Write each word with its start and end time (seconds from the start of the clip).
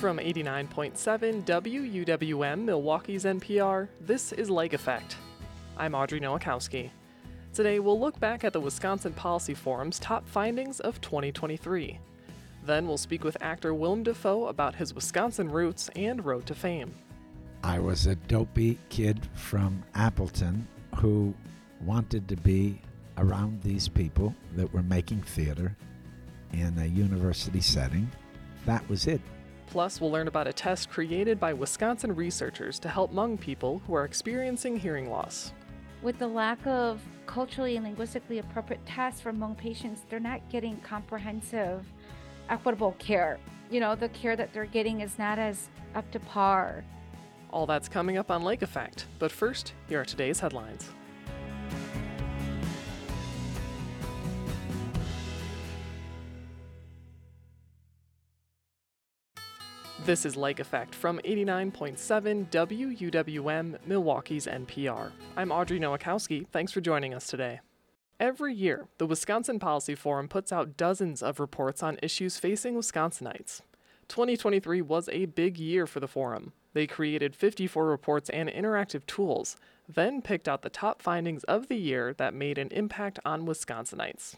From 0.00 0.18
89.7 0.18 1.44
WUWM, 1.44 2.64
Milwaukee's 2.64 3.24
NPR, 3.24 3.88
this 4.02 4.30
is 4.32 4.50
Lake 4.50 4.74
Effect. 4.74 5.16
I'm 5.78 5.94
Audrey 5.94 6.20
Nowakowski. 6.20 6.90
Today, 7.54 7.78
we'll 7.78 7.98
look 7.98 8.20
back 8.20 8.44
at 8.44 8.52
the 8.52 8.60
Wisconsin 8.60 9.14
Policy 9.14 9.54
Forum's 9.54 9.98
top 9.98 10.28
findings 10.28 10.80
of 10.80 11.00
2023. 11.00 11.98
Then, 12.62 12.86
we'll 12.86 12.98
speak 12.98 13.24
with 13.24 13.38
actor 13.40 13.72
Willem 13.72 14.02
Dafoe 14.02 14.48
about 14.48 14.74
his 14.74 14.92
Wisconsin 14.92 15.50
roots 15.50 15.88
and 15.96 16.22
road 16.22 16.44
to 16.44 16.54
fame. 16.54 16.94
I 17.64 17.78
was 17.78 18.06
a 18.06 18.16
dopey 18.16 18.78
kid 18.90 19.26
from 19.32 19.82
Appleton 19.94 20.68
who 20.96 21.32
wanted 21.80 22.28
to 22.28 22.36
be 22.36 22.82
around 23.16 23.62
these 23.62 23.88
people 23.88 24.34
that 24.56 24.70
were 24.74 24.82
making 24.82 25.22
theater 25.22 25.74
in 26.52 26.78
a 26.80 26.84
university 26.84 27.62
setting. 27.62 28.10
That 28.66 28.86
was 28.90 29.06
it. 29.06 29.22
Plus, 29.66 30.00
we'll 30.00 30.10
learn 30.10 30.28
about 30.28 30.46
a 30.46 30.52
test 30.52 30.88
created 30.88 31.40
by 31.40 31.52
Wisconsin 31.52 32.14
researchers 32.14 32.78
to 32.78 32.88
help 32.88 33.12
Hmong 33.12 33.38
people 33.38 33.82
who 33.86 33.94
are 33.94 34.04
experiencing 34.04 34.76
hearing 34.78 35.10
loss. 35.10 35.52
With 36.02 36.18
the 36.18 36.28
lack 36.28 36.64
of 36.66 37.02
culturally 37.26 37.76
and 37.76 37.84
linguistically 37.84 38.38
appropriate 38.38 38.84
tests 38.86 39.20
for 39.20 39.32
Hmong 39.32 39.56
patients, 39.56 40.02
they're 40.08 40.20
not 40.20 40.40
getting 40.50 40.76
comprehensive, 40.80 41.84
equitable 42.48 42.92
care. 42.98 43.38
You 43.70 43.80
know, 43.80 43.94
the 43.94 44.08
care 44.10 44.36
that 44.36 44.52
they're 44.52 44.66
getting 44.66 45.00
is 45.00 45.18
not 45.18 45.38
as 45.38 45.68
up 45.94 46.08
to 46.12 46.20
par. 46.20 46.84
All 47.50 47.66
that's 47.66 47.88
coming 47.88 48.18
up 48.18 48.30
on 48.30 48.42
Lake 48.42 48.62
Effect. 48.62 49.06
But 49.18 49.32
first, 49.32 49.74
here 49.88 50.00
are 50.00 50.04
today's 50.04 50.38
headlines. 50.38 50.90
This 60.06 60.24
is 60.24 60.36
Lake 60.36 60.60
Effect 60.60 60.94
from 60.94 61.18
89.7 61.24 62.48
WUWM, 62.50 63.76
Milwaukee's 63.88 64.46
NPR. 64.46 65.10
I'm 65.36 65.50
Audrey 65.50 65.80
Nowakowski. 65.80 66.46
Thanks 66.46 66.70
for 66.70 66.80
joining 66.80 67.12
us 67.12 67.26
today. 67.26 67.58
Every 68.20 68.54
year, 68.54 68.86
the 68.98 69.06
Wisconsin 69.06 69.58
Policy 69.58 69.96
Forum 69.96 70.28
puts 70.28 70.52
out 70.52 70.76
dozens 70.76 71.24
of 71.24 71.40
reports 71.40 71.82
on 71.82 71.98
issues 72.04 72.38
facing 72.38 72.76
Wisconsinites. 72.76 73.62
2023 74.06 74.80
was 74.80 75.08
a 75.08 75.26
big 75.26 75.58
year 75.58 75.88
for 75.88 75.98
the 75.98 76.06
forum. 76.06 76.52
They 76.72 76.86
created 76.86 77.34
54 77.34 77.84
reports 77.84 78.30
and 78.30 78.48
interactive 78.48 79.04
tools, 79.06 79.56
then 79.88 80.22
picked 80.22 80.46
out 80.46 80.62
the 80.62 80.70
top 80.70 81.02
findings 81.02 81.42
of 81.44 81.66
the 81.66 81.78
year 81.78 82.14
that 82.14 82.32
made 82.32 82.58
an 82.58 82.68
impact 82.68 83.18
on 83.24 83.44
Wisconsinites. 83.44 84.36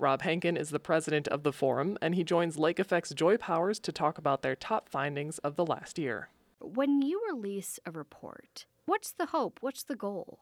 Rob 0.00 0.22
Henken 0.22 0.58
is 0.58 0.70
the 0.70 0.80
president 0.80 1.28
of 1.28 1.42
the 1.42 1.52
forum, 1.52 1.98
and 2.00 2.14
he 2.14 2.24
joins 2.24 2.56
Lake 2.56 2.80
Effect's 2.80 3.12
Joy 3.12 3.36
Powers 3.36 3.78
to 3.80 3.92
talk 3.92 4.16
about 4.16 4.40
their 4.40 4.56
top 4.56 4.88
findings 4.88 5.36
of 5.40 5.56
the 5.56 5.66
last 5.66 5.98
year. 5.98 6.30
When 6.58 7.02
you 7.02 7.20
release 7.30 7.78
a 7.84 7.90
report, 7.90 8.64
what's 8.86 9.12
the 9.12 9.26
hope? 9.26 9.58
What's 9.60 9.82
the 9.82 9.96
goal? 9.96 10.38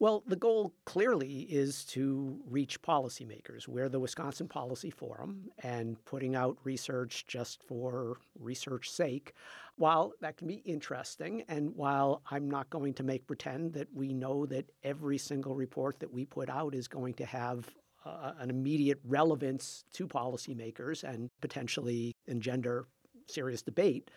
Well, 0.00 0.24
the 0.26 0.34
goal 0.34 0.74
clearly 0.84 1.42
is 1.42 1.84
to 1.84 2.40
reach 2.44 2.82
policymakers. 2.82 3.68
We're 3.68 3.88
the 3.88 4.00
Wisconsin 4.00 4.48
Policy 4.48 4.90
Forum, 4.90 5.48
and 5.62 6.04
putting 6.04 6.34
out 6.34 6.58
research 6.64 7.24
just 7.28 7.62
for 7.62 8.18
research's 8.36 8.92
sake, 8.92 9.32
while 9.76 10.12
that 10.20 10.38
can 10.38 10.48
be 10.48 10.62
interesting, 10.64 11.44
and 11.46 11.72
while 11.76 12.20
I'm 12.32 12.50
not 12.50 12.68
going 12.70 12.94
to 12.94 13.04
make 13.04 13.28
pretend 13.28 13.74
that 13.74 13.94
we 13.94 14.12
know 14.12 14.44
that 14.46 14.68
every 14.82 15.18
single 15.18 15.54
report 15.54 16.00
that 16.00 16.12
we 16.12 16.24
put 16.24 16.50
out 16.50 16.74
is 16.74 16.88
going 16.88 17.14
to 17.14 17.24
have 17.24 17.72
uh, 18.06 18.32
an 18.38 18.50
immediate 18.50 19.00
relevance 19.04 19.84
to 19.92 20.06
policymakers 20.06 21.04
and 21.04 21.30
potentially 21.40 22.14
engender 22.26 22.86
serious 23.26 23.62
debate. 23.62 24.10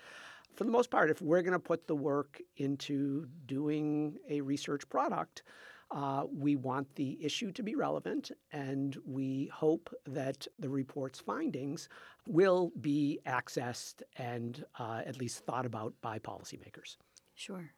For 0.55 0.63
the 0.63 0.71
most 0.71 0.89
part, 0.89 1.09
if 1.09 1.21
we're 1.21 1.41
going 1.41 1.53
to 1.53 1.59
put 1.59 1.87
the 1.87 1.95
work 1.95 2.41
into 2.57 3.27
doing 3.45 4.17
a 4.29 4.41
research 4.41 4.87
product, 4.89 5.43
uh, 5.91 6.25
we 6.31 6.55
want 6.55 6.93
the 6.95 7.17
issue 7.23 7.51
to 7.51 7.63
be 7.63 7.73
relevant, 7.75 8.31
and 8.51 8.95
we 9.05 9.49
hope 9.51 9.93
that 10.05 10.45
the 10.59 10.69
report's 10.69 11.19
findings 11.19 11.89
will 12.27 12.71
be 12.81 13.19
accessed 13.25 14.03
and 14.17 14.65
uh, 14.77 15.01
at 15.05 15.17
least 15.17 15.45
thought 15.45 15.65
about 15.65 15.93
by 16.01 16.19
policymakers. 16.19 16.97
Sure. 17.33 17.71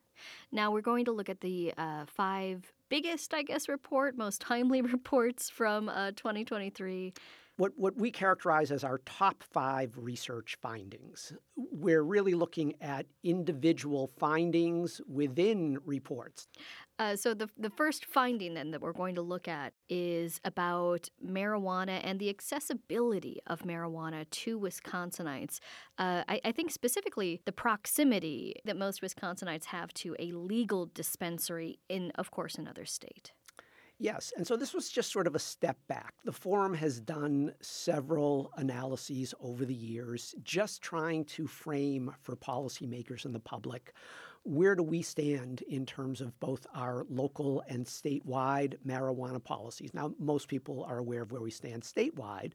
Now 0.51 0.71
we're 0.71 0.81
going 0.81 1.05
to 1.05 1.11
look 1.11 1.29
at 1.29 1.39
the 1.39 1.73
uh, 1.77 2.05
five 2.05 2.73
biggest, 2.91 3.33
I 3.33 3.41
guess, 3.41 3.69
report, 3.69 4.17
most 4.17 4.41
timely 4.41 4.81
reports 4.97 5.49
from 5.49 5.87
uh, 5.87 6.11
2023 6.11 7.13
what, 7.61 7.73
what 7.77 7.95
we 7.95 8.09
characterize 8.09 8.71
as 8.71 8.83
our 8.83 8.97
top 9.05 9.43
five 9.43 9.93
research 9.95 10.57
findings. 10.63 11.31
We're 11.55 12.01
really 12.01 12.33
looking 12.33 12.73
at 12.81 13.05
individual 13.23 14.09
findings 14.17 14.99
within 15.07 15.77
reports. 15.85 16.47
Uh, 16.97 17.15
so, 17.15 17.35
the, 17.35 17.47
the 17.59 17.69
first 17.69 18.05
finding 18.05 18.55
then 18.55 18.71
that 18.71 18.81
we're 18.81 18.91
going 18.93 19.13
to 19.13 19.21
look 19.21 19.47
at 19.47 19.73
is 19.89 20.41
about 20.43 21.07
marijuana 21.23 22.01
and 22.03 22.19
the 22.19 22.29
accessibility 22.29 23.39
of 23.45 23.61
marijuana 23.61 24.27
to 24.31 24.59
Wisconsinites. 24.59 25.59
Uh, 25.99 26.23
I, 26.27 26.41
I 26.43 26.51
think 26.51 26.71
specifically 26.71 27.41
the 27.45 27.51
proximity 27.51 28.55
that 28.65 28.75
most 28.75 29.03
Wisconsinites 29.03 29.65
have 29.65 29.93
to 29.95 30.15
a 30.17 30.31
legal 30.31 30.87
dispensary 30.95 31.77
in, 31.89 32.11
of 32.15 32.31
course, 32.31 32.55
another 32.55 32.85
state. 32.85 33.33
Yes. 34.01 34.33
And 34.35 34.47
so 34.47 34.57
this 34.57 34.73
was 34.73 34.89
just 34.89 35.11
sort 35.11 35.27
of 35.27 35.35
a 35.35 35.39
step 35.39 35.77
back. 35.87 36.15
The 36.25 36.31
forum 36.31 36.73
has 36.73 36.99
done 36.99 37.53
several 37.61 38.51
analyses 38.57 39.35
over 39.39 39.63
the 39.63 39.75
years, 39.75 40.33
just 40.41 40.81
trying 40.81 41.23
to 41.25 41.45
frame 41.45 42.11
for 42.19 42.35
policymakers 42.35 43.25
and 43.25 43.35
the 43.35 43.39
public 43.39 43.93
where 44.43 44.73
do 44.73 44.81
we 44.81 45.03
stand 45.03 45.61
in 45.67 45.85
terms 45.85 46.19
of 46.19 46.39
both 46.39 46.65
our 46.73 47.05
local 47.09 47.63
and 47.67 47.85
statewide 47.85 48.75
marijuana 48.83 49.43
policies. 49.43 49.93
Now, 49.93 50.15
most 50.17 50.47
people 50.47 50.83
are 50.83 50.97
aware 50.97 51.21
of 51.21 51.31
where 51.31 51.41
we 51.41 51.51
stand 51.51 51.83
statewide, 51.83 52.53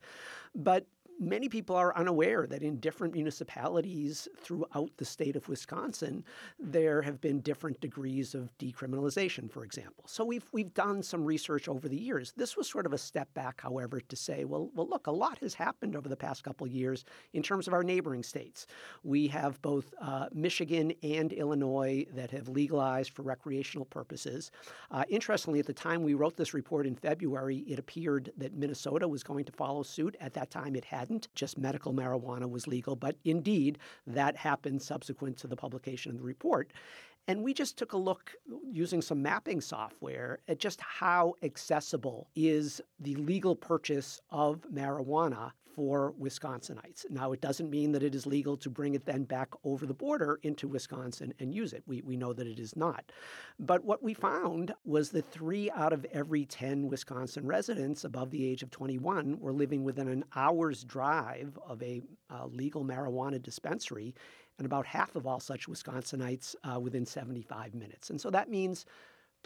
but 0.53 0.85
many 1.19 1.49
people 1.49 1.77
are 1.77 1.97
unaware 1.97 2.47
that 2.47 2.63
in 2.63 2.79
different 2.81 3.15
municipalities 3.15 4.29
throughout 4.39 4.91
the 4.97 5.05
state 5.05 5.37
of 5.37 5.49
Wisconsin, 5.49 6.25
there 6.59 7.03
have 7.03 7.21
been 7.21 7.41
different 7.41 7.81
degrees 7.81 8.35
of 8.35 8.57
decriminalization, 8.59 9.51
for 9.51 9.65
example. 9.65 10.05
So 10.07 10.25
we've 10.25 10.47
we've 10.53 10.75
done 10.75 11.03
some 11.03 11.25
research 11.25 11.69
over 11.69 11.89
the 11.89 11.97
years. 11.97 12.33
This 12.37 12.57
was 12.57 12.69
sort 12.69 12.87
of 12.87 12.93
a 12.93 12.99
step 12.99 13.33
back, 13.35 13.61
however, 13.61 14.01
to 14.01 14.17
say, 14.17 14.45
well, 14.45 14.71
well, 14.75 14.89
look, 14.89 15.07
a 15.07 15.11
lot 15.11 15.39
has 15.39 15.55
happened 15.55 15.97
over 15.97 16.09
the 16.09 16.17
past 16.17 16.45
couple 16.45 16.67
of 16.67 16.73
years 16.73 17.05
in 17.33 17.43
terms 17.43 17.67
of 17.67 17.75
our 17.75 17.83
neighboring 17.83 18.23
states. 18.23 18.67
We 19.03 19.29
have 19.29 19.61
both 19.63 19.95
uh, 20.01 20.27
Michigan 20.33 20.93
and 21.03 21.33
Illinois 21.33 22.07
that 22.15 22.31
have 22.31 22.49
legalized 22.49 23.13
for 23.13 23.23
recreational 23.23 23.87
purposes. 23.87 24.51
Uh, 24.91 25.05
interestingly, 25.09 25.61
at 25.61 25.67
the 25.67 25.73
time 25.73 26.03
we 26.03 26.15
wrote 26.15 26.37
this 26.37 26.55
report 26.55 26.87
in 26.87 26.95
February, 26.95 27.59
it 27.59 27.79
appeared 27.79 28.33
that 28.37 28.55
Minnesota 28.55 29.09
was 29.09 29.23
going 29.23 29.45
to 29.45 29.53
follow 29.53 29.83
suit. 29.83 30.17
At 30.21 30.35
that 30.35 30.51
time, 30.51 30.77
it 30.77 30.85
had 30.85 31.06
hadn't. 31.07 31.29
Just 31.35 31.59
medical 31.59 31.93
marijuana 31.93 32.51
was 32.51 32.67
legal. 32.67 32.97
But 32.97 33.17
indeed, 33.25 33.79
that 34.07 34.37
happened 34.37 34.83
subsequent 34.83 35.37
to 35.39 35.47
the 35.47 35.57
publication 35.57 36.13
of 36.13 36.19
the 36.19 36.25
report. 36.25 36.73
And 37.29 37.43
we 37.43 37.55
just 37.55 37.77
took 37.77 37.93
a 37.93 37.97
look 37.97 38.33
using 38.71 39.03
some 39.03 39.23
mapping 39.23 39.61
software 39.61 40.39
at 40.49 40.59
just 40.59 40.81
how 40.81 41.35
accessible 41.43 42.29
is 42.37 42.81
the 43.01 43.17
legal 43.17 43.57
purchase 43.57 44.21
of 44.31 44.65
marijuana 44.73 45.53
for 45.77 46.15
Wisconsinites. 46.19 47.05
Now, 47.11 47.33
it 47.33 47.43
doesn't 47.43 47.69
mean 47.69 47.93
that 47.93 48.03
it 48.03 48.15
is 48.15 48.27
legal 48.27 48.57
to 48.57 48.71
bring 48.71 48.95
it 48.95 49.05
then 49.05 49.25
back 49.25 49.51
over 49.63 49.85
the 49.85 49.93
border 49.93 50.41
into 50.43 50.67
Wisconsin 50.67 51.35
and 51.39 51.55
use 51.55 51.75
it. 51.75 51.83
We, 51.87 52.01
we 52.01 52.17
know 52.17 52.33
that 52.33 52.47
it 52.47 52.59
is 52.59 52.75
not. 52.75 53.13
But 53.61 53.85
what 53.85 54.03
we 54.03 54.15
found 54.15 54.73
was 54.87 55.11
that 55.11 55.31
three 55.31 55.71
out 55.71 55.93
of 55.93 56.07
every 56.13 56.47
10 56.47 56.89
Wisconsin 56.89 57.47
residents 57.47 58.05
above 58.05 58.31
the 58.31 58.45
age 58.45 58.63
of 58.63 58.71
21 58.71 59.39
were 59.39 59.53
living 59.53 59.85
within 59.85 60.09
an 60.09 60.25
hour's 60.35 60.83
drive 60.83 61.59
of 61.69 61.83
a 61.83 62.01
uh, 62.31 62.47
legal 62.47 62.83
marijuana 62.83 63.41
dispensary 63.41 64.15
and 64.59 64.65
about 64.65 64.87
half 64.87 65.15
of 65.15 65.27
all 65.27 65.41
such 65.41 65.69
Wisconsinites 65.69 66.55
uh, 66.65 66.81
within 66.81 67.05
75 67.05 67.75
minutes. 67.75 68.09
And 68.09 68.19
so 68.19 68.31
that 68.31 68.49
means 68.49 68.87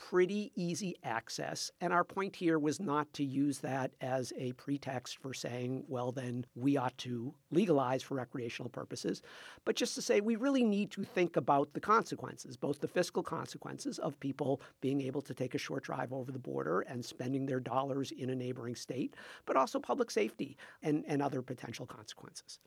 pretty 0.08 0.50
easy 0.54 0.96
access. 1.04 1.70
And 1.80 1.92
our 1.92 2.04
point 2.04 2.34
here 2.34 2.58
was 2.58 2.80
not 2.80 3.12
to 3.12 3.24
use 3.24 3.58
that 3.58 3.90
as 4.00 4.32
a 4.38 4.52
pretext 4.52 5.18
for 5.18 5.34
saying, 5.34 5.84
well, 5.88 6.10
then 6.10 6.46
we 6.54 6.78
ought 6.78 6.96
to 6.98 7.34
legalize 7.50 8.02
for 8.02 8.14
recreational 8.14 8.70
purposes, 8.70 9.20
but 9.66 9.76
just 9.76 9.94
to 9.96 10.02
say 10.02 10.22
we 10.22 10.36
really 10.36 10.64
need 10.64 10.90
to 10.92 11.04
think 11.04 11.36
about 11.36 11.74
the 11.74 11.80
consequences, 11.80 12.56
both 12.56 12.80
the 12.80 12.88
fiscal 12.88 13.22
consequences 13.22 13.98
of 13.98 14.18
people 14.20 14.62
being 14.80 15.02
able 15.02 15.20
to 15.20 15.34
take 15.34 15.54
a 15.54 15.58
short 15.58 15.84
drive 15.84 16.14
over 16.14 16.32
the 16.32 16.38
border 16.38 16.80
and 16.80 17.04
spending 17.04 17.44
their 17.44 17.60
dollars 17.60 18.10
in 18.10 18.30
a 18.30 18.34
neighboring 18.34 18.74
state, 18.74 19.14
but 19.44 19.56
also 19.56 19.78
public 19.78 20.10
safety 20.10 20.56
and, 20.82 21.04
and 21.08 21.20
other 21.20 21.42
potential 21.42 21.84
consequences. 21.84 22.58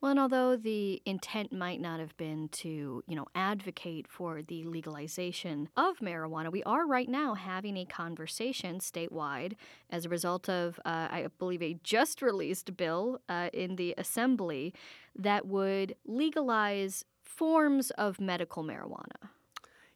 Well, 0.00 0.10
and 0.10 0.20
although 0.20 0.56
the 0.56 1.02
intent 1.04 1.52
might 1.52 1.80
not 1.80 2.00
have 2.00 2.16
been 2.16 2.48
to, 2.48 3.02
you 3.06 3.16
know, 3.16 3.26
advocate 3.34 4.06
for 4.08 4.42
the 4.42 4.64
legalization 4.64 5.68
of 5.76 5.98
marijuana, 5.98 6.50
we 6.50 6.62
are 6.64 6.86
right 6.86 7.08
now 7.08 7.34
having 7.34 7.76
a 7.76 7.84
conversation 7.84 8.78
statewide 8.78 9.54
as 9.90 10.04
a 10.04 10.08
result 10.08 10.48
of, 10.48 10.80
uh, 10.84 11.08
I 11.10 11.26
believe, 11.38 11.62
a 11.62 11.78
just 11.82 12.22
released 12.22 12.76
bill 12.76 13.20
uh, 13.28 13.50
in 13.52 13.76
the 13.76 13.94
assembly 13.98 14.72
that 15.14 15.46
would 15.46 15.96
legalize 16.06 17.04
forms 17.22 17.90
of 17.92 18.20
medical 18.20 18.64
marijuana. 18.64 19.30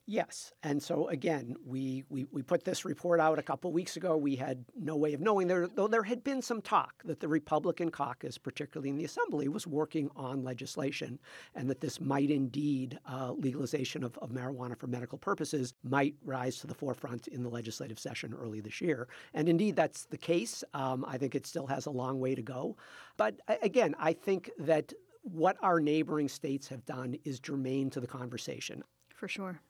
Yes. 0.07 0.53
And 0.63 0.83
so 0.83 1.09
again, 1.09 1.57
we, 1.65 2.05
we, 2.11 2.27
we 2.31 2.43
put 2.43 2.65
this 2.65 2.85
report 2.85 3.21
out 3.21 3.39
a 3.39 3.43
couple 3.43 3.73
weeks 3.73 3.97
ago. 3.97 4.19
We 4.19 4.37
had 4.37 4.63
no 4.79 4.97
way 4.97 5.15
of 5.15 5.21
knowing 5.21 5.47
there, 5.47 5.67
though 5.67 5.89
there 5.89 6.03
had 6.03 6.23
been 6.23 6.43
some 6.43 6.61
talk 6.61 7.03
that 7.05 7.21
the 7.21 7.29
Republican 7.29 7.91
caucus, 7.91 8.37
particularly 8.37 8.91
in 8.91 8.97
the 8.97 9.05
Assembly, 9.05 9.49
was 9.49 9.67
working 9.67 10.11
on 10.15 10.45
legislation 10.45 11.19
and 11.55 11.71
that 11.71 11.81
this 11.81 12.03
might 12.03 12.31
indeed, 12.31 12.99
uh, 13.11 13.33
legalization 13.33 14.05
of, 14.05 14.19
of 14.19 14.31
marijuana 14.31 14.77
for 14.77 14.89
medical 14.89 15.17
purposes, 15.17 15.73
might 15.83 16.15
rise 16.23 16.59
to 16.59 16.67
the 16.67 16.75
forefront 16.75 17.27
in 17.29 17.43
the 17.43 17.49
legislative 17.49 17.99
session 17.99 18.35
early 18.35 18.61
this 18.61 18.83
year. 18.83 19.09
And 19.33 19.49
indeed, 19.49 19.75
that's 19.75 20.05
the 20.05 20.19
case. 20.19 20.63
Um, 20.75 21.07
I 21.09 21.17
think 21.17 21.35
it 21.35 21.47
still 21.47 21.67
has 21.69 21.87
a 21.87 21.91
long 21.91 22.21
way 22.21 22.35
to 22.35 22.43
go. 22.43 22.77
But 23.17 23.41
again, 23.63 23.95
I 23.99 24.13
think 24.13 24.51
that 24.59 24.93
what 25.23 25.57
our 25.63 25.81
neighboring 25.81 26.29
states 26.29 26.69
have 26.69 26.85
done 26.85 27.17
is 27.25 27.41
germane 27.41 27.89
to 27.91 28.01
the 28.01 28.07
conversation. 28.07 28.83
For 29.15 29.29
sure. 29.29 29.61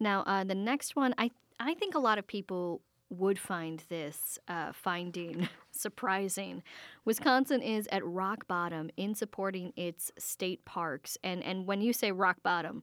Now, 0.00 0.22
uh, 0.22 0.44
the 0.44 0.54
next 0.54 0.96
one, 0.96 1.14
I 1.18 1.30
I 1.60 1.74
think 1.74 1.94
a 1.94 2.00
lot 2.00 2.18
of 2.18 2.26
people 2.26 2.82
would 3.10 3.38
find 3.38 3.82
this 3.88 4.38
uh, 4.48 4.72
finding 4.72 5.48
surprising. 5.70 6.62
Wisconsin 7.04 7.62
is 7.62 7.88
at 7.92 8.04
rock 8.04 8.46
bottom 8.48 8.90
in 8.96 9.14
supporting 9.14 9.72
its 9.76 10.10
state 10.18 10.64
parks, 10.64 11.16
and 11.22 11.42
and 11.42 11.66
when 11.66 11.80
you 11.80 11.92
say 11.92 12.12
rock 12.12 12.38
bottom, 12.42 12.82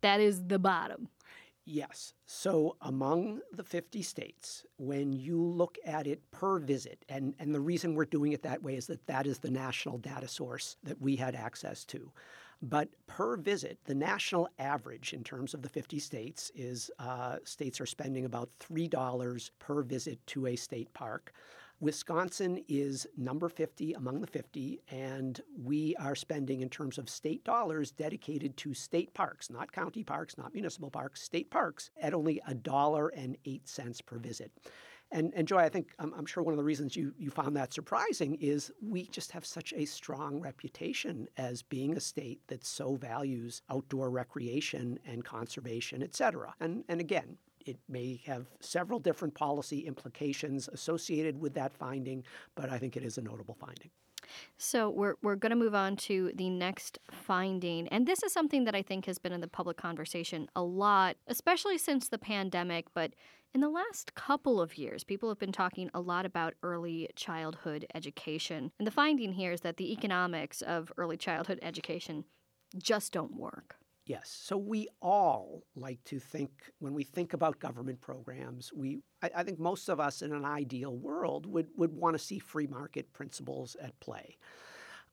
that 0.00 0.20
is 0.20 0.46
the 0.46 0.58
bottom. 0.58 1.08
Yes. 1.64 2.12
So 2.26 2.76
among 2.80 3.40
the 3.52 3.62
50 3.62 4.02
states, 4.02 4.64
when 4.78 5.12
you 5.12 5.40
look 5.40 5.78
at 5.86 6.08
it 6.08 6.28
per 6.32 6.58
visit, 6.58 7.04
and, 7.08 7.34
and 7.38 7.54
the 7.54 7.60
reason 7.60 7.94
we're 7.94 8.04
doing 8.04 8.32
it 8.32 8.42
that 8.42 8.62
way 8.62 8.74
is 8.74 8.88
that 8.88 9.06
that 9.06 9.26
is 9.28 9.38
the 9.38 9.50
national 9.50 9.98
data 9.98 10.26
source 10.26 10.76
that 10.82 11.00
we 11.00 11.14
had 11.14 11.36
access 11.36 11.84
to. 11.86 12.10
But 12.62 12.90
per 13.08 13.36
visit, 13.36 13.78
the 13.84 13.94
national 13.94 14.48
average 14.60 15.12
in 15.12 15.24
terms 15.24 15.52
of 15.52 15.62
the 15.62 15.68
50 15.68 15.98
states 15.98 16.52
is 16.54 16.92
uh, 17.00 17.38
states 17.42 17.80
are 17.80 17.86
spending 17.86 18.24
about 18.24 18.50
$3 18.60 19.50
per 19.58 19.82
visit 19.82 20.24
to 20.28 20.46
a 20.46 20.54
state 20.54 20.92
park. 20.94 21.32
Wisconsin 21.80 22.62
is 22.68 23.08
number 23.16 23.48
50 23.48 23.94
among 23.94 24.20
the 24.20 24.26
50, 24.28 24.80
and 24.92 25.40
we 25.60 25.96
are 25.96 26.14
spending, 26.14 26.60
in 26.60 26.68
terms 26.68 26.96
of 26.96 27.10
state 27.10 27.42
dollars 27.42 27.90
dedicated 27.90 28.56
to 28.58 28.72
state 28.72 29.12
parks, 29.14 29.50
not 29.50 29.72
county 29.72 30.04
parks, 30.04 30.38
not 30.38 30.54
municipal 30.54 30.90
parks, 30.90 31.20
state 31.20 31.50
parks, 31.50 31.90
at 32.00 32.14
only 32.14 32.40
a 32.46 32.54
dollar 32.54 33.08
and 33.08 33.36
eight 33.46 33.66
cents 33.68 34.00
per 34.00 34.18
visit. 34.18 34.52
And, 35.12 35.32
and 35.36 35.46
Joy, 35.46 35.58
I 35.58 35.68
think 35.68 35.92
I'm, 35.98 36.14
I'm, 36.14 36.24
sure 36.24 36.42
one 36.42 36.54
of 36.54 36.58
the 36.58 36.64
reasons 36.64 36.96
you, 36.96 37.12
you 37.18 37.30
found 37.30 37.54
that 37.56 37.72
surprising 37.72 38.36
is 38.40 38.72
we 38.80 39.06
just 39.08 39.30
have 39.32 39.44
such 39.44 39.74
a 39.76 39.84
strong 39.84 40.40
reputation 40.40 41.28
as 41.36 41.62
being 41.62 41.96
a 41.96 42.00
state 42.00 42.40
that 42.48 42.64
so 42.64 42.96
values 42.96 43.60
outdoor 43.70 44.10
recreation 44.10 44.98
and 45.06 45.22
conservation, 45.22 46.02
et 46.02 46.16
cetera. 46.16 46.54
And, 46.60 46.84
and 46.88 46.98
again, 46.98 47.36
it 47.66 47.76
may 47.88 48.20
have 48.26 48.46
several 48.60 48.98
different 48.98 49.34
policy 49.34 49.80
implications 49.80 50.68
associated 50.68 51.38
with 51.38 51.54
that 51.54 51.74
finding, 51.74 52.24
but 52.54 52.70
I 52.70 52.78
think 52.78 52.96
it 52.96 53.04
is 53.04 53.18
a 53.18 53.22
notable 53.22 53.54
finding. 53.54 53.90
So 54.56 54.88
we're, 54.88 55.16
we're 55.22 55.36
going 55.36 55.50
to 55.50 55.56
move 55.56 55.74
on 55.74 55.96
to 55.96 56.32
the 56.34 56.48
next 56.48 56.98
finding. 57.10 57.88
And 57.88 58.06
this 58.06 58.22
is 58.22 58.32
something 58.32 58.64
that 58.64 58.74
I 58.74 58.82
think 58.82 59.04
has 59.06 59.18
been 59.18 59.32
in 59.32 59.40
the 59.40 59.48
public 59.48 59.76
conversation 59.76 60.48
a 60.56 60.62
lot, 60.62 61.16
especially 61.26 61.76
since 61.76 62.08
the 62.08 62.18
pandemic, 62.18 62.86
but 62.94 63.12
in 63.54 63.60
the 63.60 63.68
last 63.68 64.14
couple 64.14 64.60
of 64.60 64.78
years, 64.78 65.04
people 65.04 65.28
have 65.28 65.38
been 65.38 65.52
talking 65.52 65.90
a 65.92 66.00
lot 66.00 66.24
about 66.24 66.54
early 66.62 67.08
childhood 67.16 67.86
education. 67.94 68.72
And 68.78 68.86
the 68.86 68.92
finding 68.92 69.32
here 69.32 69.52
is 69.52 69.60
that 69.60 69.76
the 69.76 69.92
economics 69.92 70.62
of 70.62 70.92
early 70.96 71.16
childhood 71.16 71.58
education 71.62 72.24
just 72.78 73.12
don't 73.12 73.36
work. 73.36 73.76
Yes. 74.04 74.36
So 74.42 74.56
we 74.56 74.88
all 75.00 75.62
like 75.76 76.02
to 76.06 76.18
think, 76.18 76.50
when 76.80 76.92
we 76.92 77.04
think 77.04 77.34
about 77.34 77.60
government 77.60 78.00
programs, 78.00 78.72
we 78.74 78.98
I, 79.22 79.30
I 79.36 79.42
think 79.44 79.60
most 79.60 79.88
of 79.88 80.00
us 80.00 80.22
in 80.22 80.32
an 80.32 80.44
ideal 80.44 80.96
world 80.96 81.46
would, 81.46 81.68
would 81.76 81.92
want 81.92 82.14
to 82.14 82.24
see 82.24 82.38
free 82.38 82.66
market 82.66 83.12
principles 83.12 83.76
at 83.80 83.98
play. 84.00 84.38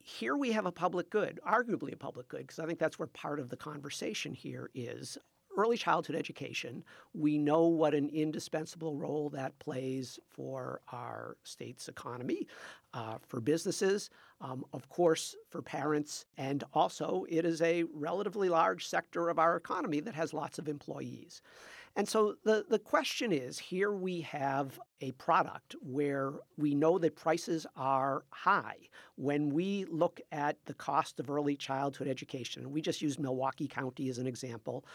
Here 0.02 0.36
we 0.36 0.54
have 0.54 0.66
a 0.66 0.72
public 0.72 1.12
good, 1.12 1.40
arguably 1.48 1.94
a 1.94 1.98
public 1.98 2.30
good, 2.30 2.42
because 2.42 2.58
I 2.58 2.66
think 2.66 2.80
that's 2.80 2.98
where 2.98 3.08
part 3.08 3.40
of 3.40 3.50
the 3.50 3.58
conversation 3.58 4.34
here 4.34 4.72
is 4.74 5.18
early 5.58 5.78
childhood 5.78 6.16
education. 6.16 6.84
We 7.14 7.38
know 7.38 7.68
what 7.68 7.94
an 7.94 8.10
indispensable 8.10 8.96
role 8.96 9.30
that 9.32 9.58
plays 9.60 10.20
for 10.30 10.82
our 10.92 11.38
state's 11.44 11.88
economy, 11.88 12.48
uh, 12.94 13.18
for 13.28 13.42
businesses, 13.42 14.10
um, 14.42 14.64
of 14.74 14.88
course, 14.90 15.36
for 15.50 15.62
parents, 15.62 16.26
and 16.38 16.64
also 16.74 17.26
it 17.30 17.46
is 17.46 17.62
a 17.62 17.84
relatively 17.94 18.50
large 18.50 18.88
sector 18.88 19.30
of 19.30 19.38
our 19.38 19.58
economy 19.58 20.00
that 20.00 20.16
has 20.16 20.34
lots 20.34 20.60
of 20.60 20.70
employees. 20.70 21.42
And 21.96 22.08
so 22.08 22.36
the, 22.46 22.66
the 22.70 22.80
question 22.80 23.32
is 23.34 23.58
here 23.60 23.92
we 23.92 24.22
have 24.22 24.80
a 25.02 25.12
product 25.14 25.76
where 25.82 26.34
we 26.58 26.76
know 26.76 26.98
that 27.00 27.16
prices 27.16 27.66
are 27.76 28.24
high. 28.30 28.78
When 29.16 29.50
we 29.50 29.86
look 29.90 30.22
at 30.32 30.58
the 30.66 30.74
cost 30.74 31.20
of 31.20 31.30
early 31.30 31.56
childhood 31.56 32.08
education, 32.08 32.72
we 32.72 32.82
just 32.82 33.02
use 33.02 33.20
Milwaukee 33.20 33.68
County 33.68 34.08
as 34.10 34.18
an 34.18 34.28
example, 34.28 34.86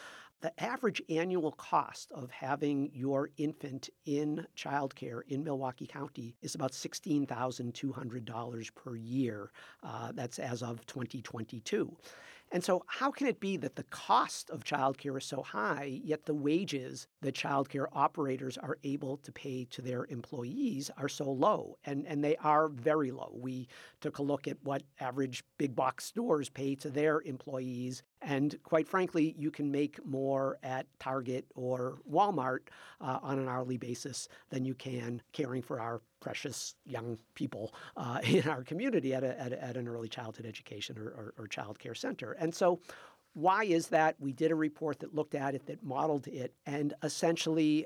the 0.45 0.63
average 0.63 1.01
annual 1.09 1.53
cost 1.53 2.13
of 2.13 2.31
having 2.31 2.91
your 2.93 3.31
infant 3.39 3.89
in 4.05 4.47
childcare 4.55 5.23
in 5.29 5.43
Milwaukee 5.43 5.87
County 5.87 6.37
is 6.43 6.55
about 6.55 6.73
$16,200 6.73 8.75
per 8.75 8.95
year. 8.95 9.51
Uh, 9.83 10.13
that's 10.13 10.39
as 10.39 10.63
of 10.63 10.85
2022. 10.85 11.97
And 12.53 12.63
so, 12.63 12.85
how 12.87 13.11
can 13.11 13.27
it 13.27 13.41
be 13.41 13.57
that 13.57 13.75
the 13.75 13.83
cost 13.85 14.51
of 14.51 14.65
childcare 14.65 15.19
is 15.19 15.25
so 15.25 15.43
high, 15.43 16.01
yet 16.05 16.25
the 16.25 16.35
wages 16.35 17.09
that 17.23 17.35
childcare 17.35 17.87
operators 17.93 18.57
are 18.59 18.79
able 18.85 19.17
to 19.17 19.33
pay 19.33 19.65
to 19.71 19.83
their 19.83 20.05
employees 20.05 20.91
are 20.97 21.09
so 21.09 21.31
low? 21.31 21.79
And, 21.85 22.07
and 22.07 22.23
they 22.23 22.37
are 22.37 22.69
very 22.69 23.11
low. 23.11 23.33
We 23.35 23.67
took 24.01 24.19
a 24.19 24.23
look 24.23 24.47
at 24.47 24.59
what 24.63 24.83
average 25.01 25.43
big 25.59 25.75
box 25.75 26.05
stores 26.05 26.49
pay 26.49 26.77
to 26.77 26.91
their 26.91 27.23
employees. 27.23 28.03
And 28.25 28.59
quite 28.63 28.89
frankly, 28.89 29.35
you 29.39 29.51
can 29.51 29.71
make 29.71 30.05
more 30.05 30.59
at 30.63 30.87
Target 30.99 31.45
or 31.55 31.99
Walmart 32.11 32.61
uh, 33.01 33.19
on 33.23 33.39
an 33.39 33.49
hourly 33.49 33.77
basis 33.77 34.29
than 34.51 34.65
you 34.65 34.75
can 34.75 35.23
caring 35.33 35.63
for 35.63 35.81
our 35.81 36.01
precious 36.21 36.75
young 36.87 37.19
people 37.35 37.75
uh, 37.97 38.21
in 38.25 38.49
our 38.49 38.63
community 38.63 39.15
at, 39.15 39.23
a, 39.23 39.41
at, 39.41 39.53
a, 39.53 39.63
at, 39.63 39.77
an 39.77 39.87
early 39.87 40.09
childhood 40.09 40.47
education 40.47 40.99
or, 40.99 41.09
or, 41.09 41.35
or 41.39 41.47
child 41.47 41.79
care 41.79 41.95
center. 41.95 42.33
And 42.33 42.55
so, 42.55 42.81
why 43.35 43.65
is 43.65 43.89
that? 43.89 44.15
We 44.21 44.33
did 44.33 44.53
a 44.53 44.55
report 44.55 45.01
that 45.01 45.13
looked 45.13 45.35
at 45.35 45.57
it, 45.57 45.67
that 45.67 45.83
modeled 45.83 46.29
it, 46.29 46.55
and 46.67 46.95
essentially 47.03 47.85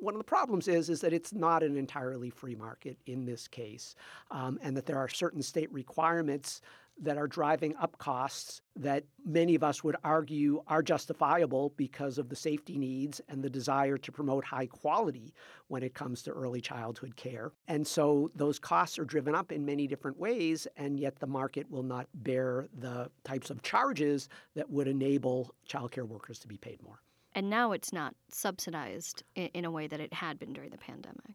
one 0.00 0.14
of 0.14 0.18
the 0.18 0.24
problems 0.24 0.68
is 0.68 0.90
is 0.90 1.00
that 1.00 1.12
it's 1.12 1.32
not 1.32 1.62
an 1.62 1.76
entirely 1.76 2.30
free 2.30 2.54
market 2.54 2.98
in 3.06 3.24
this 3.24 3.48
case, 3.48 3.96
um, 4.30 4.58
and 4.62 4.76
that 4.76 4.86
there 4.86 4.98
are 4.98 5.08
certain 5.08 5.42
state 5.42 5.72
requirements 5.72 6.60
that 7.00 7.18
are 7.18 7.26
driving 7.26 7.74
up 7.76 7.98
costs 7.98 8.60
that 8.76 9.04
many 9.24 9.54
of 9.54 9.62
us 9.62 9.82
would 9.84 9.96
argue 10.04 10.62
are 10.68 10.82
justifiable 10.82 11.72
because 11.76 12.18
of 12.18 12.28
the 12.28 12.36
safety 12.36 12.78
needs 12.78 13.20
and 13.28 13.42
the 13.42 13.50
desire 13.50 13.98
to 13.98 14.12
promote 14.12 14.44
high 14.44 14.66
quality 14.66 15.32
when 15.68 15.82
it 15.82 15.94
comes 15.94 16.22
to 16.22 16.30
early 16.30 16.60
childhood 16.60 17.16
care. 17.16 17.52
And 17.68 17.86
so 17.86 18.30
those 18.34 18.58
costs 18.58 18.98
are 18.98 19.04
driven 19.04 19.34
up 19.34 19.52
in 19.52 19.64
many 19.64 19.86
different 19.86 20.18
ways, 20.18 20.66
and 20.76 20.98
yet 20.98 21.18
the 21.18 21.26
market 21.26 21.70
will 21.70 21.82
not 21.82 22.06
bear 22.14 22.66
the 22.78 23.10
types 23.24 23.50
of 23.50 23.62
charges 23.62 24.28
that 24.54 24.68
would 24.70 24.88
enable 24.88 25.54
childcare 25.68 26.06
workers 26.06 26.38
to 26.40 26.48
be 26.48 26.56
paid 26.56 26.82
more. 26.82 27.03
And 27.34 27.50
now 27.50 27.72
it's 27.72 27.92
not 27.92 28.14
subsidized 28.30 29.24
in, 29.34 29.64
a 29.64 29.70
way 29.70 29.86
that 29.88 29.98
it 30.00 30.12
had 30.12 30.38
been 30.38 30.52
during 30.52 30.70
the 30.70 30.78
pandemic. 30.78 31.34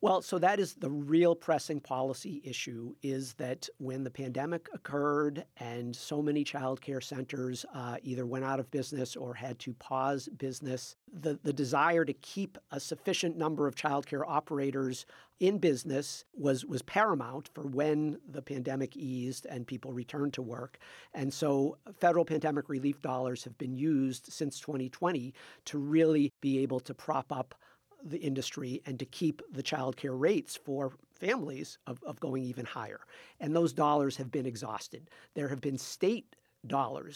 Well, 0.00 0.20
so 0.20 0.38
that 0.40 0.60
is 0.60 0.74
the 0.74 0.90
real 0.90 1.34
pressing 1.34 1.80
policy 1.80 2.42
issue 2.44 2.94
is 3.02 3.32
that 3.34 3.68
when 3.78 4.04
the 4.04 4.10
pandemic 4.10 4.68
occurred 4.74 5.44
and 5.58 5.94
so 5.94 6.20
many 6.20 6.44
child 6.44 6.80
care 6.80 7.00
centers 7.00 7.64
uh, 7.72 7.96
either 8.02 8.26
went 8.26 8.44
out 8.44 8.60
of 8.60 8.70
business 8.70 9.16
or 9.16 9.34
had 9.34 9.58
to 9.60 9.72
pause 9.74 10.28
business, 10.36 10.96
the, 11.12 11.38
the 11.44 11.52
desire 11.52 12.04
to 12.04 12.12
keep 12.12 12.58
a 12.72 12.80
sufficient 12.80 13.38
number 13.38 13.66
of 13.66 13.74
child 13.74 14.06
care 14.06 14.28
operators 14.28 15.06
in 15.40 15.58
business 15.58 16.24
was 16.34 16.64
was 16.64 16.82
paramount 16.82 17.50
for 17.54 17.62
when 17.62 18.18
the 18.28 18.42
pandemic 18.42 18.96
eased 18.96 19.46
and 19.46 19.66
people 19.66 19.92
returned 19.92 20.32
to 20.34 20.42
work. 20.42 20.78
And 21.14 21.32
so 21.32 21.76
federal 22.00 22.24
pandemic 22.24 22.68
relief 22.68 23.02
dollars 23.02 23.44
have 23.44 23.56
been 23.58 23.74
used 23.74 24.32
since 24.32 24.58
2020 24.60 25.34
to 25.66 25.78
really 25.78 26.32
be 26.40 26.58
able 26.60 26.80
to 26.80 26.94
prop 26.94 27.32
up 27.32 27.54
the 28.02 28.18
industry 28.18 28.82
and 28.86 28.98
to 28.98 29.04
keep 29.04 29.42
the 29.52 29.62
child 29.62 29.96
care 29.96 30.14
rates 30.14 30.56
for 30.56 30.92
families 31.18 31.78
of, 31.86 32.02
of 32.04 32.20
going 32.20 32.42
even 32.44 32.64
higher. 32.64 33.00
And 33.40 33.54
those 33.54 33.72
dollars 33.72 34.16
have 34.16 34.30
been 34.30 34.46
exhausted. 34.46 35.10
There 35.34 35.48
have 35.48 35.60
been 35.60 35.78
state. 35.78 36.36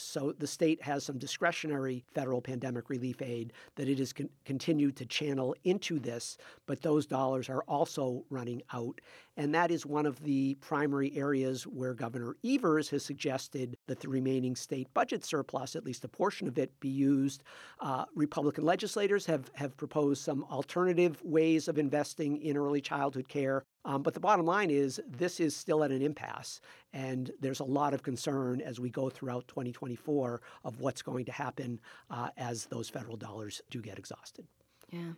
So 0.01 0.33
the 0.39 0.47
state 0.47 0.83
has 0.83 1.05
some 1.05 1.19
discretionary 1.19 2.05
federal 2.15 2.41
pandemic 2.41 2.89
relief 2.89 3.21
aid 3.21 3.53
that 3.77 3.89
it 3.89 3.99
has 3.99 4.13
con- 4.13 4.31
continued 4.45 4.97
to 4.97 5.07
channel 5.07 5.55
into 5.65 5.99
this, 5.99 6.37
but 6.67 6.83
those 6.83 7.07
dollars 7.07 7.49
are 7.49 7.63
also 7.67 8.25
running 8.31 8.63
out. 8.73 9.01
And 9.37 9.55
that 9.55 9.71
is 9.71 9.87
one 9.87 10.07
of 10.07 10.23
the 10.23 10.57
primary 10.61 11.17
areas 11.17 11.67
where 11.67 11.95
Governor 11.95 12.37
Evers 12.45 12.91
has 12.91 13.05
suggested 13.05 13.77
that 13.87 14.01
the 14.01 14.09
remaining 14.09 14.55
state 14.55 14.93
budget 14.95 15.25
surplus, 15.25 15.75
at 15.75 15.85
least 15.85 16.05
a 16.05 16.09
portion 16.09 16.47
of 16.47 16.59
it, 16.59 16.79
be 16.81 16.89
used. 16.89 17.43
Uh, 17.81 18.05
Republican 18.15 18.65
legislators 18.65 19.27
have, 19.27 19.51
have 19.55 19.77
proposed 19.77 20.23
some 20.23 20.45
alternative 20.45 21.21
ways 21.25 21.69
of 21.69 21.79
investing 21.79 22.37
in 22.43 22.57
early 22.57 22.81
childhood 22.81 23.29
care. 23.29 23.65
Um, 23.85 24.03
but 24.03 24.15
the 24.15 24.21
bottom 24.21 24.45
line 24.45 24.71
is, 24.71 25.01
this 25.09 25.41
is 25.41 25.57
still 25.57 25.83
at 25.83 25.91
an 25.91 26.03
impasse, 26.03 26.61
and 26.93 27.31
there's 27.41 27.61
a 27.61 27.65
lot 27.65 27.95
of 27.95 28.03
concern 28.03 28.61
as 28.61 28.79
we 28.79 28.91
go 28.91 29.09
throughout 29.09 29.49
2024 29.49 30.41
of 30.65 30.81
what's 30.81 31.03
going 31.03 31.25
to 31.25 31.33
happen 31.33 31.81
uh, 32.11 32.29
as 32.37 32.67
those 32.67 32.89
federal 32.89 33.17
dollars 33.17 33.63
do 33.71 33.81
get 33.81 33.99
exhausted. 33.99 34.47
Yeah. 34.91 35.13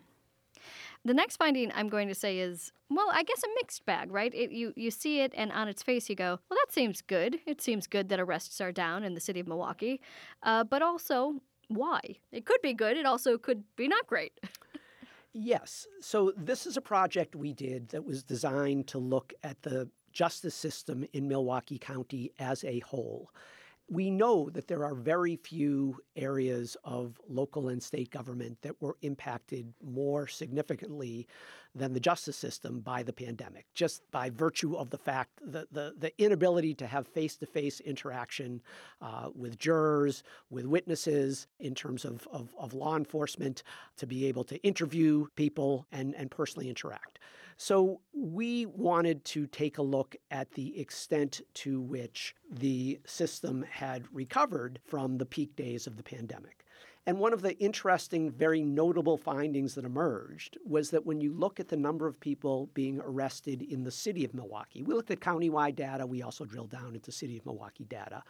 The 1.04 1.14
next 1.14 1.36
finding 1.36 1.72
I'm 1.74 1.88
going 1.88 2.06
to 2.06 2.14
say 2.14 2.38
is, 2.38 2.70
well, 2.88 3.08
I 3.12 3.24
guess 3.24 3.42
a 3.42 3.48
mixed 3.56 3.84
bag, 3.84 4.12
right? 4.12 4.32
It, 4.32 4.52
you 4.52 4.72
you 4.76 4.92
see 4.92 5.20
it, 5.20 5.32
and 5.36 5.50
on 5.50 5.66
its 5.66 5.82
face, 5.82 6.08
you 6.08 6.14
go, 6.14 6.38
well, 6.48 6.58
that 6.64 6.72
seems 6.72 7.02
good. 7.02 7.40
It 7.46 7.60
seems 7.60 7.88
good 7.88 8.08
that 8.10 8.20
arrests 8.20 8.60
are 8.60 8.70
down 8.70 9.02
in 9.02 9.14
the 9.14 9.20
city 9.20 9.40
of 9.40 9.48
Milwaukee, 9.48 10.00
uh, 10.44 10.62
but 10.62 10.82
also 10.82 11.40
why? 11.68 12.00
It 12.30 12.44
could 12.44 12.60
be 12.62 12.74
good. 12.74 12.96
It 12.96 13.06
also 13.06 13.38
could 13.38 13.64
be 13.76 13.88
not 13.88 14.06
great. 14.06 14.38
Yes. 15.32 15.86
So 16.00 16.32
this 16.36 16.66
is 16.66 16.76
a 16.76 16.82
project 16.82 17.34
we 17.34 17.52
did 17.52 17.88
that 17.90 18.04
was 18.04 18.22
designed 18.22 18.86
to 18.88 18.98
look 18.98 19.32
at 19.42 19.62
the 19.62 19.88
justice 20.12 20.54
system 20.54 21.06
in 21.14 21.26
Milwaukee 21.26 21.78
County 21.78 22.32
as 22.38 22.64
a 22.64 22.80
whole. 22.80 23.30
We 23.92 24.10
know 24.10 24.48
that 24.48 24.68
there 24.68 24.86
are 24.86 24.94
very 24.94 25.36
few 25.36 25.98
areas 26.16 26.78
of 26.82 27.20
local 27.28 27.68
and 27.68 27.82
state 27.82 28.10
government 28.10 28.56
that 28.62 28.80
were 28.80 28.96
impacted 29.02 29.74
more 29.84 30.26
significantly 30.26 31.28
than 31.74 31.92
the 31.92 32.00
justice 32.00 32.38
system 32.38 32.80
by 32.80 33.02
the 33.02 33.12
pandemic, 33.12 33.66
just 33.74 34.10
by 34.10 34.30
virtue 34.30 34.76
of 34.76 34.88
the 34.88 34.96
fact 34.96 35.40
that 35.44 35.70
the, 35.74 35.94
the 35.98 36.10
inability 36.16 36.72
to 36.76 36.86
have 36.86 37.06
face 37.06 37.36
to 37.36 37.44
face 37.44 37.80
interaction 37.80 38.62
uh, 39.02 39.28
with 39.34 39.58
jurors, 39.58 40.22
with 40.48 40.64
witnesses, 40.64 41.46
in 41.60 41.74
terms 41.74 42.06
of, 42.06 42.26
of, 42.32 42.48
of 42.58 42.72
law 42.72 42.96
enforcement, 42.96 43.62
to 43.98 44.06
be 44.06 44.24
able 44.24 44.44
to 44.44 44.56
interview 44.62 45.26
people 45.36 45.86
and, 45.92 46.14
and 46.14 46.30
personally 46.30 46.70
interact. 46.70 47.18
So 47.56 48.00
we 48.12 48.66
wanted 48.66 49.24
to 49.26 49.46
take 49.46 49.78
a 49.78 49.82
look 49.82 50.16
at 50.30 50.52
the 50.52 50.78
extent 50.78 51.40
to 51.54 51.80
which 51.80 52.34
the 52.50 53.00
system 53.04 53.64
had 53.70 54.04
recovered 54.12 54.80
from 54.84 55.18
the 55.18 55.26
peak 55.26 55.56
days 55.56 55.86
of 55.86 55.96
the 55.96 56.02
pandemic. 56.02 56.64
And 57.04 57.18
one 57.18 57.32
of 57.32 57.42
the 57.42 57.58
interesting, 57.58 58.30
very 58.30 58.62
notable 58.62 59.16
findings 59.16 59.74
that 59.74 59.84
emerged 59.84 60.56
was 60.64 60.90
that 60.90 61.04
when 61.04 61.20
you 61.20 61.32
look 61.32 61.58
at 61.58 61.66
the 61.66 61.76
number 61.76 62.06
of 62.06 62.20
people 62.20 62.70
being 62.74 63.00
arrested 63.00 63.62
in 63.62 63.82
the 63.82 63.90
city 63.90 64.24
of 64.24 64.34
Milwaukee, 64.34 64.82
we 64.82 64.94
looked 64.94 65.10
at 65.10 65.18
countywide 65.18 65.74
data, 65.74 66.06
we 66.06 66.22
also 66.22 66.44
drilled 66.44 66.70
down 66.70 66.94
into 66.94 67.10
city 67.10 67.36
of 67.36 67.44
Milwaukee 67.44 67.84
data 67.84 68.22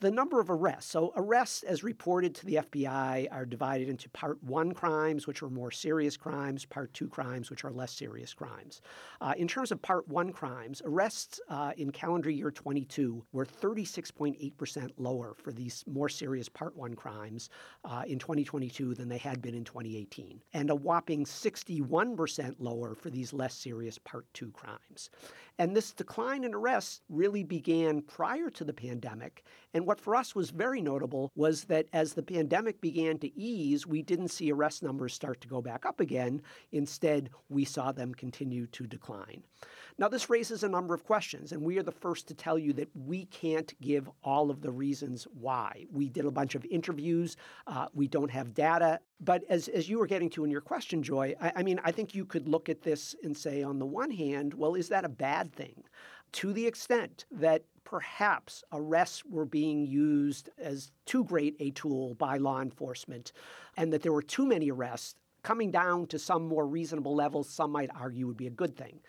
the 0.00 0.10
number 0.10 0.40
of 0.40 0.50
arrests. 0.50 0.90
So, 0.90 1.12
arrests, 1.14 1.62
as 1.62 1.84
reported 1.84 2.34
to 2.36 2.46
the 2.46 2.54
FBI, 2.56 3.28
are 3.30 3.44
divided 3.44 3.88
into 3.88 4.08
part 4.10 4.42
one 4.42 4.72
crimes, 4.72 5.26
which 5.26 5.42
are 5.42 5.50
more 5.50 5.70
serious 5.70 6.16
crimes, 6.16 6.64
part 6.64 6.92
two 6.94 7.08
crimes, 7.08 7.50
which 7.50 7.64
are 7.64 7.70
less 7.70 7.92
serious 7.92 8.32
crimes. 8.32 8.80
Uh, 9.20 9.34
in 9.36 9.46
terms 9.46 9.70
of 9.70 9.82
part 9.82 10.08
one 10.08 10.32
crimes, 10.32 10.80
arrests 10.84 11.40
uh, 11.48 11.72
in 11.76 11.90
calendar 11.92 12.30
year 12.30 12.50
22 12.50 13.22
were 13.32 13.44
36.8% 13.44 14.90
lower 14.96 15.34
for 15.34 15.52
these 15.52 15.84
more 15.86 16.08
serious 16.08 16.48
part 16.48 16.74
one 16.74 16.94
crimes 16.94 17.50
uh, 17.84 18.02
in 18.06 18.18
2022 18.18 18.94
than 18.94 19.08
they 19.08 19.18
had 19.18 19.42
been 19.42 19.54
in 19.54 19.64
2018, 19.64 20.40
and 20.54 20.70
a 20.70 20.74
whopping 20.74 21.24
61% 21.24 22.54
lower 22.58 22.94
for 22.94 23.10
these 23.10 23.32
less 23.34 23.54
serious 23.54 23.98
part 23.98 24.24
two 24.32 24.50
crimes. 24.52 25.10
And 25.60 25.76
this 25.76 25.92
decline 25.92 26.44
in 26.44 26.54
arrests 26.54 27.02
really 27.10 27.44
began 27.44 28.00
prior 28.00 28.48
to 28.48 28.64
the 28.64 28.72
pandemic. 28.72 29.44
And 29.74 29.86
what 29.86 30.00
for 30.00 30.16
us 30.16 30.34
was 30.34 30.48
very 30.48 30.80
notable 30.80 31.30
was 31.36 31.64
that 31.64 31.84
as 31.92 32.14
the 32.14 32.22
pandemic 32.22 32.80
began 32.80 33.18
to 33.18 33.38
ease, 33.38 33.86
we 33.86 34.00
didn't 34.00 34.28
see 34.28 34.50
arrest 34.50 34.82
numbers 34.82 35.12
start 35.12 35.38
to 35.42 35.48
go 35.48 35.60
back 35.60 35.84
up 35.84 36.00
again. 36.00 36.40
Instead, 36.72 37.28
we 37.50 37.66
saw 37.66 37.92
them 37.92 38.14
continue 38.14 38.68
to 38.68 38.86
decline. 38.86 39.42
Now, 40.00 40.08
this 40.08 40.30
raises 40.30 40.62
a 40.62 40.68
number 40.68 40.94
of 40.94 41.04
questions, 41.04 41.52
and 41.52 41.60
we 41.60 41.78
are 41.78 41.82
the 41.82 41.92
first 41.92 42.26
to 42.28 42.34
tell 42.34 42.58
you 42.58 42.72
that 42.72 42.88
we 42.94 43.26
can't 43.26 43.78
give 43.82 44.08
all 44.24 44.50
of 44.50 44.62
the 44.62 44.70
reasons 44.70 45.24
why. 45.38 45.84
We 45.92 46.08
did 46.08 46.24
a 46.24 46.30
bunch 46.30 46.54
of 46.54 46.64
interviews, 46.64 47.36
uh, 47.66 47.88
we 47.92 48.08
don't 48.08 48.30
have 48.30 48.54
data. 48.54 49.00
But 49.20 49.44
as, 49.50 49.68
as 49.68 49.90
you 49.90 49.98
were 49.98 50.06
getting 50.06 50.30
to 50.30 50.44
in 50.44 50.50
your 50.50 50.62
question, 50.62 51.02
Joy, 51.02 51.34
I, 51.38 51.52
I 51.56 51.62
mean, 51.62 51.78
I 51.84 51.92
think 51.92 52.14
you 52.14 52.24
could 52.24 52.48
look 52.48 52.70
at 52.70 52.80
this 52.80 53.14
and 53.22 53.36
say, 53.36 53.62
on 53.62 53.78
the 53.78 53.84
one 53.84 54.10
hand, 54.10 54.54
well, 54.54 54.74
is 54.74 54.88
that 54.88 55.04
a 55.04 55.10
bad 55.10 55.52
thing? 55.52 55.84
To 56.32 56.54
the 56.54 56.66
extent 56.66 57.26
that 57.30 57.64
perhaps 57.84 58.64
arrests 58.72 59.22
were 59.26 59.44
being 59.44 59.86
used 59.86 60.48
as 60.56 60.92
too 61.04 61.24
great 61.24 61.56
a 61.60 61.72
tool 61.72 62.14
by 62.14 62.38
law 62.38 62.62
enforcement, 62.62 63.32
and 63.76 63.92
that 63.92 64.00
there 64.00 64.14
were 64.14 64.22
too 64.22 64.46
many 64.46 64.70
arrests, 64.70 65.16
coming 65.42 65.70
down 65.70 66.06
to 66.06 66.18
some 66.18 66.48
more 66.48 66.66
reasonable 66.66 67.14
levels, 67.14 67.50
some 67.50 67.70
might 67.70 67.90
argue 67.94 68.26
would 68.26 68.38
be 68.38 68.46
a 68.46 68.50
good 68.50 68.78
thing. 68.78 69.00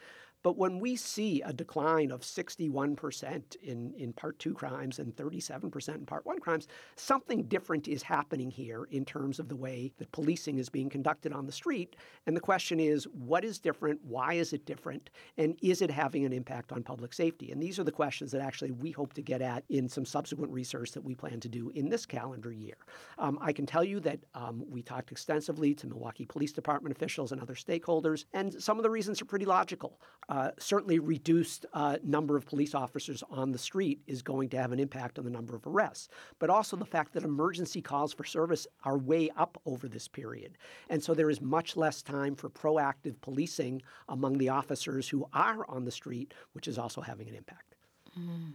But 0.43 0.57
when 0.57 0.79
we 0.79 0.95
see 0.95 1.41
a 1.41 1.53
decline 1.53 2.11
of 2.11 2.21
61% 2.21 3.55
in, 3.57 3.93
in 3.95 4.13
part 4.13 4.39
two 4.39 4.53
crimes 4.53 4.99
and 4.99 5.15
37% 5.15 5.95
in 5.95 6.05
part 6.05 6.25
one 6.25 6.39
crimes, 6.39 6.67
something 6.95 7.43
different 7.43 7.87
is 7.87 8.01
happening 8.01 8.49
here 8.49 8.85
in 8.91 9.05
terms 9.05 9.39
of 9.39 9.49
the 9.49 9.55
way 9.55 9.91
that 9.97 10.11
policing 10.11 10.57
is 10.57 10.69
being 10.69 10.89
conducted 10.89 11.31
on 11.33 11.45
the 11.45 11.51
street. 11.51 11.95
And 12.25 12.35
the 12.35 12.41
question 12.41 12.79
is 12.79 13.05
what 13.05 13.45
is 13.45 13.59
different? 13.59 13.99
Why 14.03 14.33
is 14.33 14.53
it 14.53 14.65
different? 14.65 15.09
And 15.37 15.57
is 15.61 15.81
it 15.81 15.91
having 15.91 16.25
an 16.25 16.33
impact 16.33 16.71
on 16.71 16.83
public 16.83 17.13
safety? 17.13 17.51
And 17.51 17.61
these 17.61 17.79
are 17.79 17.83
the 17.83 17.91
questions 17.91 18.31
that 18.31 18.41
actually 18.41 18.71
we 18.71 18.91
hope 18.91 19.13
to 19.13 19.21
get 19.21 19.41
at 19.41 19.63
in 19.69 19.87
some 19.87 20.05
subsequent 20.05 20.51
research 20.51 20.91
that 20.91 21.03
we 21.03 21.15
plan 21.15 21.39
to 21.39 21.49
do 21.49 21.69
in 21.75 21.89
this 21.89 22.05
calendar 22.05 22.51
year. 22.51 22.77
Um, 23.19 23.37
I 23.41 23.53
can 23.53 23.65
tell 23.65 23.83
you 23.83 23.99
that 24.01 24.19
um, 24.33 24.63
we 24.69 24.81
talked 24.81 25.11
extensively 25.11 25.75
to 25.75 25.87
Milwaukee 25.87 26.25
Police 26.25 26.51
Department 26.51 26.95
officials 26.95 27.31
and 27.31 27.41
other 27.41 27.55
stakeholders, 27.55 28.25
and 28.33 28.61
some 28.61 28.77
of 28.77 28.83
the 28.83 28.89
reasons 28.89 29.21
are 29.21 29.25
pretty 29.25 29.45
logical. 29.45 29.99
Uh, 30.31 30.49
certainly 30.57 30.97
reduced 30.97 31.65
uh, 31.73 31.97
number 32.05 32.37
of 32.37 32.45
police 32.45 32.73
officers 32.73 33.21
on 33.29 33.51
the 33.51 33.57
street 33.57 33.99
is 34.07 34.21
going 34.21 34.47
to 34.47 34.55
have 34.55 34.71
an 34.71 34.79
impact 34.79 35.19
on 35.19 35.25
the 35.25 35.29
number 35.29 35.57
of 35.57 35.67
arrests, 35.67 36.07
but 36.39 36.49
also 36.49 36.77
the 36.77 36.85
fact 36.85 37.11
that 37.11 37.23
emergency 37.23 37.81
calls 37.81 38.13
for 38.13 38.23
service 38.23 38.65
are 38.85 38.97
way 38.97 39.29
up 39.35 39.61
over 39.65 39.89
this 39.89 40.07
period. 40.07 40.57
And 40.89 41.03
so 41.03 41.13
there 41.13 41.29
is 41.29 41.41
much 41.41 41.75
less 41.75 42.01
time 42.01 42.35
for 42.35 42.49
proactive 42.49 43.19
policing 43.19 43.81
among 44.07 44.37
the 44.37 44.47
officers 44.47 45.09
who 45.09 45.27
are 45.33 45.65
on 45.67 45.83
the 45.83 45.91
street, 45.91 46.33
which 46.53 46.69
is 46.69 46.77
also 46.77 47.01
having 47.01 47.27
an 47.27 47.35
impact. 47.35 47.75
Mm. 48.17 48.53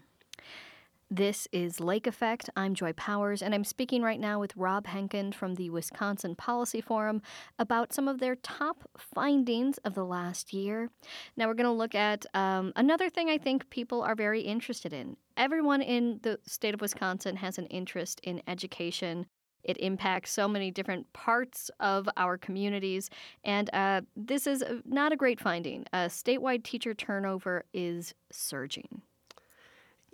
This 1.11 1.47
is 1.53 1.79
Lake 1.79 2.09
Effect. 2.09 2.51
I'm 2.57 2.75
Joy 2.75 2.93
Powers, 2.93 3.41
and 3.41 3.55
I'm 3.55 3.63
speaking 3.63 4.03
right 4.03 4.19
now 4.19 4.41
with 4.41 4.57
Rob 4.57 4.89
Henken 4.89 5.33
from 5.33 5.55
the 5.55 5.71
Wisconsin 5.71 6.35
Policy 6.35 6.81
Forum 6.81 7.23
about 7.61 7.93
some 7.93 8.09
of 8.09 8.19
their 8.19 8.35
top 8.35 8.83
findings 8.99 9.79
of 9.85 9.95
the 9.95 10.05
last 10.05 10.53
year. 10.53 10.91
Now, 11.37 11.47
we're 11.47 11.55
going 11.55 11.67
to 11.67 11.71
look 11.71 11.95
at 11.95 12.27
um, 12.35 12.73
another 12.75 13.09
thing 13.09 13.31
I 13.31 13.39
think 13.39 13.71
people 13.71 14.03
are 14.03 14.17
very 14.17 14.41
interested 14.41 14.93
in. 14.93 15.17
Everyone 15.37 15.81
in 15.81 16.19
the 16.25 16.41
state 16.45 16.75
of 16.75 16.81
Wisconsin 16.81 17.37
has 17.37 17.57
an 17.57 17.67
interest 17.67 18.19
in 18.25 18.43
education. 18.49 19.27
It 19.63 19.79
impacts 19.79 20.33
so 20.33 20.49
many 20.49 20.73
different 20.73 21.13
parts 21.13 21.71
of 21.79 22.09
our 22.17 22.37
communities, 22.37 23.11
and 23.45 23.71
uh, 23.73 24.01
this 24.17 24.49
is 24.49 24.65
not 24.85 25.13
a 25.13 25.17
great 25.17 25.39
finding. 25.39 25.85
Uh, 25.93 26.07
statewide 26.07 26.65
teacher 26.65 26.95
turnover 26.95 27.65
is 27.73 28.13
surging. 28.33 29.03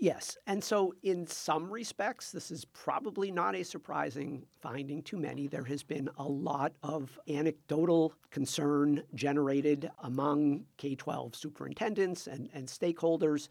Yes. 0.02 0.36
And 0.48 0.64
so, 0.64 0.96
in 1.04 1.28
some 1.28 1.70
respects, 1.70 2.32
this 2.32 2.50
is 2.50 2.64
probably 2.64 3.30
not 3.30 3.54
a 3.54 3.62
surprising 3.62 4.44
finding 4.60 5.00
to 5.04 5.16
many. 5.16 5.46
There 5.46 5.62
has 5.62 5.84
been 5.84 6.08
a 6.18 6.24
lot 6.24 6.72
of 6.82 7.16
anecdotal 7.28 8.12
concern 8.32 9.04
generated 9.14 9.92
among 10.02 10.64
K 10.76 10.96
12 10.96 11.36
superintendents 11.36 12.26
and, 12.26 12.50
and 12.52 12.66
stakeholders 12.66 13.46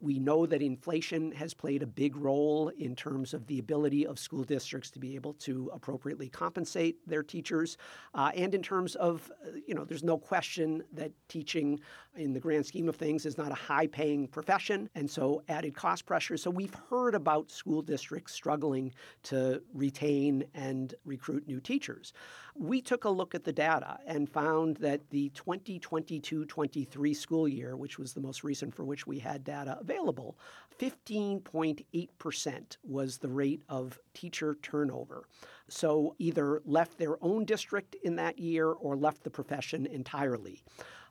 We 0.00 0.18
know 0.18 0.46
that 0.46 0.62
inflation 0.62 1.32
has 1.32 1.54
played 1.54 1.82
a 1.82 1.86
big 1.86 2.16
role 2.16 2.70
in 2.78 2.94
terms 2.94 3.34
of 3.34 3.46
the 3.46 3.58
ability 3.58 4.06
of 4.06 4.18
school 4.18 4.44
districts 4.44 4.90
to 4.92 4.98
be 4.98 5.14
able 5.14 5.34
to 5.34 5.70
appropriately 5.72 6.28
compensate 6.28 6.96
their 7.08 7.22
teachers. 7.22 7.76
Uh, 8.14 8.30
and 8.34 8.54
in 8.54 8.62
terms 8.62 8.94
of, 8.96 9.30
uh, 9.46 9.50
you 9.66 9.74
know, 9.74 9.84
there's 9.84 10.04
no 10.04 10.18
question 10.18 10.82
that 10.92 11.12
teaching 11.28 11.80
in 12.16 12.32
the 12.32 12.40
grand 12.40 12.64
scheme 12.64 12.88
of 12.88 12.96
things 12.96 13.26
is 13.26 13.38
not 13.38 13.50
a 13.50 13.54
high 13.54 13.86
paying 13.86 14.28
profession. 14.28 14.88
And 14.94 15.10
so 15.10 15.42
added 15.48 15.74
cost 15.74 16.06
pressures. 16.06 16.42
So 16.42 16.50
we've 16.50 16.74
heard 16.90 17.14
about 17.14 17.50
school 17.50 17.82
districts 17.82 18.32
struggling 18.32 18.92
to 19.24 19.62
retain 19.72 20.44
and 20.54 20.94
recruit 21.04 21.46
new 21.46 21.60
teachers. 21.60 22.12
We 22.54 22.80
took 22.80 23.04
a 23.04 23.10
look 23.10 23.34
at 23.34 23.44
the 23.44 23.52
data 23.52 23.98
and 24.06 24.28
found 24.28 24.76
that 24.76 25.10
the 25.10 25.30
2022 25.30 26.44
23 26.44 27.14
school 27.14 27.48
year, 27.48 27.76
which 27.76 27.98
was 27.98 28.12
the 28.12 28.20
most 28.20 28.44
recent 28.44 28.74
for 28.74 28.84
which 28.84 29.06
we 29.06 29.18
had 29.18 29.44
data 29.44 29.78
available, 29.94 30.36
15.8% 30.78 32.76
was 32.82 33.18
the 33.18 33.28
rate 33.28 33.62
of 33.68 33.98
teacher 34.12 34.56
turnover. 34.60 35.24
So 35.68 36.14
either 36.18 36.60
left 36.64 36.98
their 36.98 37.22
own 37.22 37.44
district 37.44 37.94
in 38.02 38.16
that 38.16 38.38
year 38.38 38.68
or 38.68 38.96
left 38.96 39.22
the 39.22 39.30
profession 39.30 39.86
entirely. 39.86 40.62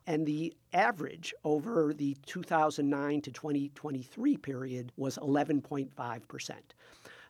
And 0.06 0.26
the 0.26 0.52
average 0.74 1.32
over 1.44 1.94
the 1.94 2.14
2009 2.26 3.22
to 3.22 3.30
2023 3.30 4.36
period 4.36 4.92
was 4.96 5.16
11.5%. 5.16 6.50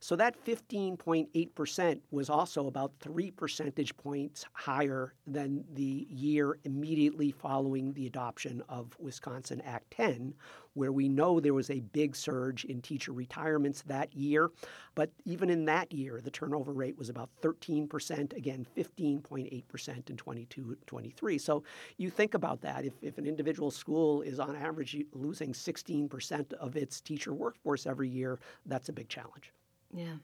So 0.05 0.17
that 0.17 0.37
15.8% 0.45 2.01
was 2.11 2.29
also 2.29 2.67
about 2.67 2.93
three 3.01 3.31
percentage 3.31 3.97
points 3.97 4.45
higher 4.53 5.15
than 5.27 5.65
the 5.73 6.07
year 6.11 6.59
immediately 6.65 7.31
following 7.31 7.95
the 7.95 8.07
adoption 8.07 8.63
of 8.69 8.95
Wisconsin 8.99 9.63
Act 9.63 9.91
10, 9.93 10.35
where 10.75 10.93
we 10.93 11.09
know 11.09 11.41
there 11.41 11.55
was 11.55 11.71
a 11.71 11.81
big 11.81 12.15
surge 12.15 12.67
in 12.67 12.83
teacher 12.83 13.13
retirements 13.13 13.81
that 13.87 14.13
year. 14.13 14.51
But 14.95 15.11
even 15.25 15.49
in 15.49 15.65
that 15.65 15.91
year, 15.91 16.21
the 16.21 16.31
turnover 16.31 16.75
rate 16.75 16.99
was 16.99 17.09
about 17.09 17.31
13%, 17.41 18.37
again, 18.37 18.67
15.8% 18.77 20.11
in 20.11 20.17
22 20.19 20.77
23. 20.85 21.39
So 21.39 21.65
you 21.97 22.11
think 22.11 22.35
about 22.35 22.61
that. 22.61 22.85
If, 22.85 22.93
if 23.01 23.17
an 23.17 23.27
individual 23.27 23.71
school 23.71 24.21
is 24.21 24.39
on 24.39 24.55
average 24.55 24.99
losing 25.15 25.55
16% 25.55 26.53
of 26.53 26.77
its 26.77 27.01
teacher 27.01 27.33
workforce 27.33 27.87
every 27.87 28.11
year, 28.11 28.39
that's 28.67 28.91
a 28.91 28.93
big 28.93 29.09
challenge. 29.09 29.51
Yeah. 29.95 30.15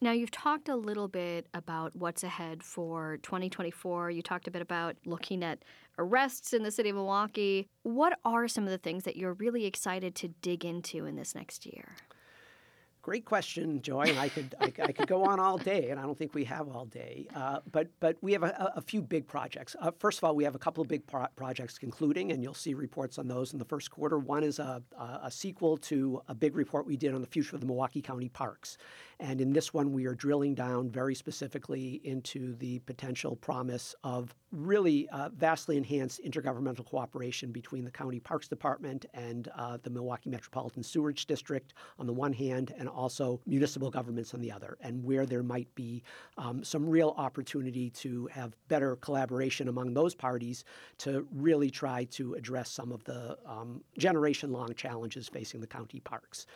Now, 0.00 0.12
you've 0.12 0.30
talked 0.30 0.68
a 0.68 0.76
little 0.76 1.08
bit 1.08 1.46
about 1.54 1.96
what's 1.96 2.22
ahead 2.22 2.62
for 2.62 3.18
2024. 3.22 4.10
You 4.10 4.22
talked 4.22 4.46
a 4.46 4.50
bit 4.50 4.60
about 4.60 4.96
looking 5.06 5.42
at 5.42 5.64
arrests 5.98 6.52
in 6.52 6.62
the 6.62 6.70
city 6.70 6.90
of 6.90 6.96
Milwaukee. 6.96 7.66
What 7.82 8.18
are 8.24 8.46
some 8.46 8.64
of 8.64 8.70
the 8.70 8.78
things 8.78 9.04
that 9.04 9.16
you're 9.16 9.32
really 9.32 9.64
excited 9.64 10.14
to 10.16 10.28
dig 10.28 10.66
into 10.66 11.06
in 11.06 11.16
this 11.16 11.34
next 11.34 11.64
year? 11.64 11.96
Great 13.06 13.24
question, 13.24 13.80
Joy, 13.82 14.06
and 14.08 14.18
I 14.18 14.28
could 14.28 14.56
I, 14.60 14.72
I, 14.82 14.90
could 14.90 15.06
go 15.06 15.22
on 15.22 15.38
all 15.38 15.58
day, 15.58 15.90
and 15.90 16.00
I 16.00 16.02
don't 16.02 16.18
think 16.18 16.34
we 16.34 16.42
have 16.42 16.68
all 16.68 16.86
day. 16.86 17.28
Uh, 17.36 17.60
but 17.70 17.86
but 18.00 18.16
we 18.20 18.32
have 18.32 18.42
a, 18.42 18.72
a 18.74 18.80
few 18.80 19.00
big 19.00 19.28
projects. 19.28 19.76
Uh, 19.78 19.92
first 20.00 20.18
of 20.18 20.24
all, 20.24 20.34
we 20.34 20.42
have 20.42 20.56
a 20.56 20.58
couple 20.58 20.82
of 20.82 20.88
big 20.88 21.06
pro- 21.06 21.28
projects 21.36 21.78
concluding, 21.78 22.32
and 22.32 22.42
you'll 22.42 22.52
see 22.52 22.74
reports 22.74 23.16
on 23.16 23.28
those 23.28 23.52
in 23.52 23.60
the 23.60 23.64
first 23.64 23.92
quarter. 23.92 24.18
One 24.18 24.42
is 24.42 24.58
a, 24.58 24.82
a, 25.22 25.30
sequel 25.30 25.76
to 25.76 26.20
a 26.26 26.34
big 26.34 26.56
report 26.56 26.84
we 26.84 26.96
did 26.96 27.14
on 27.14 27.20
the 27.20 27.28
future 27.28 27.54
of 27.54 27.60
the 27.60 27.66
Milwaukee 27.68 28.02
County 28.02 28.28
parks, 28.28 28.76
and 29.18 29.40
in 29.40 29.52
this 29.52 29.72
one, 29.72 29.92
we 29.92 30.06
are 30.06 30.14
drilling 30.14 30.54
down 30.54 30.90
very 30.90 31.14
specifically 31.14 32.00
into 32.04 32.54
the 32.56 32.80
potential 32.80 33.36
promise 33.36 33.94
of 34.04 34.34
really 34.52 35.08
uh, 35.08 35.30
vastly 35.30 35.76
enhanced 35.76 36.20
intergovernmental 36.24 36.84
cooperation 36.84 37.50
between 37.50 37.84
the 37.84 37.90
County 37.90 38.20
Parks 38.20 38.46
Department 38.46 39.06
and 39.14 39.48
uh, 39.56 39.78
the 39.82 39.90
Milwaukee 39.90 40.28
Metropolitan 40.28 40.82
Sewerage 40.82 41.26
District 41.26 41.72
on 41.98 42.06
the 42.06 42.12
one 42.12 42.32
hand, 42.32 42.74
and 42.78 42.88
also 42.88 43.40
municipal 43.46 43.90
governments 43.90 44.34
on 44.34 44.40
the 44.40 44.52
other, 44.52 44.76
and 44.80 45.02
where 45.02 45.24
there 45.24 45.42
might 45.42 45.74
be 45.74 46.02
um, 46.36 46.62
some 46.62 46.88
real 46.88 47.14
opportunity 47.16 47.90
to 47.90 48.26
have 48.26 48.54
better 48.68 48.96
collaboration 48.96 49.68
among 49.68 49.94
those 49.94 50.14
parties 50.14 50.64
to 50.98 51.26
really 51.32 51.70
try 51.70 52.04
to 52.04 52.34
address 52.34 52.70
some 52.70 52.92
of 52.92 53.02
the 53.04 53.38
um, 53.46 53.82
generation 53.98 54.52
long 54.52 54.74
challenges 54.74 55.28
facing 55.28 55.60
the 55.60 55.66
county 55.66 56.00
parks. 56.00 56.46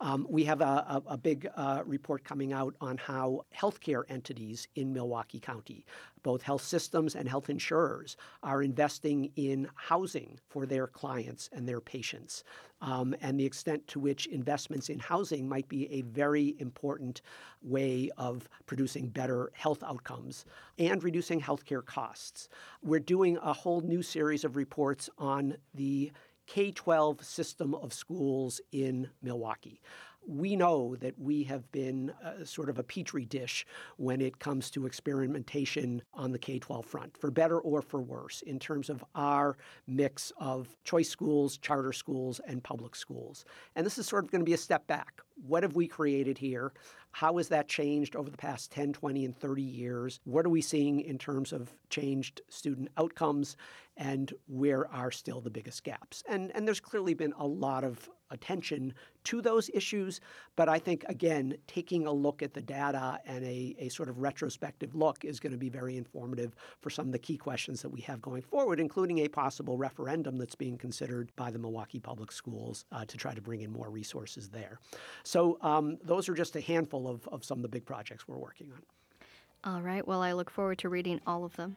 Um, 0.00 0.26
we 0.28 0.44
have 0.44 0.60
a, 0.60 0.64
a, 0.64 1.02
a 1.12 1.16
big 1.16 1.48
uh, 1.56 1.82
report 1.86 2.24
coming 2.24 2.52
out 2.52 2.74
on 2.80 2.98
how 2.98 3.44
healthcare 3.56 4.02
entities 4.08 4.68
in 4.74 4.92
Milwaukee 4.92 5.40
County, 5.40 5.86
both 6.22 6.42
health 6.42 6.62
systems 6.62 7.14
and 7.14 7.28
health 7.28 7.48
insurers, 7.48 8.16
are 8.42 8.62
investing 8.62 9.30
in 9.36 9.68
housing 9.74 10.38
for 10.48 10.66
their 10.66 10.86
clients 10.86 11.48
and 11.52 11.66
their 11.66 11.80
patients, 11.80 12.44
um, 12.82 13.14
and 13.22 13.40
the 13.40 13.44
extent 13.46 13.86
to 13.88 14.00
which 14.00 14.26
investments 14.26 14.88
in 14.88 14.98
housing 14.98 15.48
might 15.48 15.68
be 15.68 15.90
a 15.90 16.02
very 16.02 16.56
important 16.58 17.22
way 17.62 18.10
of 18.18 18.48
producing 18.66 19.08
better 19.08 19.50
health 19.54 19.82
outcomes 19.82 20.44
and 20.78 21.02
reducing 21.02 21.40
healthcare 21.40 21.84
costs. 21.84 22.48
We're 22.82 23.00
doing 23.00 23.38
a 23.38 23.52
whole 23.52 23.80
new 23.80 24.02
series 24.02 24.44
of 24.44 24.56
reports 24.56 25.08
on 25.18 25.56
the 25.74 26.12
K 26.46 26.70
12 26.70 27.24
system 27.24 27.74
of 27.74 27.92
schools 27.92 28.60
in 28.72 29.08
Milwaukee. 29.22 29.80
We 30.28 30.56
know 30.56 30.96
that 30.96 31.16
we 31.20 31.44
have 31.44 31.70
been 31.70 32.12
uh, 32.24 32.44
sort 32.44 32.68
of 32.68 32.80
a 32.80 32.82
petri 32.82 33.24
dish 33.24 33.64
when 33.96 34.20
it 34.20 34.40
comes 34.40 34.70
to 34.72 34.84
experimentation 34.84 36.02
on 36.14 36.32
the 36.32 36.38
K 36.38 36.58
12 36.58 36.84
front, 36.84 37.16
for 37.16 37.30
better 37.30 37.60
or 37.60 37.80
for 37.80 38.00
worse, 38.00 38.42
in 38.42 38.58
terms 38.58 38.90
of 38.90 39.04
our 39.14 39.56
mix 39.86 40.32
of 40.38 40.74
choice 40.82 41.08
schools, 41.08 41.58
charter 41.58 41.92
schools, 41.92 42.40
and 42.48 42.64
public 42.64 42.96
schools. 42.96 43.44
And 43.76 43.86
this 43.86 43.98
is 43.98 44.08
sort 44.08 44.24
of 44.24 44.32
going 44.32 44.40
to 44.40 44.46
be 44.46 44.54
a 44.54 44.58
step 44.58 44.86
back. 44.88 45.20
What 45.46 45.62
have 45.62 45.76
we 45.76 45.86
created 45.86 46.38
here? 46.38 46.72
How 47.16 47.38
has 47.38 47.48
that 47.48 47.66
changed 47.66 48.14
over 48.14 48.28
the 48.28 48.36
past 48.36 48.70
10, 48.72 48.92
20, 48.92 49.24
and 49.24 49.34
30 49.34 49.62
years? 49.62 50.20
What 50.24 50.44
are 50.44 50.50
we 50.50 50.60
seeing 50.60 51.00
in 51.00 51.16
terms 51.16 51.50
of 51.50 51.72
changed 51.88 52.42
student 52.50 52.90
outcomes? 52.98 53.56
And 53.96 54.34
where 54.48 54.86
are 54.92 55.10
still 55.10 55.40
the 55.40 55.48
biggest 55.48 55.82
gaps? 55.82 56.22
And, 56.28 56.54
and 56.54 56.66
there's 56.66 56.78
clearly 56.78 57.14
been 57.14 57.32
a 57.38 57.46
lot 57.46 57.84
of 57.84 58.10
attention 58.30 58.92
to 59.24 59.42
those 59.42 59.70
issues. 59.74 60.20
But 60.54 60.68
I 60.68 60.78
think, 60.78 61.04
again, 61.08 61.56
taking 61.66 62.06
a 62.06 62.12
look 62.12 62.42
at 62.42 62.54
the 62.54 62.60
data 62.60 63.20
and 63.26 63.44
a, 63.44 63.74
a 63.78 63.88
sort 63.88 64.08
of 64.08 64.18
retrospective 64.18 64.94
look 64.94 65.24
is 65.24 65.40
going 65.40 65.52
to 65.52 65.58
be 65.58 65.68
very 65.68 65.96
informative 65.96 66.54
for 66.80 66.90
some 66.90 67.06
of 67.06 67.12
the 67.12 67.18
key 67.18 67.36
questions 67.36 67.82
that 67.82 67.88
we 67.88 68.00
have 68.02 68.20
going 68.20 68.42
forward, 68.42 68.80
including 68.80 69.18
a 69.20 69.28
possible 69.28 69.76
referendum 69.76 70.36
that's 70.36 70.54
being 70.54 70.78
considered 70.78 71.30
by 71.36 71.50
the 71.50 71.58
Milwaukee 71.58 72.00
Public 72.00 72.32
Schools 72.32 72.84
uh, 72.92 73.04
to 73.04 73.16
try 73.16 73.34
to 73.34 73.40
bring 73.40 73.62
in 73.62 73.72
more 73.72 73.90
resources 73.90 74.48
there. 74.48 74.78
So 75.24 75.58
um, 75.60 75.98
those 76.02 76.28
are 76.28 76.34
just 76.34 76.56
a 76.56 76.60
handful 76.60 77.05
of, 77.08 77.26
of 77.28 77.44
some 77.44 77.58
of 77.58 77.62
the 77.62 77.68
big 77.68 77.84
projects 77.84 78.26
we're 78.28 78.38
working 78.38 78.70
on. 78.72 79.74
All 79.74 79.82
right. 79.82 80.06
Well, 80.06 80.22
I 80.22 80.32
look 80.32 80.50
forward 80.50 80.78
to 80.78 80.88
reading 80.88 81.20
all 81.26 81.44
of 81.44 81.54
them. 81.56 81.76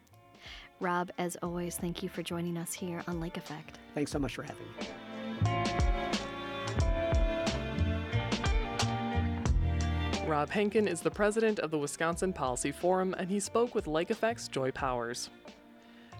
Rob, 0.80 1.12
as 1.18 1.36
always, 1.42 1.78
thank 1.78 2.02
you 2.02 2.10
for 2.10 2.24
joining 2.24 2.58
us 2.58 2.74
here 2.74 3.02
on 3.08 3.20
Lake 3.20 3.38
Effect. 3.38 3.80
Thanks 3.94 4.12
so 4.12 4.20
much 4.20 4.36
for 4.36 4.44
having 4.44 4.66
me. 4.80 4.88
Rob 10.30 10.52
Henken 10.52 10.88
is 10.88 11.02
the 11.02 11.10
president 11.10 11.58
of 11.60 11.72
the 11.72 11.78
Wisconsin 11.78 12.32
Policy 12.32 12.72
Forum, 12.72 13.16
and 13.18 13.28
he 13.28 13.40
spoke 13.40 13.74
with 13.74 13.88
Lake 13.88 14.12
Effect's 14.12 14.48
Joy 14.48 14.72
Powers. 14.72 15.32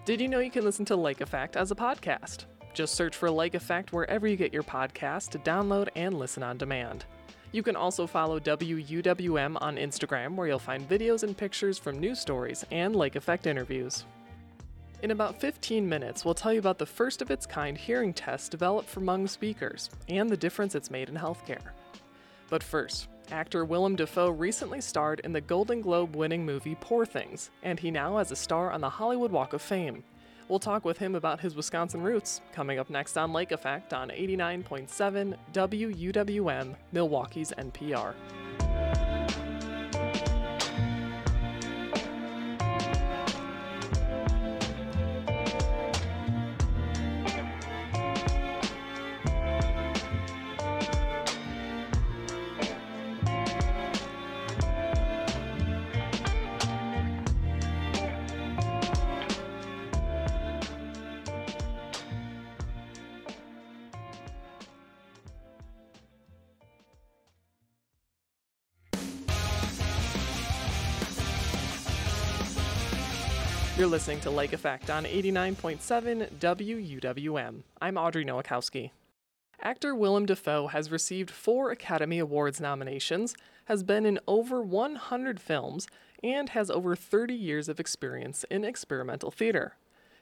Did 0.04 0.20
you 0.20 0.26
know 0.26 0.40
you 0.40 0.50
can 0.50 0.64
listen 0.64 0.84
to 0.86 0.96
Lake 0.96 1.20
Effect 1.20 1.56
as 1.56 1.70
a 1.70 1.76
podcast? 1.76 2.46
Just 2.74 2.96
search 2.96 3.14
for 3.14 3.30
Lake 3.30 3.54
Effect 3.54 3.92
wherever 3.92 4.26
you 4.26 4.36
get 4.36 4.52
your 4.52 4.64
podcast 4.64 5.28
to 5.30 5.38
download 5.38 5.88
and 5.94 6.18
listen 6.18 6.42
on 6.42 6.58
demand. 6.58 7.04
You 7.52 7.64
can 7.64 7.74
also 7.74 8.06
follow 8.06 8.38
WUWM 8.38 9.58
on 9.60 9.76
Instagram, 9.76 10.36
where 10.36 10.46
you'll 10.46 10.60
find 10.60 10.88
videos 10.88 11.24
and 11.24 11.36
pictures 11.36 11.78
from 11.78 11.98
news 11.98 12.20
stories 12.20 12.64
and 12.70 12.94
Lake 12.94 13.16
Effect 13.16 13.48
interviews. 13.48 14.04
In 15.02 15.10
about 15.10 15.40
15 15.40 15.88
minutes, 15.88 16.24
we'll 16.24 16.34
tell 16.34 16.52
you 16.52 16.60
about 16.60 16.78
the 16.78 16.86
first 16.86 17.22
of 17.22 17.30
its 17.30 17.46
kind 17.46 17.76
hearing 17.76 18.12
test 18.12 18.52
developed 18.52 18.88
for 18.88 19.00
Hmong 19.00 19.28
speakers 19.28 19.90
and 20.08 20.30
the 20.30 20.36
difference 20.36 20.74
it's 20.74 20.90
made 20.90 21.08
in 21.08 21.16
healthcare. 21.16 21.72
But 22.50 22.62
first, 22.62 23.08
actor 23.32 23.64
Willem 23.64 23.96
Dafoe 23.96 24.30
recently 24.30 24.80
starred 24.80 25.20
in 25.20 25.32
the 25.32 25.40
Golden 25.40 25.80
Globe 25.80 26.14
winning 26.14 26.44
movie 26.44 26.76
Poor 26.80 27.04
Things, 27.04 27.50
and 27.62 27.80
he 27.80 27.90
now 27.90 28.18
has 28.18 28.30
a 28.30 28.36
star 28.36 28.70
on 28.70 28.80
the 28.80 28.90
Hollywood 28.90 29.32
Walk 29.32 29.54
of 29.54 29.62
Fame. 29.62 30.04
We'll 30.50 30.58
talk 30.58 30.84
with 30.84 30.98
him 30.98 31.14
about 31.14 31.38
his 31.38 31.54
Wisconsin 31.54 32.02
roots 32.02 32.40
coming 32.52 32.80
up 32.80 32.90
next 32.90 33.16
on 33.16 33.32
Lake 33.32 33.52
Effect 33.52 33.94
on 33.94 34.08
89.7 34.08 35.36
WUWM, 35.52 36.74
Milwaukee's 36.92 37.52
NPR. 37.56 38.14
You're 73.80 73.88
listening 73.88 74.20
to 74.20 74.30
Lake 74.30 74.52
Effect 74.52 74.90
on 74.90 75.06
89.7 75.06 76.28
WUWM. 76.38 77.62
I'm 77.80 77.96
Audrey 77.96 78.26
Nowakowski. 78.26 78.90
Actor 79.62 79.94
Willem 79.94 80.26
Dafoe 80.26 80.66
has 80.66 80.90
received 80.90 81.30
four 81.30 81.70
Academy 81.70 82.18
Awards 82.18 82.60
nominations, 82.60 83.34
has 83.64 83.82
been 83.82 84.04
in 84.04 84.20
over 84.28 84.62
100 84.62 85.40
films, 85.40 85.86
and 86.22 86.50
has 86.50 86.70
over 86.70 86.94
30 86.94 87.32
years 87.32 87.70
of 87.70 87.80
experience 87.80 88.44
in 88.50 88.66
experimental 88.66 89.30
theater. 89.30 89.76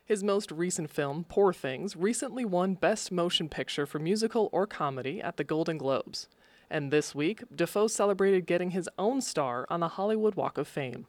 His 0.04 0.22
most 0.22 0.52
recent 0.52 0.88
film, 0.88 1.24
Poor 1.28 1.52
Things, 1.52 1.96
recently 1.96 2.44
won 2.44 2.74
Best 2.74 3.10
Motion 3.10 3.48
Picture 3.48 3.86
for 3.86 3.98
Musical 3.98 4.48
or 4.52 4.68
Comedy 4.68 5.20
at 5.20 5.36
the 5.36 5.42
Golden 5.42 5.78
Globes. 5.78 6.28
And 6.70 6.92
this 6.92 7.12
week, 7.12 7.42
Dafoe 7.52 7.88
celebrated 7.88 8.46
getting 8.46 8.70
his 8.70 8.88
own 9.00 9.20
star 9.20 9.66
on 9.68 9.80
the 9.80 9.88
Hollywood 9.88 10.36
Walk 10.36 10.58
of 10.58 10.68
Fame. 10.68 11.08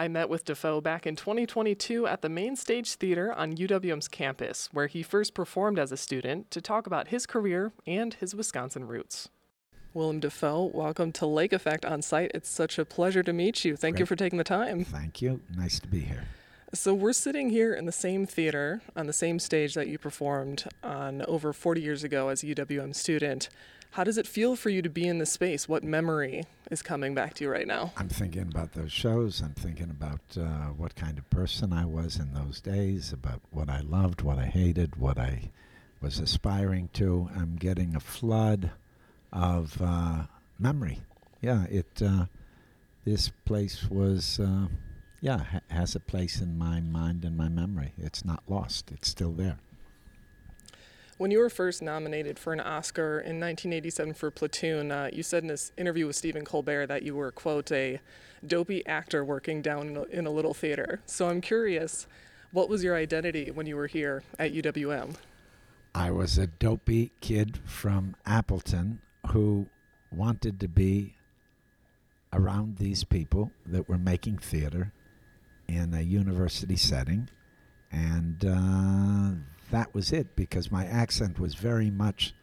I 0.00 0.08
met 0.08 0.30
with 0.30 0.46
Dafoe 0.46 0.80
back 0.80 1.06
in 1.06 1.14
2022 1.14 2.06
at 2.06 2.22
the 2.22 2.30
Main 2.30 2.56
Stage 2.56 2.94
Theater 2.94 3.34
on 3.34 3.54
UWM's 3.54 4.08
campus, 4.08 4.70
where 4.72 4.86
he 4.86 5.02
first 5.02 5.34
performed 5.34 5.78
as 5.78 5.92
a 5.92 5.96
student 5.98 6.50
to 6.52 6.62
talk 6.62 6.86
about 6.86 7.08
his 7.08 7.26
career 7.26 7.72
and 7.86 8.14
his 8.14 8.34
Wisconsin 8.34 8.86
roots. 8.86 9.28
Willem 9.92 10.18
Dafoe, 10.18 10.70
welcome 10.72 11.12
to 11.12 11.26
Lake 11.26 11.52
Effect 11.52 11.84
on 11.84 12.00
site. 12.00 12.30
It's 12.32 12.48
such 12.48 12.78
a 12.78 12.86
pleasure 12.86 13.22
to 13.22 13.34
meet 13.34 13.62
you. 13.62 13.76
Thank 13.76 13.98
you 13.98 14.06
for 14.06 14.16
taking 14.16 14.38
the 14.38 14.42
time. 14.42 14.86
Thank 14.86 15.20
you. 15.20 15.42
Nice 15.54 15.78
to 15.80 15.86
be 15.86 16.00
here. 16.00 16.24
So, 16.72 16.94
we're 16.94 17.12
sitting 17.12 17.50
here 17.50 17.74
in 17.74 17.84
the 17.84 17.92
same 17.92 18.24
theater 18.24 18.80
on 18.96 19.06
the 19.06 19.12
same 19.12 19.38
stage 19.38 19.74
that 19.74 19.88
you 19.88 19.98
performed 19.98 20.64
on 20.82 21.20
over 21.28 21.52
40 21.52 21.82
years 21.82 22.04
ago 22.04 22.28
as 22.28 22.42
a 22.42 22.46
UWM 22.46 22.94
student. 22.94 23.50
How 23.92 24.04
does 24.04 24.18
it 24.18 24.26
feel 24.26 24.54
for 24.54 24.70
you 24.70 24.82
to 24.82 24.88
be 24.88 25.06
in 25.06 25.18
this 25.18 25.32
space? 25.32 25.68
What 25.68 25.82
memory 25.82 26.44
is 26.70 26.80
coming 26.80 27.12
back 27.12 27.34
to 27.34 27.44
you 27.44 27.50
right 27.50 27.66
now? 27.66 27.92
I'm 27.96 28.08
thinking 28.08 28.42
about 28.42 28.72
those 28.72 28.92
shows. 28.92 29.40
I'm 29.40 29.54
thinking 29.54 29.90
about 29.90 30.20
uh, 30.38 30.68
what 30.76 30.94
kind 30.94 31.18
of 31.18 31.28
person 31.28 31.72
I 31.72 31.86
was 31.86 32.16
in 32.16 32.32
those 32.32 32.60
days, 32.60 33.12
about 33.12 33.40
what 33.50 33.68
I 33.68 33.80
loved, 33.80 34.22
what 34.22 34.38
I 34.38 34.46
hated, 34.46 34.94
what 34.96 35.18
I 35.18 35.50
was 36.00 36.20
aspiring 36.20 36.88
to. 36.94 37.28
I'm 37.34 37.56
getting 37.56 37.96
a 37.96 38.00
flood 38.00 38.70
of 39.32 39.76
uh, 39.82 40.24
memory. 40.58 41.00
Yeah, 41.40 41.64
it. 41.64 42.00
Uh, 42.00 42.26
this 43.04 43.30
place 43.44 43.88
was, 43.90 44.38
uh, 44.38 44.66
yeah, 45.20 45.38
ha- 45.38 45.60
has 45.70 45.96
a 45.96 46.00
place 46.00 46.40
in 46.40 46.58
my 46.58 46.80
mind 46.80 47.24
and 47.24 47.36
my 47.36 47.48
memory. 47.48 47.92
It's 47.98 48.24
not 48.24 48.42
lost. 48.46 48.92
It's 48.92 49.08
still 49.08 49.32
there. 49.32 49.58
When 51.20 51.30
you 51.30 51.40
were 51.40 51.50
first 51.50 51.82
nominated 51.82 52.38
for 52.38 52.54
an 52.54 52.60
Oscar 52.60 53.18
in 53.18 53.38
1987 53.38 54.14
for 54.14 54.30
Platoon, 54.30 54.90
uh, 54.90 55.10
you 55.12 55.22
said 55.22 55.42
in 55.42 55.48
this 55.48 55.70
interview 55.76 56.06
with 56.06 56.16
Stephen 56.16 56.46
Colbert 56.46 56.86
that 56.86 57.02
you 57.02 57.14
were, 57.14 57.30
quote, 57.30 57.70
a 57.72 58.00
dopey 58.46 58.86
actor 58.86 59.22
working 59.22 59.60
down 59.60 60.06
in 60.10 60.26
a, 60.26 60.30
little 60.30 60.54
theater. 60.54 61.02
So 61.04 61.28
I'm 61.28 61.42
curious, 61.42 62.06
what 62.52 62.70
was 62.70 62.82
your 62.82 62.96
identity 62.96 63.50
when 63.50 63.66
you 63.66 63.76
were 63.76 63.86
here 63.86 64.22
at 64.38 64.54
UWM? 64.54 65.16
I 65.94 66.10
was 66.10 66.38
a 66.38 66.46
dopey 66.46 67.12
kid 67.20 67.58
from 67.66 68.16
Appleton 68.24 69.02
who 69.26 69.66
wanted 70.10 70.58
to 70.60 70.68
be 70.68 71.16
around 72.32 72.78
these 72.78 73.04
people 73.04 73.52
that 73.66 73.90
were 73.90 73.98
making 73.98 74.38
theater 74.38 74.94
in 75.68 75.92
a 75.92 76.00
university 76.00 76.76
setting. 76.76 77.28
And 77.92 78.42
uh, 78.42 79.59
that 79.70 79.94
was 79.94 80.12
it 80.12 80.36
because 80.36 80.70
my 80.70 80.84
accent 80.86 81.38
was 81.38 81.54
very 81.54 81.90
much 81.90 82.34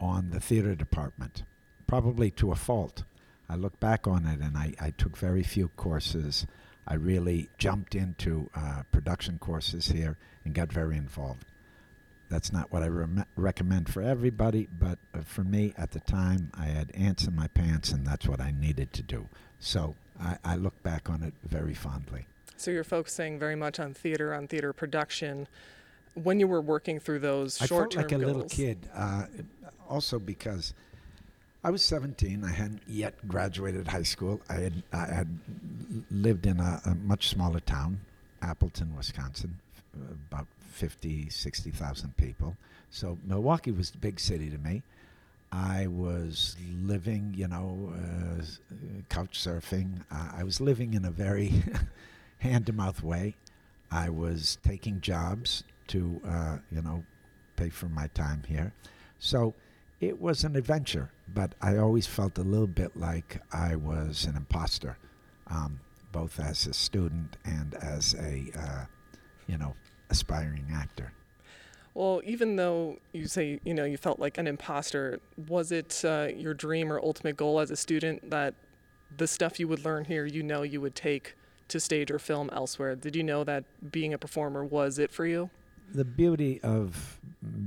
on 0.00 0.30
the 0.30 0.40
theater 0.40 0.74
department, 0.74 1.42
probably 1.86 2.30
to 2.32 2.52
a 2.52 2.56
fault. 2.56 3.04
I 3.48 3.56
look 3.56 3.78
back 3.80 4.06
on 4.06 4.26
it 4.26 4.40
and 4.40 4.56
I, 4.56 4.74
I 4.80 4.90
took 4.90 5.16
very 5.16 5.42
few 5.42 5.68
courses. 5.76 6.46
I 6.86 6.94
really 6.94 7.50
jumped 7.58 7.94
into 7.94 8.48
uh, 8.54 8.82
production 8.92 9.38
courses 9.38 9.88
here 9.88 10.16
and 10.44 10.54
got 10.54 10.72
very 10.72 10.96
involved. 10.96 11.44
That's 12.28 12.52
not 12.52 12.70
what 12.70 12.84
I 12.84 12.86
rem- 12.86 13.24
recommend 13.36 13.92
for 13.92 14.02
everybody, 14.02 14.68
but 14.78 14.98
uh, 15.12 15.22
for 15.22 15.42
me 15.42 15.74
at 15.76 15.90
the 15.90 16.00
time, 16.00 16.52
I 16.54 16.66
had 16.66 16.92
ants 16.94 17.26
in 17.26 17.34
my 17.34 17.48
pants, 17.48 17.90
and 17.90 18.06
that's 18.06 18.28
what 18.28 18.40
I 18.40 18.52
needed 18.52 18.92
to 18.94 19.02
do. 19.02 19.28
So 19.58 19.96
I, 20.20 20.38
I 20.44 20.56
look 20.56 20.80
back 20.84 21.10
on 21.10 21.24
it 21.24 21.34
very 21.42 21.74
fondly. 21.74 22.26
So 22.56 22.70
you're 22.70 22.84
focusing 22.84 23.38
very 23.38 23.56
much 23.56 23.80
on 23.80 23.94
theater, 23.94 24.32
on 24.32 24.46
theater 24.46 24.72
production. 24.72 25.48
When 26.14 26.40
you 26.40 26.48
were 26.48 26.60
working 26.60 26.98
through 26.98 27.20
those 27.20 27.60
I 27.60 27.66
short 27.66 27.92
felt 27.92 27.92
term 27.92 28.02
like 28.02 28.12
a 28.12 28.24
goals, 28.24 28.36
little 28.36 28.48
kid, 28.48 28.88
uh, 28.94 29.24
also 29.88 30.18
because 30.18 30.74
I 31.62 31.70
was 31.70 31.82
17. 31.84 32.42
I 32.44 32.50
hadn't 32.50 32.82
yet 32.86 33.14
graduated 33.28 33.86
high 33.88 34.02
school. 34.02 34.40
I 34.48 34.54
had, 34.54 34.82
I 34.92 35.06
had 35.12 35.38
lived 36.10 36.46
in 36.46 36.58
a, 36.58 36.80
a 36.86 36.94
much 36.94 37.28
smaller 37.28 37.60
town, 37.60 38.00
Appleton, 38.40 38.96
Wisconsin, 38.96 39.58
about 40.30 40.46
50, 40.70 41.28
60,000 41.28 42.16
people. 42.16 42.56
So 42.90 43.18
Milwaukee 43.24 43.72
was 43.72 43.90
the 43.90 43.98
big 43.98 44.18
city 44.18 44.48
to 44.50 44.58
me. 44.58 44.82
I 45.52 45.88
was 45.88 46.56
living, 46.82 47.34
you 47.36 47.48
know, 47.48 47.92
uh, 47.92 48.44
couch 49.08 49.38
surfing. 49.38 50.00
Uh, 50.10 50.28
I 50.36 50.44
was 50.44 50.60
living 50.60 50.94
in 50.94 51.04
a 51.04 51.10
very 51.10 51.52
hand 52.38 52.66
to 52.66 52.72
mouth 52.72 53.02
way. 53.02 53.34
I 53.90 54.08
was 54.08 54.58
taking 54.64 55.00
jobs 55.00 55.64
to, 55.90 56.20
uh, 56.26 56.58
you 56.70 56.82
know, 56.82 57.04
pay 57.56 57.68
for 57.68 57.86
my 57.86 58.06
time 58.08 58.42
here. 58.46 58.72
So 59.18 59.54
it 60.00 60.20
was 60.20 60.44
an 60.44 60.56
adventure, 60.56 61.10
but 61.34 61.54
I 61.60 61.76
always 61.76 62.06
felt 62.06 62.38
a 62.38 62.42
little 62.42 62.66
bit 62.66 62.96
like 62.96 63.40
I 63.52 63.76
was 63.76 64.24
an 64.24 64.36
imposter, 64.36 64.96
um, 65.48 65.80
both 66.12 66.40
as 66.40 66.66
a 66.66 66.72
student 66.72 67.36
and 67.44 67.74
as 67.74 68.14
a, 68.14 68.50
uh, 68.56 68.84
you 69.46 69.58
know, 69.58 69.74
aspiring 70.10 70.66
actor. 70.72 71.12
Well, 71.94 72.22
even 72.24 72.56
though 72.56 72.98
you 73.12 73.26
say 73.26 73.60
you 73.64 73.74
know 73.74 73.84
you 73.84 73.96
felt 73.96 74.20
like 74.20 74.38
an 74.38 74.46
imposter, 74.46 75.20
was 75.48 75.72
it 75.72 76.02
uh, 76.04 76.28
your 76.36 76.54
dream 76.54 76.92
or 76.92 77.00
ultimate 77.00 77.36
goal 77.36 77.58
as 77.58 77.70
a 77.70 77.76
student 77.76 78.30
that 78.30 78.54
the 79.16 79.26
stuff 79.26 79.58
you 79.58 79.66
would 79.66 79.84
learn 79.84 80.04
here, 80.04 80.24
you 80.24 80.42
know, 80.42 80.62
you 80.62 80.80
would 80.80 80.94
take 80.94 81.34
to 81.68 81.80
stage 81.80 82.10
or 82.10 82.20
film 82.20 82.48
elsewhere? 82.52 82.94
Did 82.94 83.16
you 83.16 83.24
know 83.24 83.42
that 83.44 83.64
being 83.90 84.14
a 84.14 84.18
performer 84.18 84.64
was 84.64 84.98
it 84.98 85.10
for 85.10 85.26
you? 85.26 85.50
The 85.92 86.04
beauty 86.04 86.60
of 86.62 87.18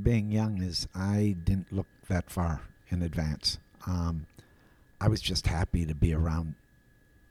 being 0.02 0.32
young 0.32 0.62
is 0.62 0.88
I 0.96 1.36
didn't 1.44 1.74
look 1.74 1.88
that 2.08 2.30
far 2.30 2.62
in 2.90 3.02
advance. 3.02 3.60
Um, 3.86 4.28
I 5.02 5.10
was 5.10 5.22
just 5.22 5.48
happy 5.48 5.86
to 5.86 5.94
be 5.94 6.14
around, 6.14 6.56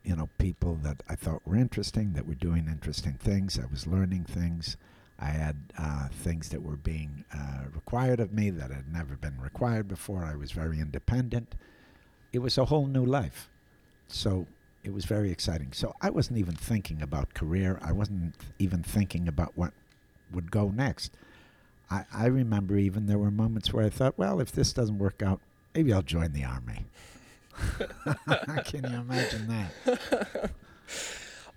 you 0.05 0.14
know, 0.14 0.28
people 0.38 0.74
that 0.83 1.02
I 1.09 1.14
thought 1.14 1.40
were 1.46 1.57
interesting, 1.57 2.12
that 2.12 2.26
were 2.26 2.35
doing 2.35 2.66
interesting 2.66 3.14
things. 3.14 3.59
I 3.59 3.64
was 3.70 3.87
learning 3.87 4.24
things. 4.24 4.76
I 5.18 5.26
had 5.26 5.57
uh, 5.78 6.09
things 6.09 6.50
that 6.50 6.62
were 6.62 6.76
being 6.76 7.24
uh, 7.33 7.64
required 7.74 8.20
of 8.20 8.33
me 8.33 8.50
that 8.50 8.70
had 8.70 8.92
never 8.92 9.16
been 9.16 9.40
required 9.40 9.88
before. 9.88 10.24
I 10.24 10.35
was 10.35 10.52
very 10.52 10.78
independent. 10.78 11.55
It 12.33 12.40
was 12.40 12.59
a 12.59 12.66
whole 12.66 12.87
new 12.87 13.07
life. 13.07 13.48
So 14.09 14.46
it 14.85 14.92
was 14.92 15.05
very 15.07 15.31
exciting. 15.31 15.72
So 15.72 15.94
I 16.02 16.11
wasn't 16.11 16.38
even 16.38 16.57
thinking 16.57 17.00
about 17.00 17.33
career. 17.35 17.78
I 17.81 17.92
wasn't 17.92 18.35
even 18.59 18.83
thinking 18.83 19.28
about 19.28 19.52
what 19.55 19.72
would 20.34 20.50
go 20.50 20.70
next. 20.70 21.14
I, 21.90 22.04
I 22.12 22.26
remember 22.26 22.76
even 22.76 23.06
there 23.06 23.18
were 23.18 23.30
moments 23.30 23.72
where 23.72 23.84
I 23.84 23.90
thought, 23.90 24.16
well, 24.16 24.40
if 24.40 24.52
this 24.52 24.72
doesn't 24.72 24.98
work 24.98 25.22
out, 25.22 25.40
maybe 25.74 25.92
I'll 25.92 26.02
join 26.02 26.32
the 26.32 26.44
army. 26.44 26.86
I 28.26 28.62
can 28.64 28.90
you 28.90 28.96
imagine 28.96 29.48
that? 29.48 30.50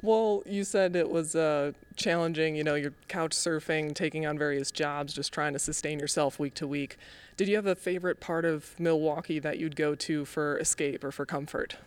Well, 0.02 0.44
you 0.46 0.66
said 0.66 0.96
it 0.96 1.10
was 1.10 1.36
uh, 1.36 1.72
challenging. 1.96 2.56
You 2.56 2.64
know, 2.64 2.76
you're 2.76 2.94
couch 3.08 3.32
surfing, 3.32 3.96
taking 3.96 4.26
on 4.26 4.38
various 4.38 4.72
jobs, 4.72 5.14
just 5.14 5.34
trying 5.34 5.54
to 5.54 5.60
sustain 5.60 6.00
yourself 6.00 6.38
week 6.38 6.54
to 6.56 6.68
week. 6.68 6.98
Did 7.38 7.48
you 7.48 7.56
have 7.56 7.66
a 7.66 7.76
favorite 7.76 8.20
part 8.20 8.46
of 8.46 8.78
Milwaukee 8.78 9.40
that 9.40 9.58
you'd 9.58 9.76
go 9.76 9.96
to 9.96 10.26
for 10.26 10.60
escape 10.60 11.04
or 11.04 11.12
for 11.12 11.26
comfort? 11.26 11.78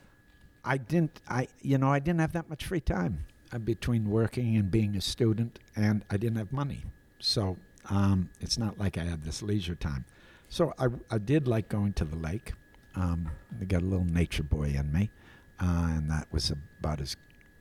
I 0.64 0.78
didn't. 0.78 1.20
I 1.28 1.48
you 1.60 1.78
know 1.78 1.92
I 1.92 1.98
didn't 1.98 2.20
have 2.20 2.32
that 2.32 2.48
much 2.50 2.64
free 2.64 2.80
time 2.80 3.26
between 3.64 4.10
working 4.10 4.56
and 4.56 4.70
being 4.70 4.96
a 4.96 5.00
student, 5.00 5.58
and 5.76 6.04
I 6.10 6.16
didn't 6.16 6.36
have 6.36 6.52
money, 6.52 6.84
so 7.18 7.56
um, 7.88 8.28
it's 8.40 8.58
not 8.58 8.78
like 8.78 8.98
I 8.98 9.04
had 9.04 9.22
this 9.22 9.42
leisure 9.42 9.74
time. 9.74 10.04
So 10.48 10.72
I 10.78 10.88
I 11.10 11.18
did 11.18 11.48
like 11.48 11.68
going 11.68 11.92
to 11.94 12.04
the 12.04 12.16
lake. 12.16 12.52
Um, 12.94 13.30
I 13.60 13.64
got 13.64 13.82
a 13.82 13.86
little 13.86 14.04
nature 14.04 14.42
boy 14.42 14.74
in 14.76 14.92
me, 14.92 15.10
uh, 15.60 15.88
and 15.96 16.10
that 16.10 16.26
was 16.32 16.52
about 16.80 17.00
as 17.00 17.16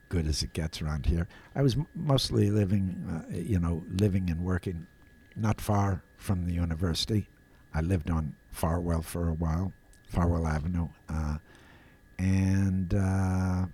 good 0.09 0.27
as 0.27 0.41
it 0.43 0.53
gets 0.53 0.81
around 0.81 1.05
here. 1.05 1.27
I 1.55 1.61
was 1.61 1.75
m- 1.75 1.87
mostly 1.95 2.49
living, 2.49 2.95
uh, 3.09 3.35
you 3.35 3.59
know, 3.59 3.83
living 3.99 4.29
and 4.29 4.41
working 4.43 4.87
not 5.35 5.61
far 5.61 6.01
from 6.17 6.45
the 6.45 6.53
university. 6.53 7.27
I 7.73 7.81
lived 7.81 8.09
on 8.09 8.35
Farwell 8.51 9.01
for 9.01 9.29
a 9.29 9.33
while, 9.33 9.73
Farwell 10.07 10.47
Avenue. 10.47 10.87
Uh, 11.09 11.37
and 12.17 12.93
uh, 12.93 13.65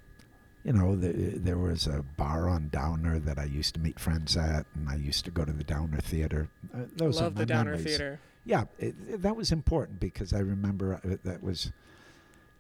you 0.64 0.74
know 0.74 0.96
the, 0.96 1.12
there 1.38 1.58
was 1.58 1.88
a 1.88 2.04
bar 2.18 2.48
on 2.48 2.70
Downer 2.70 3.20
that 3.20 3.38
I 3.38 3.46
used 3.46 3.74
to 3.76 3.80
meet 3.82 4.00
friends 4.00 4.38
at, 4.38 4.66
and 4.76 4.90
I 4.90 4.96
used 4.96 5.26
to 5.26 5.32
go 5.32 5.44
to 5.46 5.52
the 5.52 5.64
Downer 5.64 6.00
Theater. 6.00 6.50
Uh, 6.74 6.80
those 6.96 7.20
Love 7.20 7.36
the 7.36 7.46
Downer 7.46 7.72
memories. 7.72 7.86
Theater. 7.86 8.20
Yeah, 8.46 8.66
it, 8.80 8.96
it- 9.10 9.22
that 9.22 9.36
was 9.36 9.52
important 9.52 10.00
because 10.00 10.34
I 10.34 10.40
remember 10.40 10.96
uh, 11.04 11.18
that 11.24 11.44
was, 11.44 11.72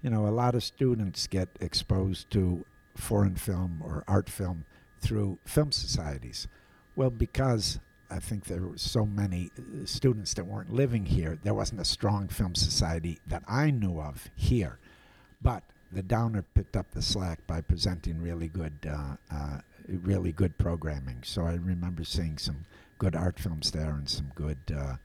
you 0.01 0.09
know, 0.09 0.27
a 0.27 0.31
lot 0.31 0.55
of 0.55 0.63
students 0.63 1.27
get 1.27 1.49
exposed 1.61 2.29
to 2.31 2.65
foreign 2.95 3.35
film 3.35 3.81
or 3.83 4.03
art 4.07 4.29
film 4.29 4.65
through 5.01 5.37
film 5.45 5.71
societies. 5.71 6.47
Well, 6.95 7.09
because 7.09 7.79
I 8.11 8.19
think 8.19 8.45
there 8.45 8.61
were 8.61 8.77
so 8.77 9.05
many 9.05 9.49
uh, 9.57 9.85
students 9.85 10.33
that 10.35 10.45
weren't 10.45 10.71
living 10.73 11.05
here, 11.05 11.39
there 11.43 11.53
wasn't 11.55 11.81
a 11.81 11.85
strong 11.85 12.27
film 12.27 12.53
society 12.55 13.19
that 13.27 13.43
I 13.47 13.71
knew 13.71 13.99
of 13.99 14.29
here. 14.35 14.77
But 15.41 15.63
the 15.93 16.03
Downer 16.03 16.43
picked 16.53 16.75
up 16.75 16.91
the 16.91 17.01
slack 17.01 17.45
by 17.47 17.61
presenting 17.61 18.21
really 18.21 18.47
good, 18.47 18.73
uh, 18.87 19.15
uh, 19.31 19.59
really 19.87 20.31
good 20.31 20.57
programming. 20.57 21.19
So 21.23 21.45
I 21.45 21.53
remember 21.53 22.03
seeing 22.03 22.37
some 22.37 22.65
good 22.97 23.15
art 23.15 23.39
films 23.39 23.71
there 23.71 23.91
and 23.91 24.09
some 24.09 24.31
good, 24.35 24.57
uh, 24.75 24.95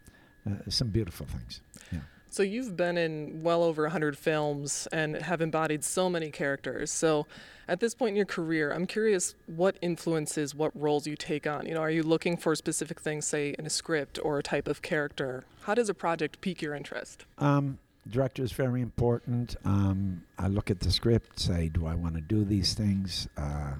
uh 0.48 0.55
some 0.68 0.88
beautiful 0.88 1.27
things. 1.27 1.61
Yeah. 1.92 2.01
So 2.31 2.42
you've 2.42 2.77
been 2.77 2.98
in 2.98 3.42
well 3.42 3.62
over 3.62 3.83
100 3.85 4.16
films 4.16 4.87
and 4.92 5.16
have 5.16 5.40
embodied 5.40 5.83
so 5.83 6.11
many 6.11 6.31
characters. 6.31 6.90
So 6.90 7.27
at 7.66 7.81
this 7.81 7.94
point 7.94 8.11
in 8.11 8.16
your 8.16 8.27
career, 8.27 8.72
I'm 8.72 8.87
curious 8.87 9.35
what 9.46 9.79
influences 9.81 10.55
what 10.55 10.79
roles 10.79 11.07
you 11.07 11.16
take 11.16 11.46
on. 11.46 11.66
You 11.66 11.74
know, 11.74 11.81
are 11.81 11.90
you 11.90 12.03
looking 12.03 12.37
for 12.37 12.55
specific 12.55 13.01
things, 13.01 13.27
say, 13.27 13.55
in 13.59 13.66
a 13.66 13.70
script 13.70 14.18
or 14.22 14.38
a 14.38 14.42
type 14.42 14.68
of 14.68 14.83
character? 14.83 15.44
How 15.62 15.74
does 15.74 15.88
a 15.88 15.94
project 15.94 16.40
pique 16.40 16.61
your 16.61 16.74
interest? 16.74 17.24
Um, 17.38 17.79
director 18.11 18.42
is 18.42 18.53
very 18.53 18.81
important. 18.81 19.57
Um, 19.64 20.23
I 20.38 20.49
look 20.49 20.71
at 20.71 20.81
the 20.81 20.90
script, 20.90 21.40
say, 21.40 21.68
do 21.68 21.87
I 21.87 21.94
want 21.94 22.14
to 22.14 22.21
do 22.21 22.44
these 22.44 22.75
things? 22.75 23.29
Uh, 23.37 23.75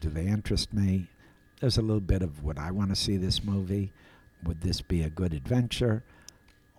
do 0.00 0.10
they 0.10 0.26
interest 0.26 0.72
me? 0.72 1.08
There's 1.60 1.78
a 1.78 1.82
little 1.82 2.00
bit 2.00 2.22
of 2.22 2.42
would 2.42 2.58
I 2.58 2.70
want 2.70 2.90
to 2.90 2.96
see 2.96 3.16
this 3.16 3.44
movie? 3.44 3.92
Would 4.44 4.62
this 4.62 4.80
be 4.80 5.02
a 5.02 5.10
good 5.10 5.34
adventure? 5.34 6.02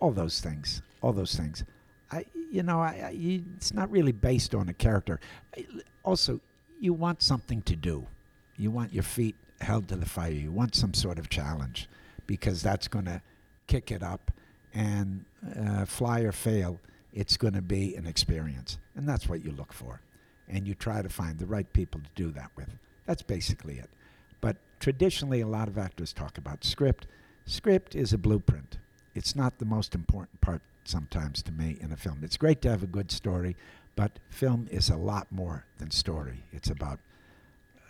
All 0.00 0.10
those 0.10 0.40
things 0.40 0.82
all 1.02 1.12
those 1.12 1.34
things. 1.34 1.64
I, 2.10 2.24
you 2.50 2.62
know, 2.62 2.80
I, 2.80 3.02
I, 3.06 3.10
you, 3.10 3.44
it's 3.56 3.74
not 3.74 3.90
really 3.90 4.12
based 4.12 4.54
on 4.54 4.68
a 4.68 4.72
character. 4.72 5.20
Also, 6.04 6.40
you 6.80 6.92
want 6.92 7.22
something 7.22 7.62
to 7.62 7.76
do. 7.76 8.06
You 8.56 8.70
want 8.70 8.92
your 8.92 9.02
feet 9.02 9.34
held 9.60 9.88
to 9.88 9.96
the 9.96 10.06
fire. 10.06 10.30
You 10.30 10.52
want 10.52 10.74
some 10.74 10.94
sort 10.94 11.18
of 11.18 11.28
challenge 11.28 11.88
because 12.26 12.62
that's 12.62 12.88
going 12.88 13.06
to 13.06 13.20
kick 13.66 13.90
it 13.90 14.02
up. 14.02 14.30
And 14.74 15.24
uh, 15.58 15.84
fly 15.84 16.20
or 16.20 16.32
fail, 16.32 16.80
it's 17.12 17.36
going 17.36 17.54
to 17.54 17.62
be 17.62 17.94
an 17.96 18.06
experience. 18.06 18.78
And 18.94 19.08
that's 19.08 19.28
what 19.28 19.44
you 19.44 19.52
look 19.52 19.72
for. 19.72 20.00
And 20.48 20.66
you 20.66 20.74
try 20.74 21.02
to 21.02 21.08
find 21.08 21.38
the 21.38 21.46
right 21.46 21.70
people 21.72 22.00
to 22.00 22.10
do 22.14 22.30
that 22.32 22.50
with. 22.56 22.68
That's 23.06 23.22
basically 23.22 23.78
it. 23.78 23.90
But 24.40 24.56
traditionally, 24.80 25.40
a 25.40 25.46
lot 25.46 25.68
of 25.68 25.78
actors 25.78 26.12
talk 26.12 26.38
about 26.38 26.64
script. 26.64 27.06
Script 27.46 27.94
is 27.94 28.12
a 28.12 28.18
blueprint. 28.18 28.78
It's 29.14 29.36
not 29.36 29.58
the 29.58 29.64
most 29.64 29.94
important 29.94 30.40
part 30.40 30.62
sometimes 30.84 31.42
to 31.42 31.52
me 31.52 31.78
in 31.80 31.92
a 31.92 31.96
film. 31.96 32.20
It's 32.22 32.36
great 32.36 32.62
to 32.62 32.70
have 32.70 32.82
a 32.82 32.86
good 32.88 33.10
story, 33.10 33.56
but 33.94 34.18
film 34.30 34.68
is 34.70 34.88
a 34.88 34.96
lot 34.96 35.30
more 35.30 35.64
than 35.78 35.90
story. 35.90 36.42
It's 36.52 36.70
about 36.70 36.98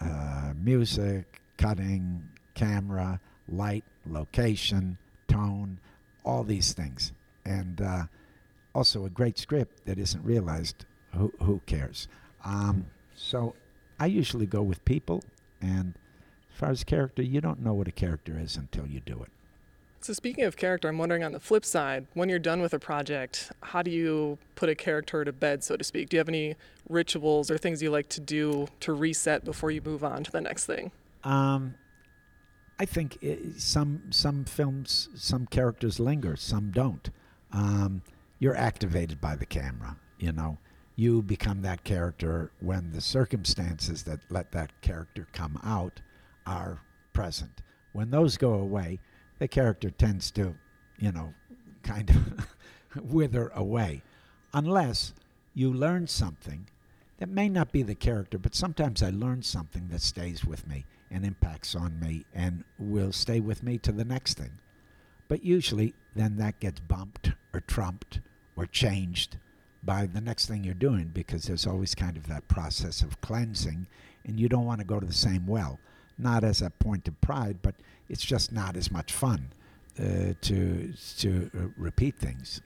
uh, 0.00 0.52
music, 0.56 1.40
cutting, 1.56 2.28
camera, 2.54 3.20
light, 3.48 3.84
location, 4.06 4.98
tone, 5.28 5.78
all 6.24 6.44
these 6.44 6.72
things. 6.72 7.12
And 7.44 7.80
uh, 7.80 8.04
also 8.74 9.04
a 9.04 9.10
great 9.10 9.38
script 9.38 9.84
that 9.86 9.98
isn't 9.98 10.24
realized. 10.24 10.84
Who, 11.14 11.32
who 11.40 11.60
cares? 11.66 12.08
Um, 12.44 12.86
so 13.14 13.54
I 14.00 14.06
usually 14.06 14.46
go 14.46 14.62
with 14.62 14.84
people, 14.84 15.22
and 15.60 15.94
as 16.52 16.58
far 16.58 16.70
as 16.70 16.84
character, 16.84 17.22
you 17.22 17.40
don't 17.40 17.60
know 17.60 17.74
what 17.74 17.88
a 17.88 17.92
character 17.92 18.38
is 18.38 18.56
until 18.56 18.86
you 18.86 19.00
do 19.00 19.22
it. 19.22 19.30
So, 20.00 20.12
speaking 20.12 20.42
of 20.42 20.56
character, 20.56 20.88
I'm 20.88 20.98
wondering 20.98 21.22
on 21.22 21.30
the 21.30 21.38
flip 21.38 21.64
side, 21.64 22.06
when 22.14 22.28
you're 22.28 22.40
done 22.40 22.60
with 22.60 22.74
a 22.74 22.80
project, 22.80 23.52
how 23.62 23.82
do 23.82 23.90
you 23.92 24.36
put 24.56 24.68
a 24.68 24.74
character 24.74 25.24
to 25.24 25.32
bed, 25.32 25.62
so 25.62 25.76
to 25.76 25.84
speak? 25.84 26.08
Do 26.08 26.16
you 26.16 26.18
have 26.18 26.28
any 26.28 26.56
rituals 26.88 27.52
or 27.52 27.58
things 27.58 27.80
you 27.80 27.90
like 27.90 28.08
to 28.08 28.20
do 28.20 28.66
to 28.80 28.92
reset 28.92 29.44
before 29.44 29.70
you 29.70 29.80
move 29.80 30.02
on 30.02 30.24
to 30.24 30.32
the 30.32 30.40
next 30.40 30.66
thing? 30.66 30.90
Um, 31.22 31.76
I 32.80 32.84
think 32.84 33.22
it, 33.22 33.60
some 33.60 34.02
some 34.10 34.44
films, 34.44 35.08
some 35.14 35.46
characters 35.46 36.00
linger, 36.00 36.34
some 36.34 36.72
don't. 36.72 37.08
Um, 37.52 38.02
you're 38.42 38.56
activated 38.56 39.20
by 39.20 39.36
the 39.36 39.46
camera. 39.46 39.96
You 40.18 40.32
know, 40.32 40.58
you 40.96 41.22
become 41.22 41.62
that 41.62 41.84
character 41.84 42.50
when 42.58 42.90
the 42.90 43.00
circumstances 43.00 44.02
that 44.02 44.18
let 44.30 44.50
that 44.50 44.72
character 44.80 45.28
come 45.32 45.60
out 45.62 46.00
are 46.44 46.80
present. 47.12 47.62
When 47.92 48.10
those 48.10 48.36
go 48.36 48.54
away, 48.54 48.98
the 49.38 49.46
character 49.46 49.90
tends 49.90 50.32
to, 50.32 50.56
you 50.98 51.12
know, 51.12 51.32
kind 51.84 52.10
of 52.10 53.04
wither 53.12 53.52
away. 53.54 54.02
Unless 54.52 55.12
you 55.54 55.72
learn 55.72 56.08
something 56.08 56.66
that 57.18 57.28
may 57.28 57.48
not 57.48 57.70
be 57.70 57.84
the 57.84 57.94
character, 57.94 58.38
but 58.38 58.56
sometimes 58.56 59.04
I 59.04 59.10
learn 59.10 59.42
something 59.42 59.86
that 59.90 60.02
stays 60.02 60.44
with 60.44 60.66
me 60.66 60.84
and 61.12 61.24
impacts 61.24 61.76
on 61.76 62.00
me 62.00 62.24
and 62.34 62.64
will 62.76 63.12
stay 63.12 63.38
with 63.38 63.62
me 63.62 63.78
to 63.78 63.92
the 63.92 64.04
next 64.04 64.36
thing. 64.36 64.58
But 65.28 65.44
usually, 65.44 65.94
then 66.16 66.38
that 66.38 66.58
gets 66.58 66.80
bumped 66.80 67.30
or 67.54 67.60
trumped 67.60 68.18
or 68.56 68.66
changed 68.66 69.36
by 69.82 70.06
the 70.06 70.20
next 70.20 70.46
thing 70.46 70.62
you're 70.62 70.74
doing 70.74 71.10
because 71.12 71.44
there's 71.44 71.66
always 71.66 71.94
kind 71.94 72.16
of 72.16 72.28
that 72.28 72.46
process 72.48 73.02
of 73.02 73.20
cleansing 73.20 73.86
and 74.24 74.38
you 74.38 74.48
don't 74.48 74.64
want 74.64 74.80
to 74.80 74.86
go 74.86 75.00
to 75.00 75.06
the 75.06 75.12
same 75.12 75.46
well 75.46 75.78
not 76.18 76.44
as 76.44 76.62
a 76.62 76.70
point 76.70 77.08
of 77.08 77.20
pride, 77.20 77.58
but 77.62 77.74
it's 78.08 78.24
just 78.24 78.52
not 78.52 78.76
as 78.76 78.90
much 78.90 79.12
fun 79.12 79.52
uh, 79.98 80.34
to 80.40 80.92
to 81.18 81.50
uh, 81.54 81.60
repeat 81.76 82.16
things. 82.16 82.60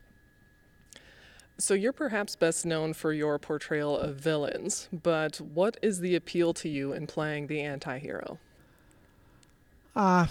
So 1.58 1.72
you're 1.72 1.94
perhaps 1.94 2.36
best 2.36 2.66
known 2.66 2.92
for 2.92 3.14
your 3.14 3.38
portrayal 3.38 3.96
of 3.96 4.16
villains, 4.16 4.90
but 4.92 5.40
what 5.40 5.78
is 5.80 6.00
the 6.00 6.14
appeal 6.14 6.52
to 6.52 6.68
you 6.68 6.92
in 6.92 7.06
playing 7.06 7.46
the 7.46 7.62
anti-hero? 7.62 8.38
Uh, 9.94 10.26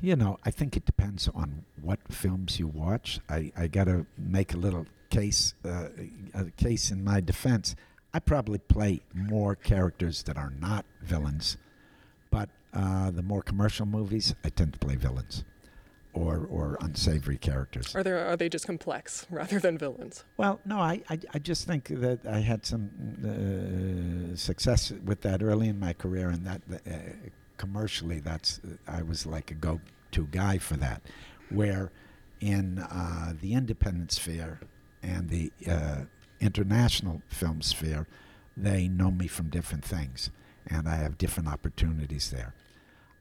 you 0.00 0.16
know, 0.16 0.38
I 0.42 0.50
think 0.50 0.78
it 0.78 0.86
depends 0.86 1.28
on 1.34 1.66
what 1.82 1.98
films 2.10 2.58
you 2.58 2.66
watch. 2.66 3.20
I, 3.28 3.52
I 3.54 3.66
got 3.66 3.84
to 3.84 4.06
make 4.16 4.54
a 4.54 4.56
little 4.56 4.86
case, 5.10 5.54
uh, 5.64 5.88
a 6.34 6.44
case 6.56 6.90
in 6.90 7.04
my 7.04 7.20
defense. 7.20 7.76
I 8.12 8.18
probably 8.18 8.58
play 8.58 9.02
more 9.14 9.54
characters 9.54 10.22
that 10.24 10.36
are 10.36 10.52
not 10.58 10.84
villains, 11.02 11.56
but 12.30 12.48
uh, 12.72 13.10
the 13.10 13.22
more 13.22 13.42
commercial 13.42 13.86
movies, 13.86 14.34
I 14.44 14.48
tend 14.48 14.72
to 14.72 14.78
play 14.78 14.96
villains 14.96 15.44
or 16.12 16.46
or 16.50 16.76
unsavory 16.80 17.36
characters. 17.36 17.94
Are 17.94 18.02
there 18.02 18.26
are 18.26 18.36
they 18.36 18.48
just 18.48 18.66
complex 18.66 19.26
rather 19.30 19.58
than 19.60 19.78
villains? 19.78 20.24
Well, 20.36 20.60
no, 20.64 20.78
I 20.78 21.02
I, 21.08 21.18
I 21.34 21.38
just 21.38 21.66
think 21.66 21.88
that 21.88 22.26
I 22.26 22.40
had 22.40 22.66
some 22.66 22.90
uh, 23.24 24.36
success 24.36 24.92
with 25.04 25.20
that 25.22 25.42
early 25.42 25.68
in 25.68 25.78
my 25.78 25.92
career, 25.92 26.28
and 26.30 26.44
that 26.46 26.62
uh, 26.72 26.92
commercially, 27.56 28.20
that's 28.20 28.60
I 28.88 29.02
was 29.02 29.26
like 29.26 29.50
a 29.50 29.54
go-to 29.54 30.26
guy 30.26 30.58
for 30.58 30.76
that. 30.76 31.02
Where 31.50 31.90
in 32.40 32.78
uh, 32.78 33.34
the 33.40 33.54
independent 33.54 34.12
sphere 34.12 34.60
and 35.02 35.28
the 35.30 35.52
uh, 35.68 36.04
international 36.40 37.22
film 37.28 37.62
sphere, 37.62 38.06
they 38.56 38.88
know 38.88 39.10
me 39.10 39.26
from 39.26 39.48
different 39.50 39.84
things, 39.84 40.30
and 40.66 40.88
I 40.88 40.96
have 40.96 41.18
different 41.18 41.48
opportunities 41.48 42.30
there 42.30 42.54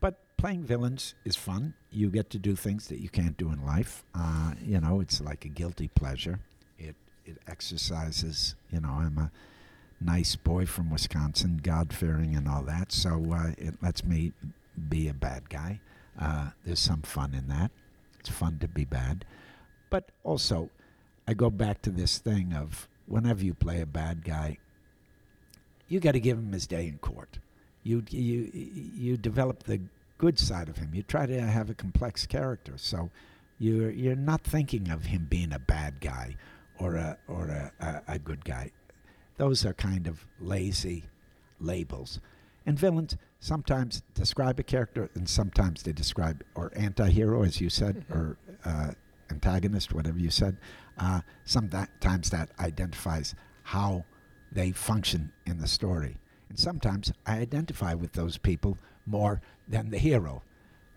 But 0.02 0.16
playing 0.38 0.64
villains 0.66 1.16
is 1.26 1.36
fun. 1.36 1.74
You 1.92 2.10
get 2.10 2.30
to 2.32 2.40
do 2.40 2.56
things 2.56 2.88
that 2.88 3.00
you 3.00 3.10
can't 3.10 3.38
do 3.38 3.52
in 3.52 3.66
life. 3.66 4.04
Uh, 4.16 4.54
you 4.64 4.80
know, 4.80 5.00
it's 5.02 5.22
like 5.22 5.46
a 5.46 5.50
guilty 5.50 5.88
pleasure. 5.90 6.40
It 6.78 6.96
it 7.26 7.38
exercises. 7.48 8.56
You 8.72 8.82
know, 8.82 8.90
I'm 8.90 9.18
a 9.18 9.32
nice 10.02 10.36
boy 10.36 10.66
from 10.66 10.90
Wisconsin, 10.90 11.60
God 11.64 11.94
fearing 11.94 12.36
and 12.36 12.48
all 12.48 12.64
that. 12.64 12.92
So 12.92 13.34
uh, 13.34 13.52
it 13.58 13.76
lets 13.82 14.04
me 14.04 14.34
be 14.90 15.08
a 15.10 15.14
bad 15.14 15.50
guy. 15.50 15.82
Uh, 16.20 16.52
there's 16.66 16.80
some 16.80 17.02
fun 17.02 17.34
in 17.34 17.48
that. 17.50 17.72
It's 18.20 18.30
fun 18.30 18.60
to 18.60 18.68
be 18.68 18.86
bad, 18.86 19.26
but 19.90 20.12
also 20.24 20.70
I 21.30 21.36
go 21.36 21.52
back 21.52 21.84
to 21.84 21.92
this 21.92 22.18
thing 22.18 22.54
of 22.56 22.88
whenever 23.06 23.46
you 23.46 23.54
play 23.54 23.82
a 23.82 23.86
bad 23.86 24.24
guy, 24.24 24.58
you 25.88 26.00
got 26.00 26.14
to 26.14 26.20
give 26.20 26.40
him 26.40 26.52
his 26.52 26.66
day 26.66 26.88
in 26.88 26.98
court. 26.98 27.38
You 27.84 28.04
you 28.10 28.50
you 28.52 29.16
develop 29.16 29.62
the 29.62 29.80
good 30.18 30.40
side 30.40 30.70
of 30.70 30.78
him. 30.78 30.90
You 30.92 31.04
try 31.04 31.28
to 31.28 31.40
have 31.40 31.70
a 31.70 31.76
complex 31.76 32.26
character, 32.26 32.74
so 32.78 33.12
you're 33.60 33.92
you're 33.92 34.16
not 34.16 34.42
thinking 34.42 34.90
of 34.90 35.06
him 35.06 35.28
being 35.30 35.54
a 35.54 35.60
bad 35.60 36.02
guy 36.02 36.36
or 36.80 36.96
a 36.96 37.16
or 37.28 37.46
a, 37.46 37.72
a, 37.80 38.14
a 38.16 38.20
good 38.20 38.44
guy. 38.44 38.72
Those 39.38 39.68
are 39.68 39.74
kind 39.74 40.08
of 40.08 40.26
lazy 40.40 41.04
labels. 41.60 42.20
And 42.66 42.80
villains 42.80 43.18
sometimes 43.40 44.02
describe 44.16 44.60
a 44.60 44.64
character, 44.64 45.12
and 45.14 45.30
sometimes 45.30 45.84
they 45.84 45.92
describe 45.94 46.44
or 46.56 46.72
anti-hero, 46.76 47.44
as 47.44 47.62
you 47.62 47.70
said, 47.70 47.98
mm-hmm. 47.98 48.14
or 48.14 48.38
uh, 48.66 48.92
antagonist, 49.40 49.94
whatever 49.94 50.20
you 50.20 50.30
said. 50.30 50.58
Uh, 50.98 51.22
sometimes 51.46 52.30
that 52.30 52.50
identifies 52.60 53.36
how 53.64 54.04
they 54.52 54.72
function 54.72 55.32
in 55.46 55.60
the 55.60 55.68
story. 55.68 56.18
And 56.50 56.60
sometimes 56.60 57.14
I 57.26 57.38
identify 57.38 57.94
with 57.94 58.14
those 58.14 58.38
people 58.38 58.78
more 59.06 59.42
than 59.68 59.92
the 59.92 59.98
hero 59.98 60.42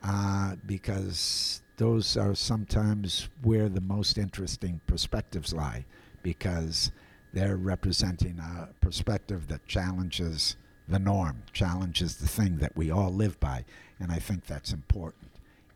uh, 0.02 0.56
because 0.66 1.62
those 1.76 2.16
are 2.16 2.34
sometimes 2.34 3.28
where 3.42 3.68
the 3.68 3.80
most 3.80 4.18
interesting 4.18 4.80
perspectives 4.86 5.52
lie 5.52 5.84
because 6.22 6.90
they're 7.32 7.56
representing 7.56 8.38
a 8.38 8.68
perspective 8.80 9.48
that 9.48 9.66
challenges 9.66 10.56
the 10.88 10.98
norm. 10.98 11.42
challenges 11.52 12.16
the 12.16 12.28
thing 12.28 12.58
that 12.58 12.76
we 12.76 12.90
all 12.90 13.12
live 13.12 13.38
by, 13.38 13.64
and 14.00 14.10
I 14.10 14.18
think 14.18 14.46
that's 14.46 14.72
important. 14.72 15.31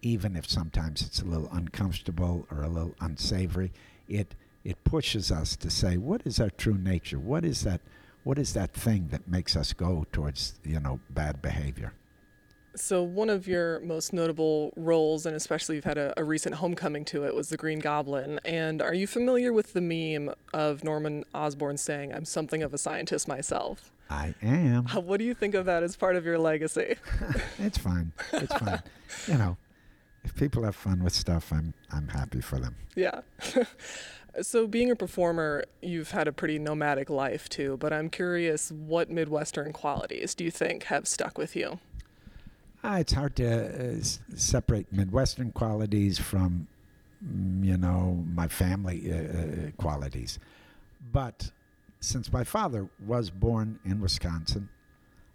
Even 0.06 0.36
if 0.36 0.48
sometimes 0.48 1.02
it's 1.02 1.20
a 1.20 1.24
little 1.24 1.48
uncomfortable 1.50 2.46
or 2.48 2.62
a 2.62 2.68
little 2.68 2.94
unsavory, 3.00 3.72
it 4.08 4.36
it 4.62 4.84
pushes 4.84 5.32
us 5.32 5.56
to 5.56 5.68
say, 5.68 5.96
what 5.96 6.22
is 6.24 6.38
our 6.38 6.50
true 6.50 6.78
nature? 6.78 7.18
What 7.18 7.44
is 7.44 7.62
that? 7.62 7.80
What 8.22 8.38
is 8.38 8.54
that 8.54 8.72
thing 8.72 9.08
that 9.10 9.26
makes 9.26 9.56
us 9.56 9.72
go 9.72 10.06
towards 10.12 10.60
you 10.64 10.78
know 10.78 11.00
bad 11.10 11.42
behavior? 11.42 11.92
So, 12.76 13.02
one 13.02 13.30
of 13.30 13.48
your 13.48 13.80
most 13.80 14.12
notable 14.12 14.72
roles, 14.76 15.26
and 15.26 15.34
especially 15.34 15.74
you've 15.74 15.84
had 15.84 15.98
a, 15.98 16.14
a, 16.16 16.22
recent 16.22 16.54
homecoming 16.54 17.04
to 17.06 17.24
it, 17.24 17.34
was 17.34 17.48
the 17.48 17.56
Green 17.56 17.80
Goblin. 17.80 18.38
And 18.44 18.82
are 18.82 18.94
you 18.94 19.06
familiar 19.06 19.52
with 19.52 19.72
the 19.72 19.80
meme 19.80 20.32
of 20.52 20.84
Norman 20.84 21.24
Osborn 21.34 21.78
saying, 21.78 22.12
I'm 22.12 22.26
something 22.26 22.62
of 22.62 22.74
a 22.74 22.78
scientist 22.78 23.26
myself? 23.26 23.90
I 24.10 24.34
am. 24.42 24.84
What 24.86 25.18
do 25.18 25.24
you 25.24 25.34
think 25.34 25.54
of 25.54 25.64
that 25.66 25.82
as 25.82 25.96
part 25.96 26.16
of 26.16 26.24
your 26.24 26.38
legacy? 26.38 26.96
it's 27.58 27.78
fine. 27.78 28.12
It's 28.34 28.54
fine. 28.54 28.82
you 29.26 29.38
know, 29.38 29.56
if 30.26 30.34
people 30.34 30.64
have 30.64 30.74
fun 30.74 31.04
with 31.04 31.12
stuff, 31.12 31.52
I'm 31.52 31.72
I'm 31.90 32.08
happy 32.08 32.40
for 32.40 32.58
them. 32.58 32.74
Yeah. 32.96 33.20
so 34.42 34.66
being 34.66 34.90
a 34.90 34.96
performer, 34.96 35.64
you've 35.80 36.10
had 36.10 36.26
a 36.26 36.32
pretty 36.32 36.58
nomadic 36.58 37.08
life 37.08 37.48
too, 37.48 37.76
but 37.78 37.92
I'm 37.92 38.10
curious 38.10 38.72
what 38.72 39.08
Midwestern 39.08 39.72
qualities 39.72 40.34
do 40.34 40.42
you 40.44 40.50
think 40.50 40.84
have 40.84 41.06
stuck 41.06 41.38
with 41.38 41.54
you? 41.54 41.78
Uh, 42.82 42.98
it's 43.00 43.12
hard 43.12 43.36
to 43.36 43.46
uh, 43.46 43.98
s- 43.98 44.18
separate 44.34 44.92
Midwestern 44.92 45.52
qualities 45.52 46.18
from, 46.18 46.66
mm, 47.24 47.64
you 47.64 47.76
know, 47.76 48.24
my 48.34 48.48
family 48.48 49.10
uh, 49.10 49.16
uh, 49.16 49.70
qualities. 49.76 50.40
But 51.12 51.52
since 52.00 52.32
my 52.32 52.42
father 52.44 52.88
was 53.04 53.30
born 53.30 53.78
in 53.84 54.00
Wisconsin, 54.00 54.68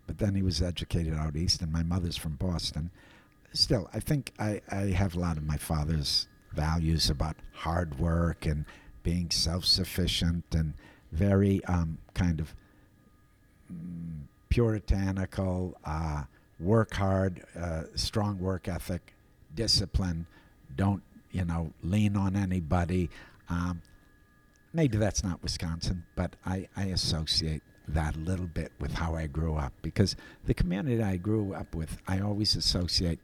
but 0.05 0.17
then 0.17 0.35
he 0.35 0.41
was 0.41 0.61
educated 0.61 1.13
out 1.13 1.37
east, 1.37 1.61
and 1.61 1.71
my 1.71 1.83
mother's 1.83 2.17
from 2.17 2.35
Boston, 2.35 2.91
still, 3.53 3.89
I 3.93 3.99
think 3.99 4.31
I, 4.39 4.61
I 4.69 4.87
have 4.87 5.15
a 5.15 5.19
lot 5.19 5.37
of 5.37 5.43
my 5.43 5.57
father's 5.57 6.27
values 6.53 7.09
about 7.09 7.37
hard 7.53 7.99
work 7.99 8.45
and 8.45 8.65
being 9.03 9.29
self 9.31 9.65
sufficient 9.65 10.45
and 10.53 10.73
very 11.11 11.63
um, 11.65 11.97
kind 12.13 12.39
of 12.39 12.53
mm, 13.71 14.21
puritanical. 14.49 15.77
Uh, 15.83 16.23
work 16.59 16.93
hard, 16.93 17.43
uh, 17.59 17.83
strong 17.95 18.39
work 18.39 18.67
ethic, 18.67 19.13
discipline. 19.55 20.27
Don't 20.75 21.03
you 21.31 21.45
know 21.45 21.73
lean 21.83 22.15
on 22.15 22.35
anybody. 22.35 23.09
Um, 23.49 23.81
maybe 24.73 24.97
that's 24.97 25.23
not 25.23 25.41
Wisconsin, 25.43 26.05
but 26.15 26.35
I, 26.45 26.67
I 26.77 26.85
associate 26.85 27.63
that 27.87 28.15
a 28.15 28.19
little 28.19 28.47
bit 28.47 28.71
with 28.79 28.93
how 28.93 29.15
I 29.15 29.27
grew 29.27 29.55
up 29.55 29.73
because 29.81 30.15
the 30.45 30.53
community 30.53 31.01
I 31.03 31.17
grew 31.17 31.53
up 31.53 31.75
with, 31.75 31.97
I 32.07 32.19
always 32.19 32.55
associate. 32.55 33.19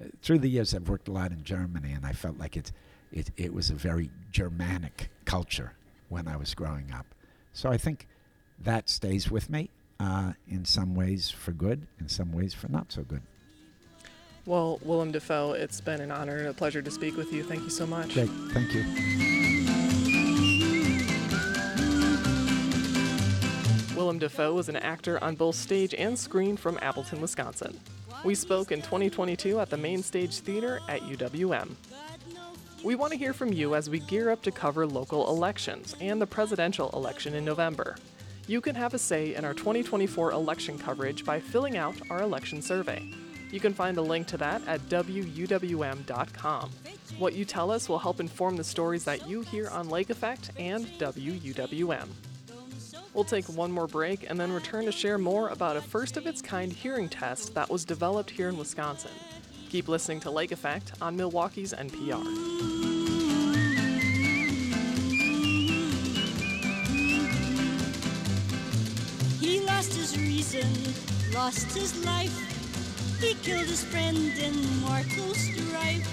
Uh, 0.00 0.06
through 0.22 0.38
the 0.38 0.48
years, 0.48 0.74
I've 0.74 0.88
worked 0.88 1.08
a 1.08 1.12
lot 1.12 1.32
in 1.32 1.44
Germany, 1.44 1.92
and 1.92 2.06
I 2.06 2.12
felt 2.12 2.38
like 2.38 2.56
it's 2.56 2.72
it, 3.12 3.30
it 3.36 3.52
was 3.52 3.70
a 3.70 3.74
very 3.74 4.10
Germanic 4.30 5.10
culture 5.24 5.74
when 6.08 6.26
I 6.26 6.36
was 6.36 6.54
growing 6.54 6.92
up. 6.92 7.06
So 7.52 7.70
I 7.70 7.76
think 7.76 8.06
that 8.58 8.88
stays 8.88 9.30
with 9.30 9.50
me 9.50 9.70
uh, 10.00 10.32
in 10.48 10.64
some 10.64 10.94
ways 10.94 11.30
for 11.30 11.52
good, 11.52 11.86
in 12.00 12.08
some 12.08 12.32
ways 12.32 12.54
for 12.54 12.68
not 12.68 12.90
so 12.90 13.02
good. 13.02 13.22
Well, 14.44 14.80
Willem 14.82 15.12
Dafoe, 15.12 15.52
it's 15.52 15.80
been 15.80 16.00
an 16.00 16.10
honor 16.10 16.36
and 16.36 16.48
a 16.48 16.52
pleasure 16.52 16.82
to 16.82 16.90
speak 16.90 17.16
with 17.16 17.32
you. 17.32 17.44
Thank 17.44 17.62
you 17.62 17.70
so 17.70 17.86
much. 17.86 18.08
Jake, 18.08 18.30
thank 18.50 18.72
you. 18.72 18.82
Willem 23.94 24.18
Dafoe 24.18 24.58
is 24.58 24.68
an 24.68 24.76
actor 24.76 25.22
on 25.22 25.36
both 25.36 25.54
stage 25.54 25.94
and 25.94 26.18
screen 26.18 26.56
from 26.56 26.78
Appleton, 26.82 27.20
Wisconsin. 27.20 27.78
We 28.24 28.36
spoke 28.36 28.70
in 28.70 28.82
2022 28.82 29.58
at 29.58 29.68
the 29.68 29.76
Main 29.76 30.00
Stage 30.00 30.38
Theater 30.38 30.78
at 30.88 31.00
UWM. 31.00 31.74
We 32.84 32.94
want 32.94 33.12
to 33.12 33.18
hear 33.18 33.32
from 33.32 33.52
you 33.52 33.74
as 33.74 33.90
we 33.90 33.98
gear 33.98 34.30
up 34.30 34.42
to 34.42 34.52
cover 34.52 34.86
local 34.86 35.28
elections 35.28 35.96
and 36.00 36.22
the 36.22 36.26
presidential 36.26 36.88
election 36.90 37.34
in 37.34 37.44
November. 37.44 37.96
You 38.46 38.60
can 38.60 38.76
have 38.76 38.94
a 38.94 38.98
say 38.98 39.34
in 39.34 39.44
our 39.44 39.54
2024 39.54 40.30
election 40.30 40.78
coverage 40.78 41.24
by 41.24 41.40
filling 41.40 41.76
out 41.76 41.96
our 42.10 42.22
election 42.22 42.62
survey. 42.62 43.12
You 43.50 43.58
can 43.58 43.74
find 43.74 43.98
a 43.98 44.02
link 44.02 44.28
to 44.28 44.36
that 44.36 44.66
at 44.68 44.80
WUWM.com. 44.88 46.70
What 47.18 47.34
you 47.34 47.44
tell 47.44 47.72
us 47.72 47.88
will 47.88 47.98
help 47.98 48.20
inform 48.20 48.56
the 48.56 48.64
stories 48.64 49.04
that 49.04 49.28
you 49.28 49.40
hear 49.42 49.68
on 49.68 49.88
Lake 49.88 50.10
Effect 50.10 50.52
and 50.58 50.86
WUWM. 50.98 52.08
We'll 53.14 53.24
take 53.24 53.44
one 53.46 53.70
more 53.70 53.86
break 53.86 54.30
and 54.30 54.40
then 54.40 54.50
return 54.52 54.86
to 54.86 54.92
share 54.92 55.18
more 55.18 55.48
about 55.48 55.76
a 55.76 55.82
first 55.82 56.16
of 56.16 56.26
its 56.26 56.40
kind 56.40 56.72
hearing 56.72 57.08
test 57.08 57.54
that 57.54 57.68
was 57.68 57.84
developed 57.84 58.30
here 58.30 58.48
in 58.48 58.56
Wisconsin. 58.56 59.10
Keep 59.68 59.88
listening 59.88 60.20
to 60.20 60.30
Lake 60.30 60.52
Effect 60.52 60.92
on 61.00 61.16
Milwaukee's 61.16 61.74
NPR. 61.74 62.22
He 69.40 69.60
lost 69.60 69.92
his 69.94 70.16
reason, 70.18 70.68
lost 71.34 71.76
his 71.76 72.04
life. 72.04 73.18
He 73.20 73.34
killed 73.34 73.66
his 73.66 73.84
friend 73.84 74.32
in 74.38 74.54
mortal 74.80 75.34
strife. 75.34 76.08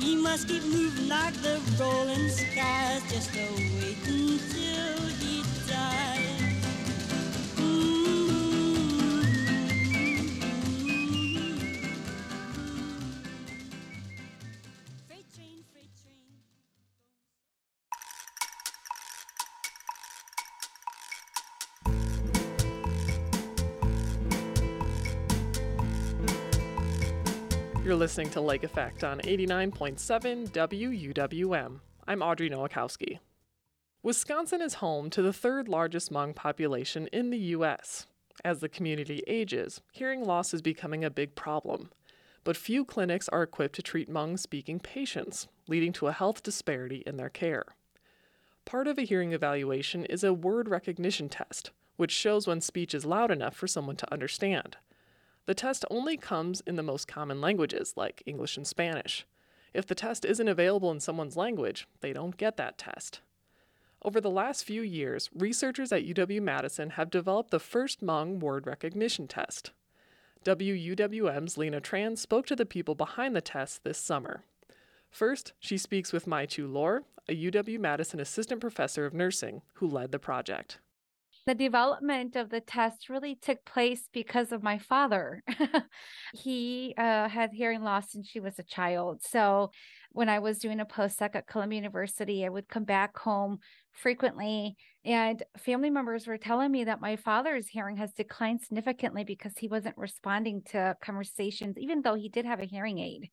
He 0.00 0.16
must 0.16 0.48
keep 0.48 0.62
moving 0.64 1.08
like 1.08 1.34
the 1.42 1.60
rolling 1.78 2.28
skies, 2.28 3.02
just 3.10 3.34
a 3.34 3.46
wait 3.80 3.98
until 4.06 5.08
he 5.18 5.42
dies. 5.68 6.03
Listening 28.14 28.30
to 28.30 28.40
Lake 28.40 28.62
Effect 28.62 29.02
on 29.02 29.18
89.7 29.22 30.48
WUWM. 30.52 31.80
I'm 32.06 32.22
Audrey 32.22 32.48
Nowakowski. 32.48 33.18
Wisconsin 34.04 34.62
is 34.62 34.74
home 34.74 35.10
to 35.10 35.20
the 35.20 35.32
third 35.32 35.66
largest 35.66 36.12
Hmong 36.12 36.32
population 36.32 37.08
in 37.08 37.30
the 37.30 37.38
U.S. 37.38 38.06
As 38.44 38.60
the 38.60 38.68
community 38.68 39.24
ages, 39.26 39.80
hearing 39.90 40.24
loss 40.24 40.54
is 40.54 40.62
becoming 40.62 41.04
a 41.04 41.10
big 41.10 41.34
problem. 41.34 41.90
But 42.44 42.56
few 42.56 42.84
clinics 42.84 43.28
are 43.30 43.42
equipped 43.42 43.74
to 43.74 43.82
treat 43.82 44.08
Hmong 44.08 44.38
speaking 44.38 44.78
patients, 44.78 45.48
leading 45.66 45.92
to 45.94 46.06
a 46.06 46.12
health 46.12 46.40
disparity 46.44 47.02
in 47.04 47.16
their 47.16 47.30
care. 47.30 47.64
Part 48.64 48.86
of 48.86 48.96
a 48.96 49.02
hearing 49.02 49.32
evaluation 49.32 50.04
is 50.04 50.22
a 50.22 50.32
word 50.32 50.68
recognition 50.68 51.28
test, 51.28 51.72
which 51.96 52.12
shows 52.12 52.46
when 52.46 52.60
speech 52.60 52.94
is 52.94 53.04
loud 53.04 53.32
enough 53.32 53.56
for 53.56 53.66
someone 53.66 53.96
to 53.96 54.12
understand. 54.12 54.76
The 55.46 55.54
test 55.54 55.84
only 55.90 56.16
comes 56.16 56.62
in 56.66 56.76
the 56.76 56.82
most 56.82 57.06
common 57.06 57.40
languages, 57.40 57.94
like 57.96 58.22
English 58.24 58.56
and 58.56 58.66
Spanish. 58.66 59.26
If 59.74 59.86
the 59.86 59.94
test 59.94 60.24
isn't 60.24 60.48
available 60.48 60.90
in 60.90 61.00
someone's 61.00 61.36
language, 61.36 61.86
they 62.00 62.12
don't 62.12 62.36
get 62.36 62.56
that 62.56 62.78
test. 62.78 63.20
Over 64.02 64.20
the 64.20 64.30
last 64.30 64.64
few 64.64 64.82
years, 64.82 65.30
researchers 65.34 65.90
at 65.90 66.04
UW 66.06 66.40
Madison 66.40 66.90
have 66.90 67.10
developed 67.10 67.50
the 67.50 67.58
first 67.58 68.00
Hmong 68.00 68.38
word 68.38 68.66
recognition 68.66 69.26
test. 69.26 69.72
WUWM's 70.44 71.56
Lena 71.56 71.80
Tran 71.80 72.18
spoke 72.18 72.46
to 72.46 72.56
the 72.56 72.66
people 72.66 72.94
behind 72.94 73.34
the 73.34 73.40
test 73.40 73.82
this 73.82 73.98
summer. 73.98 74.44
First, 75.10 75.54
she 75.58 75.78
speaks 75.78 76.12
with 76.12 76.26
Mai 76.26 76.44
Chu 76.44 76.66
Lor, 76.66 77.04
a 77.28 77.50
UW 77.50 77.78
Madison 77.78 78.20
assistant 78.20 78.60
professor 78.60 79.06
of 79.06 79.14
nursing 79.14 79.62
who 79.74 79.88
led 79.88 80.12
the 80.12 80.18
project. 80.18 80.80
The 81.46 81.54
development 81.54 82.36
of 82.36 82.48
the 82.48 82.60
test 82.60 83.08
really 83.08 83.34
took 83.34 83.64
place 83.64 84.08
because 84.12 84.50
of 84.50 84.62
my 84.62 84.78
father. 84.78 85.42
he 86.34 86.94
uh, 86.96 87.28
had 87.28 87.50
hearing 87.52 87.82
loss 87.82 88.12
since 88.12 88.28
she 88.28 88.40
was 88.40 88.58
a 88.58 88.62
child. 88.62 89.22
So 89.22 89.70
when 90.12 90.28
I 90.28 90.38
was 90.38 90.58
doing 90.58 90.80
a 90.80 90.86
postdoc 90.86 91.34
at 91.34 91.46
Columbia 91.46 91.78
University, 91.78 92.46
I 92.46 92.48
would 92.48 92.68
come 92.68 92.84
back 92.84 93.18
home 93.18 93.58
frequently, 93.92 94.76
and 95.04 95.42
family 95.58 95.90
members 95.90 96.26
were 96.26 96.38
telling 96.38 96.72
me 96.72 96.84
that 96.84 97.00
my 97.00 97.16
father's 97.16 97.68
hearing 97.68 97.96
has 97.98 98.12
declined 98.12 98.60
significantly 98.62 99.24
because 99.24 99.52
he 99.58 99.68
wasn't 99.68 99.98
responding 99.98 100.62
to 100.70 100.96
conversations, 101.02 101.76
even 101.78 102.02
though 102.02 102.14
he 102.14 102.28
did 102.28 102.46
have 102.46 102.60
a 102.60 102.64
hearing 102.64 102.98
aid. 102.98 103.28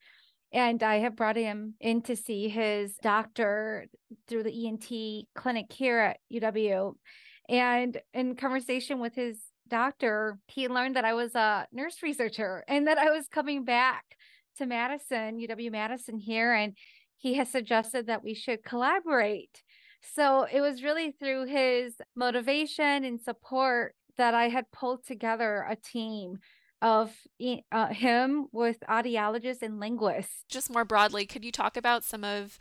And 0.52 0.82
I 0.82 0.96
have 0.96 1.16
brought 1.16 1.36
him 1.36 1.74
in 1.80 2.02
to 2.02 2.14
see 2.14 2.48
his 2.48 2.94
doctor 3.02 3.86
through 4.28 4.42
the 4.42 4.66
ENT 4.66 5.26
clinic 5.34 5.72
here 5.72 5.98
at 5.98 6.18
UW. 6.32 6.94
And 7.48 8.00
in 8.14 8.36
conversation 8.36 9.00
with 9.00 9.14
his 9.14 9.38
doctor, 9.68 10.38
he 10.46 10.68
learned 10.68 10.96
that 10.96 11.04
I 11.04 11.14
was 11.14 11.34
a 11.34 11.66
nurse 11.72 12.02
researcher 12.02 12.64
and 12.68 12.86
that 12.86 12.98
I 12.98 13.10
was 13.10 13.28
coming 13.28 13.64
back 13.64 14.16
to 14.58 14.66
Madison, 14.66 15.38
UW 15.38 15.72
Madison 15.72 16.18
here. 16.18 16.52
And 16.52 16.76
he 17.16 17.34
has 17.34 17.50
suggested 17.50 18.06
that 18.06 18.22
we 18.22 18.34
should 18.34 18.64
collaborate. 18.64 19.62
So 20.14 20.46
it 20.50 20.60
was 20.60 20.82
really 20.82 21.12
through 21.12 21.46
his 21.46 21.94
motivation 22.16 23.04
and 23.04 23.20
support 23.20 23.94
that 24.18 24.34
I 24.34 24.48
had 24.48 24.70
pulled 24.72 25.06
together 25.06 25.66
a 25.68 25.76
team 25.76 26.38
of 26.82 27.12
uh, 27.70 27.86
him 27.88 28.48
with 28.50 28.78
audiologists 28.88 29.62
and 29.62 29.78
linguists. 29.78 30.44
Just 30.48 30.68
more 30.68 30.84
broadly, 30.84 31.24
could 31.26 31.44
you 31.44 31.52
talk 31.52 31.76
about 31.76 32.02
some 32.02 32.24
of 32.24 32.58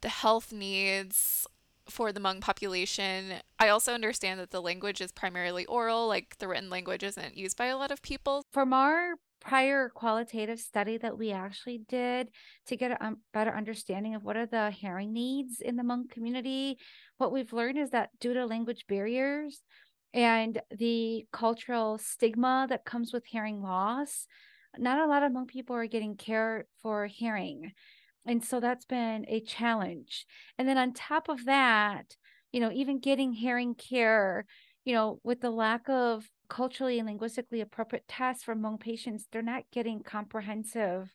the 0.00 0.08
health 0.08 0.52
needs 0.52 1.46
for 1.88 2.12
the 2.12 2.20
Hmong 2.20 2.40
population? 2.40 3.34
I 3.58 3.68
also 3.68 3.92
understand 3.92 4.40
that 4.40 4.50
the 4.50 4.62
language 4.62 5.00
is 5.00 5.12
primarily 5.12 5.66
oral, 5.66 6.08
like 6.08 6.38
the 6.38 6.48
written 6.48 6.70
language 6.70 7.02
isn't 7.02 7.36
used 7.36 7.56
by 7.56 7.66
a 7.66 7.76
lot 7.76 7.90
of 7.90 8.02
people. 8.02 8.44
From 8.52 8.72
our 8.72 9.14
prior 9.40 9.88
qualitative 9.88 10.60
study 10.60 10.96
that 10.98 11.18
we 11.18 11.32
actually 11.32 11.82
did 11.88 12.30
to 12.66 12.76
get 12.76 12.92
a 12.92 13.04
um, 13.04 13.16
better 13.32 13.50
understanding 13.50 14.14
of 14.14 14.22
what 14.22 14.36
are 14.36 14.46
the 14.46 14.70
hearing 14.70 15.12
needs 15.12 15.60
in 15.60 15.76
the 15.76 15.82
Hmong 15.82 16.08
community, 16.10 16.78
what 17.18 17.32
we've 17.32 17.52
learned 17.52 17.78
is 17.78 17.90
that 17.90 18.10
due 18.20 18.34
to 18.34 18.46
language 18.46 18.84
barriers, 18.88 19.62
and 20.14 20.60
the 20.70 21.26
cultural 21.32 21.98
stigma 21.98 22.66
that 22.68 22.84
comes 22.84 23.12
with 23.12 23.24
hearing 23.24 23.62
loss, 23.62 24.26
not 24.78 24.98
a 24.98 25.06
lot 25.06 25.22
of 25.22 25.32
Hmong 25.32 25.48
people 25.48 25.74
are 25.74 25.86
getting 25.86 26.16
care 26.16 26.66
for 26.80 27.06
hearing. 27.06 27.72
And 28.26 28.44
so 28.44 28.60
that's 28.60 28.84
been 28.84 29.24
a 29.28 29.40
challenge. 29.40 30.26
And 30.58 30.68
then 30.68 30.78
on 30.78 30.92
top 30.92 31.28
of 31.28 31.44
that, 31.44 32.16
you 32.52 32.60
know, 32.60 32.70
even 32.72 33.00
getting 33.00 33.32
hearing 33.32 33.74
care, 33.74 34.46
you 34.84 34.94
know, 34.94 35.20
with 35.24 35.40
the 35.40 35.50
lack 35.50 35.88
of 35.88 36.28
culturally 36.48 36.98
and 36.98 37.06
linguistically 37.06 37.60
appropriate 37.60 38.06
tests 38.08 38.44
for 38.44 38.54
Hmong 38.54 38.78
patients, 38.78 39.26
they're 39.32 39.42
not 39.42 39.64
getting 39.72 40.02
comprehensive, 40.02 41.14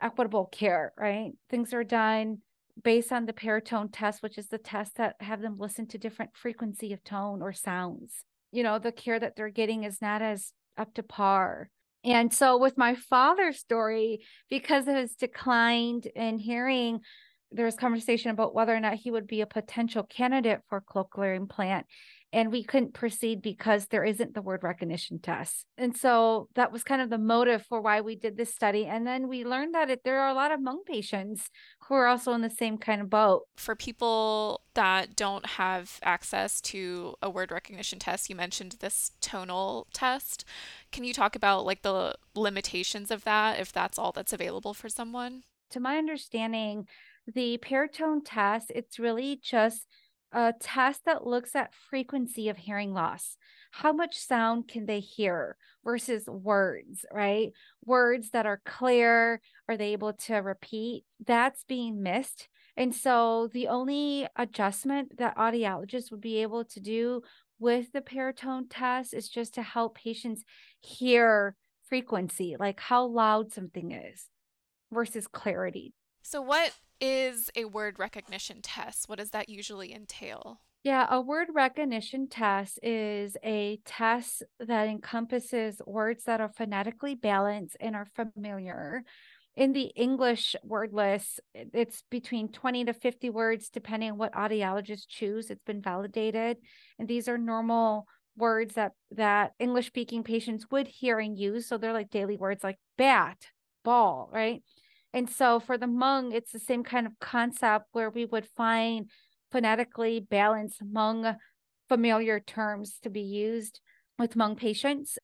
equitable 0.00 0.46
care, 0.46 0.92
right? 0.98 1.32
Things 1.48 1.72
are 1.72 1.84
done 1.84 2.38
based 2.82 3.12
on 3.12 3.26
the 3.26 3.32
pure 3.32 3.60
tone 3.60 3.88
test, 3.88 4.22
which 4.22 4.38
is 4.38 4.48
the 4.48 4.58
test 4.58 4.96
that 4.96 5.16
have 5.20 5.40
them 5.40 5.56
listen 5.58 5.86
to 5.88 5.98
different 5.98 6.36
frequency 6.36 6.92
of 6.92 7.04
tone 7.04 7.42
or 7.42 7.52
sounds 7.52 8.24
you 8.52 8.62
know 8.62 8.78
the 8.78 8.92
care 8.92 9.18
that 9.18 9.34
they're 9.34 9.48
getting 9.48 9.82
is 9.82 10.00
not 10.00 10.22
as 10.22 10.52
up 10.76 10.94
to 10.94 11.02
par 11.02 11.70
and 12.04 12.32
so 12.32 12.58
with 12.58 12.76
my 12.76 12.94
father's 12.94 13.58
story 13.58 14.20
because 14.50 14.88
of 14.88 14.96
his 14.96 15.14
declined 15.14 16.06
in 16.06 16.38
hearing 16.38 17.00
there 17.50 17.66
was 17.66 17.76
conversation 17.76 18.30
about 18.30 18.54
whether 18.54 18.74
or 18.74 18.80
not 18.80 18.94
he 18.94 19.10
would 19.10 19.26
be 19.26 19.42
a 19.42 19.46
potential 19.46 20.02
candidate 20.02 20.60
for 20.68 20.80
cochlear 20.80 21.36
implant 21.36 21.86
and 22.32 22.50
we 22.50 22.64
couldn't 22.64 22.94
proceed 22.94 23.42
because 23.42 23.86
there 23.86 24.04
isn't 24.04 24.34
the 24.34 24.40
word 24.40 24.62
recognition 24.62 25.18
test. 25.18 25.66
And 25.76 25.94
so 25.94 26.48
that 26.54 26.72
was 26.72 26.82
kind 26.82 27.02
of 27.02 27.10
the 27.10 27.18
motive 27.18 27.66
for 27.66 27.80
why 27.80 28.00
we 28.00 28.16
did 28.16 28.36
this 28.36 28.54
study. 28.54 28.86
And 28.86 29.06
then 29.06 29.28
we 29.28 29.44
learned 29.44 29.74
that 29.74 29.90
it, 29.90 30.00
there 30.02 30.20
are 30.20 30.30
a 30.30 30.34
lot 30.34 30.50
of 30.50 30.60
Hmong 30.60 30.86
patients 30.86 31.50
who 31.82 31.94
are 31.94 32.06
also 32.06 32.32
in 32.32 32.40
the 32.40 32.48
same 32.48 32.78
kind 32.78 33.02
of 33.02 33.10
boat. 33.10 33.42
For 33.56 33.76
people 33.76 34.62
that 34.74 35.14
don't 35.14 35.44
have 35.44 35.98
access 36.02 36.60
to 36.62 37.14
a 37.20 37.28
word 37.28 37.52
recognition 37.52 37.98
test, 37.98 38.30
you 38.30 38.36
mentioned 38.36 38.76
this 38.80 39.10
tonal 39.20 39.86
test. 39.92 40.46
Can 40.90 41.04
you 41.04 41.12
talk 41.12 41.36
about 41.36 41.66
like 41.66 41.82
the 41.82 42.14
limitations 42.34 43.10
of 43.10 43.24
that 43.24 43.60
if 43.60 43.72
that's 43.72 43.98
all 43.98 44.12
that's 44.12 44.32
available 44.32 44.72
for 44.72 44.88
someone? 44.88 45.42
To 45.72 45.80
my 45.80 45.98
understanding, 45.98 46.86
the 47.26 47.58
pure 47.58 47.88
tone 47.88 48.24
test, 48.24 48.72
it's 48.74 48.98
really 48.98 49.38
just 49.42 49.86
a 50.32 50.54
test 50.58 51.04
that 51.04 51.26
looks 51.26 51.54
at 51.54 51.74
frequency 51.74 52.48
of 52.48 52.56
hearing 52.58 52.92
loss. 52.92 53.36
How 53.70 53.92
much 53.92 54.18
sound 54.18 54.68
can 54.68 54.86
they 54.86 55.00
hear 55.00 55.56
versus 55.84 56.26
words, 56.26 57.04
right? 57.12 57.52
Words 57.84 58.30
that 58.30 58.46
are 58.46 58.60
clear, 58.64 59.40
are 59.68 59.76
they 59.76 59.92
able 59.92 60.12
to 60.14 60.36
repeat? 60.36 61.04
That's 61.24 61.64
being 61.64 62.02
missed. 62.02 62.48
And 62.76 62.94
so 62.94 63.48
the 63.52 63.68
only 63.68 64.26
adjustment 64.36 65.18
that 65.18 65.36
audiologists 65.36 66.10
would 66.10 66.20
be 66.20 66.42
able 66.42 66.64
to 66.66 66.80
do 66.80 67.22
with 67.58 67.92
the 67.92 68.00
pure 68.00 68.32
tone 68.32 68.68
test 68.68 69.14
is 69.14 69.28
just 69.28 69.54
to 69.54 69.62
help 69.62 69.96
patients 69.96 70.42
hear 70.80 71.54
frequency, 71.88 72.56
like 72.58 72.80
how 72.80 73.04
loud 73.04 73.52
something 73.52 73.92
is 73.92 74.26
versus 74.90 75.26
clarity. 75.26 75.94
So, 76.22 76.40
what 76.40 76.72
is 77.02 77.50
a 77.56 77.64
word 77.64 77.98
recognition 77.98 78.62
test? 78.62 79.08
What 79.08 79.18
does 79.18 79.30
that 79.30 79.48
usually 79.48 79.92
entail? 79.92 80.60
Yeah, 80.84 81.06
a 81.10 81.20
word 81.20 81.48
recognition 81.52 82.28
test 82.28 82.78
is 82.82 83.36
a 83.44 83.80
test 83.84 84.42
that 84.58 84.88
encompasses 84.88 85.80
words 85.86 86.24
that 86.24 86.40
are 86.40 86.48
phonetically 86.48 87.14
balanced 87.14 87.76
and 87.80 87.94
are 87.96 88.06
familiar. 88.06 89.02
In 89.54 89.72
the 89.72 89.92
English 89.96 90.56
word 90.64 90.92
list, 90.92 91.40
it's 91.54 92.04
between 92.08 92.48
20 92.48 92.86
to 92.86 92.92
50 92.94 93.30
words, 93.30 93.68
depending 93.68 94.12
on 94.12 94.18
what 94.18 94.32
audiologists 94.32 95.06
choose. 95.08 95.50
It's 95.50 95.64
been 95.64 95.82
validated. 95.82 96.58
And 96.98 97.06
these 97.06 97.28
are 97.28 97.38
normal 97.38 98.06
words 98.36 98.74
that 98.74 98.92
that 99.10 99.52
English 99.58 99.88
speaking 99.88 100.22
patients 100.22 100.66
would 100.70 100.86
hear 100.86 101.18
and 101.18 101.36
use. 101.36 101.66
So 101.66 101.78
they're 101.78 101.92
like 101.92 102.10
daily 102.10 102.36
words 102.36 102.64
like 102.64 102.78
bat, 102.96 103.48
ball, 103.84 104.30
right? 104.32 104.62
And 105.12 105.28
so 105.28 105.60
for 105.60 105.76
the 105.76 105.86
Hmong, 105.86 106.32
it's 106.32 106.52
the 106.52 106.58
same 106.58 106.84
kind 106.84 107.06
of 107.06 107.18
concept 107.20 107.86
where 107.92 108.10
we 108.10 108.24
would 108.24 108.46
find 108.56 109.10
phonetically 109.50 110.20
balanced 110.20 110.82
Hmong 110.82 111.36
familiar 111.88 112.40
terms 112.40 112.98
to 113.02 113.10
be 113.10 113.20
used 113.20 113.80
with 114.18 114.34
Hmong 114.34 114.56
patients. 114.56 115.18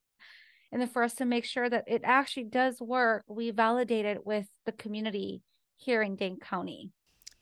And 0.70 0.82
then 0.82 0.88
for 0.88 1.02
us 1.02 1.14
to 1.14 1.24
make 1.24 1.46
sure 1.46 1.68
that 1.70 1.84
it 1.86 2.02
actually 2.04 2.44
does 2.44 2.80
work, 2.80 3.24
we 3.26 3.50
validate 3.50 4.04
it 4.04 4.26
with 4.26 4.46
the 4.66 4.72
community 4.72 5.40
here 5.76 6.02
in 6.02 6.16
Dane 6.16 6.38
County. 6.38 6.90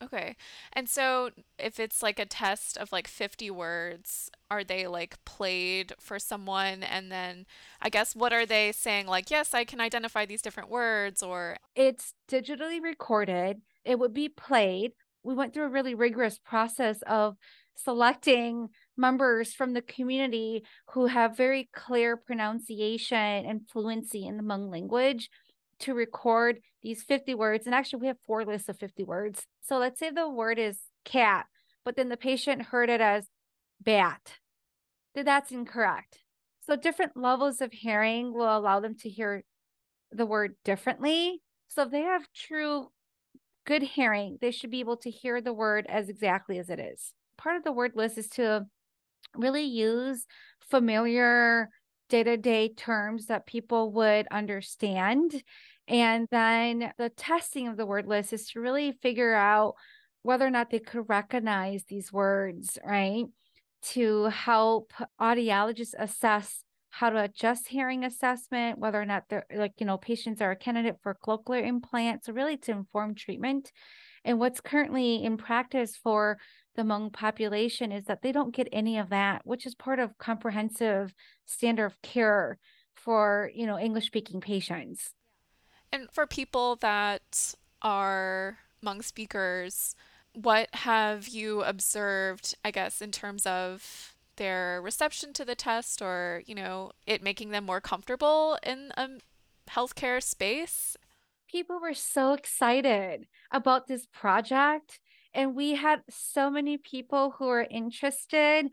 Okay. 0.03 0.36
And 0.74 0.88
so 0.88 1.30
if 1.59 1.80
it's 1.80 2.03
like 2.03 2.18
a 2.18 2.26
test 2.26 2.76
of 2.76 2.92
like 2.92 3.09
50 3.09 3.51
words, 3.51 4.30
are 4.51 4.62
they 4.62 4.86
like 4.86 5.24
played 5.24 5.94
for 5.99 6.18
someone? 6.18 6.82
And 6.82 7.11
then 7.11 7.47
I 7.80 7.88
guess 7.88 8.14
what 8.14 8.32
are 8.32 8.44
they 8.44 8.72
saying? 8.72 9.07
Like, 9.07 9.30
yes, 9.30 9.55
I 9.55 9.64
can 9.64 9.80
identify 9.80 10.26
these 10.26 10.42
different 10.42 10.68
words 10.68 11.22
or. 11.22 11.57
It's 11.74 12.12
digitally 12.30 12.82
recorded, 12.82 13.62
it 13.84 13.99
would 13.99 14.12
be 14.12 14.28
played. 14.28 14.92
We 15.22 15.34
went 15.34 15.55
through 15.55 15.64
a 15.64 15.70
really 15.70 15.94
rigorous 15.94 16.38
process 16.38 17.01
of 17.07 17.36
selecting 17.74 18.68
members 18.97 19.55
from 19.55 19.72
the 19.72 19.82
community 19.82 20.62
who 20.92 21.07
have 21.07 21.36
very 21.36 21.68
clear 21.74 22.16
pronunciation 22.16 23.16
and 23.16 23.68
fluency 23.70 24.26
in 24.26 24.36
the 24.36 24.42
Hmong 24.42 24.70
language 24.70 25.30
to 25.81 25.95
record 25.95 26.61
these 26.83 27.03
50 27.03 27.35
words. 27.35 27.66
And 27.66 27.74
actually, 27.74 28.01
we 28.01 28.07
have 28.07 28.18
four 28.27 28.45
lists 28.45 28.68
of 28.68 28.79
50 28.79 29.05
words. 29.05 29.47
So 29.62 29.79
let's 29.79 29.99
say 29.99 30.11
the 30.11 30.29
word 30.29 30.59
is 30.59 30.79
cat, 31.05 31.47
but 31.85 31.97
then 31.97 32.09
the 32.09 32.16
patient 32.16 32.62
heard 32.62 32.91
it 32.91 33.01
as 33.01 33.27
bat. 33.81 34.35
That's 35.14 35.51
incorrect. 35.51 36.18
So 36.61 36.77
different 36.77 37.16
levels 37.16 37.61
of 37.61 37.72
hearing 37.72 38.33
will 38.33 38.57
allow 38.57 38.81
them 38.81 38.97
to 39.01 39.09
hear 39.09 39.45
the 40.12 40.27
word 40.27 40.55
differently. 40.64 41.41
So 41.68 41.83
if 41.83 41.91
they 41.91 42.03
have 42.03 42.27
true 42.35 42.89
good 43.66 43.83
hearing, 43.83 44.39
they 44.41 44.51
should 44.51 44.70
be 44.70 44.81
able 44.81 44.97
to 44.99 45.11
hear 45.11 45.41
the 45.41 45.53
word 45.53 45.87
as 45.89 46.09
exactly 46.09 46.59
as 46.59 46.70
it 46.70 46.79
is. 46.79 47.12
Part 47.39 47.57
of 47.57 47.64
the 47.64 47.72
word 47.72 47.93
list 47.95 48.18
is 48.18 48.29
to 48.31 48.66
really 49.35 49.64
use 49.64 50.27
familiar 50.61 51.68
day 52.09 52.22
to 52.22 52.36
day 52.36 52.68
terms 52.68 53.26
that 53.26 53.46
people 53.46 53.92
would 53.92 54.26
understand. 54.30 55.42
And 55.88 56.26
then 56.30 56.92
the 56.98 57.11
testing 57.11 57.68
of 57.68 57.76
the 57.76 57.86
word 57.86 58.07
list 58.07 58.32
is 58.32 58.48
to 58.50 58.61
really 58.61 58.92
figure 59.02 59.34
out 59.34 59.74
whether 60.22 60.46
or 60.46 60.50
not 60.50 60.70
they 60.70 60.80
could 60.80 61.09
recognize 61.09 61.84
these 61.84 62.12
words, 62.12 62.78
right? 62.84 63.26
To 63.92 64.24
help 64.24 64.92
audiologists 65.20 65.94
assess 65.98 66.64
how 66.90 67.11
to 67.11 67.22
adjust 67.22 67.68
hearing 67.68 68.04
assessment, 68.04 68.78
whether 68.78 69.00
or 69.00 69.04
not 69.04 69.24
they're 69.28 69.46
like, 69.54 69.74
you 69.78 69.86
know, 69.86 69.98
patients 69.98 70.40
are 70.40 70.50
a 70.50 70.57
candidate 70.57 70.96
for 71.02 71.16
cochlear 71.24 71.64
implants, 71.64 72.26
so 72.26 72.32
really 72.32 72.57
to 72.57 72.72
inform 72.72 73.14
treatment. 73.14 73.70
And 74.27 74.41
what's 74.41 74.61
currently 74.61 75.22
in 75.24 75.37
practice 75.37 75.97
for 75.97 76.37
the 76.74 76.83
Hmong 76.83 77.12
population 77.12 77.93
is 77.93 78.07
that 78.07 78.22
they 78.22 78.33
don't 78.33 78.55
get 78.55 78.68
any 78.72 78.99
of 78.99 79.09
that, 79.09 79.43
which 79.45 79.64
is 79.64 79.74
part 79.77 80.01
of 80.01 80.18
comprehensive 80.18 81.14
standard 81.47 81.87
of 81.87 82.03
care 82.03 82.59
for, 82.93 83.51
you 83.55 83.66
know, 83.66 83.79
English 83.79 84.07
speaking 84.07 84.41
patients. 84.41 85.12
And 85.93 86.09
for 86.11 86.27
people 86.27 86.74
that 86.77 87.55
are 87.83 88.59
Hmong 88.83 89.05
speakers, 89.05 89.95
what 90.35 90.74
have 90.74 91.29
you 91.29 91.62
observed, 91.62 92.57
I 92.64 92.72
guess, 92.72 93.01
in 93.01 93.12
terms 93.12 93.47
of 93.47 94.12
their 94.35 94.83
reception 94.83 95.33
to 95.35 95.45
the 95.45 95.55
test 95.55 96.03
or, 96.03 96.43
you 96.47 96.55
know, 96.57 96.91
it 97.07 97.22
making 97.22 97.51
them 97.51 97.64
more 97.64 97.81
comfortable 97.81 98.59
in 98.64 98.91
a 98.97 99.09
healthcare 99.70 100.20
space? 100.20 100.97
People 101.51 101.80
were 101.80 101.94
so 101.94 102.32
excited 102.32 103.26
about 103.51 103.86
this 103.86 104.07
project 104.07 104.99
and 105.32 105.55
we 105.55 105.74
had 105.74 106.01
so 106.09 106.51
many 106.51 106.78
people 106.78 107.34
who 107.38 107.47
were 107.47 107.66
interested 107.70 108.66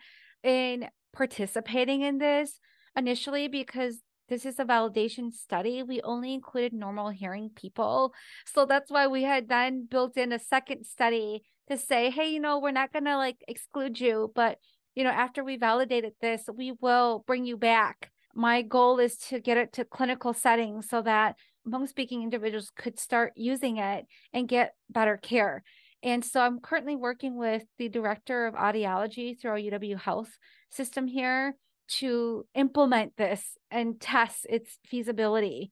in 0.44 0.88
participating 1.12 2.02
in 2.02 2.18
this 2.18 2.60
initially 2.96 3.48
because 3.48 4.02
this 4.30 4.46
is 4.46 4.58
a 4.60 4.66
validation 4.66 5.32
study. 5.32 5.84
We 5.84 6.02
only 6.02 6.34
included 6.34 6.74
normal 6.74 7.10
hearing 7.10 7.52
people. 7.54 8.14
So 8.46 8.66
that's 8.66 8.90
why 8.90 9.08
we 9.08 9.24
had 9.24 9.50
then 9.50 9.88
built 9.90 10.18
in 10.18 10.32
a 10.32 10.40
second 10.40 10.86
study 10.86 11.44
to 11.70 11.78
say, 11.78 12.10
hey, 12.10 12.30
you 12.32 12.40
know, 12.40 12.60
we're 12.60 12.72
not 12.72 12.94
going 12.94 13.06
to 13.06 13.18
like 13.18 13.38
exclude 13.48 14.00
you, 14.00 14.32
but 14.34 14.58
you 14.96 15.04
know, 15.04 15.10
after 15.10 15.44
we 15.44 15.58
validated 15.58 16.14
this, 16.22 16.44
we 16.56 16.74
will 16.80 17.24
bring 17.28 17.46
you 17.46 17.58
back. 17.58 18.12
My 18.36 18.62
goal 18.62 19.00
is 19.00 19.18
to 19.30 19.40
get 19.40 19.58
it 19.58 19.74
to 19.74 19.86
clinical 19.86 20.34
settings 20.34 20.90
so 20.90 21.02
that 21.02 21.36
Hmong 21.68 21.88
speaking 21.88 22.24
individuals 22.24 22.72
could 22.76 23.00
start 23.00 23.34
using 23.36 23.78
it 23.78 24.06
and 24.34 24.48
get 24.48 24.74
better 24.90 25.18
care. 25.18 25.64
And 26.02 26.24
so 26.24 26.42
I'm 26.42 26.60
currently 26.60 26.96
working 26.96 27.38
with 27.38 27.64
the 27.78 27.88
director 27.88 28.46
of 28.46 28.56
audiology 28.56 29.40
through 29.40 29.52
our 29.52 29.58
UW 29.58 29.98
Health 30.00 30.38
system 30.70 31.08
here 31.08 31.56
to 32.00 32.46
implement 32.56 33.16
this 33.16 33.58
and 33.72 34.00
test 34.00 34.46
its 34.50 34.78
feasibility. 34.86 35.72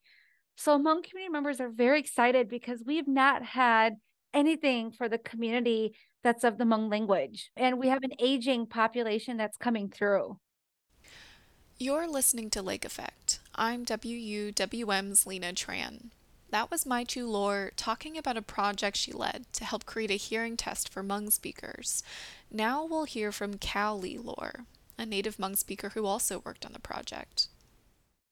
So 0.56 0.78
Hmong 0.78 1.04
community 1.04 1.32
members 1.32 1.60
are 1.60 1.70
very 1.70 2.00
excited 2.00 2.48
because 2.48 2.84
we've 2.86 3.08
not 3.08 3.44
had 3.44 3.96
anything 4.34 4.92
for 4.92 5.10
the 5.10 5.18
community 5.18 5.96
that's 6.24 6.46
of 6.46 6.58
the 6.58 6.64
Hmong 6.64 6.90
language. 6.90 7.52
And 7.58 7.78
we 7.78 7.90
have 7.90 8.04
an 8.04 8.14
aging 8.20 8.68
population 8.68 9.36
that's 9.36 9.58
coming 9.58 9.90
through. 9.90 10.38
You're 11.78 12.08
listening 12.08 12.50
to 12.52 12.62
Lake 12.62 12.86
Effect. 12.86 13.41
I'm 13.56 13.86
WUWM's 13.86 15.28
Lena 15.28 15.54
Tran. 15.54 16.12
That 16.52 16.72
was 16.72 16.86
Mai 16.86 17.04
Chu 17.04 17.28
Lor 17.28 17.72
talking 17.76 18.18
about 18.18 18.38
a 18.38 18.42
project 18.42 18.96
she 18.96 19.12
led 19.12 19.46
to 19.54 19.66
help 19.66 19.86
create 19.86 20.12
a 20.12 20.16
hearing 20.16 20.56
test 20.56 20.88
for 20.88 21.04
Hmong 21.04 21.32
speakers. 21.32 22.02
Now 22.50 22.86
we'll 22.86 23.04
hear 23.04 23.32
from 23.32 23.58
Kao 23.58 23.96
Lee 23.96 24.18
Lor, 24.18 24.66
a 24.98 25.06
native 25.06 25.38
Hmong 25.38 25.58
speaker 25.58 25.90
who 25.90 26.06
also 26.06 26.42
worked 26.46 26.66
on 26.66 26.74
the 26.74 26.80
project. 26.80 27.48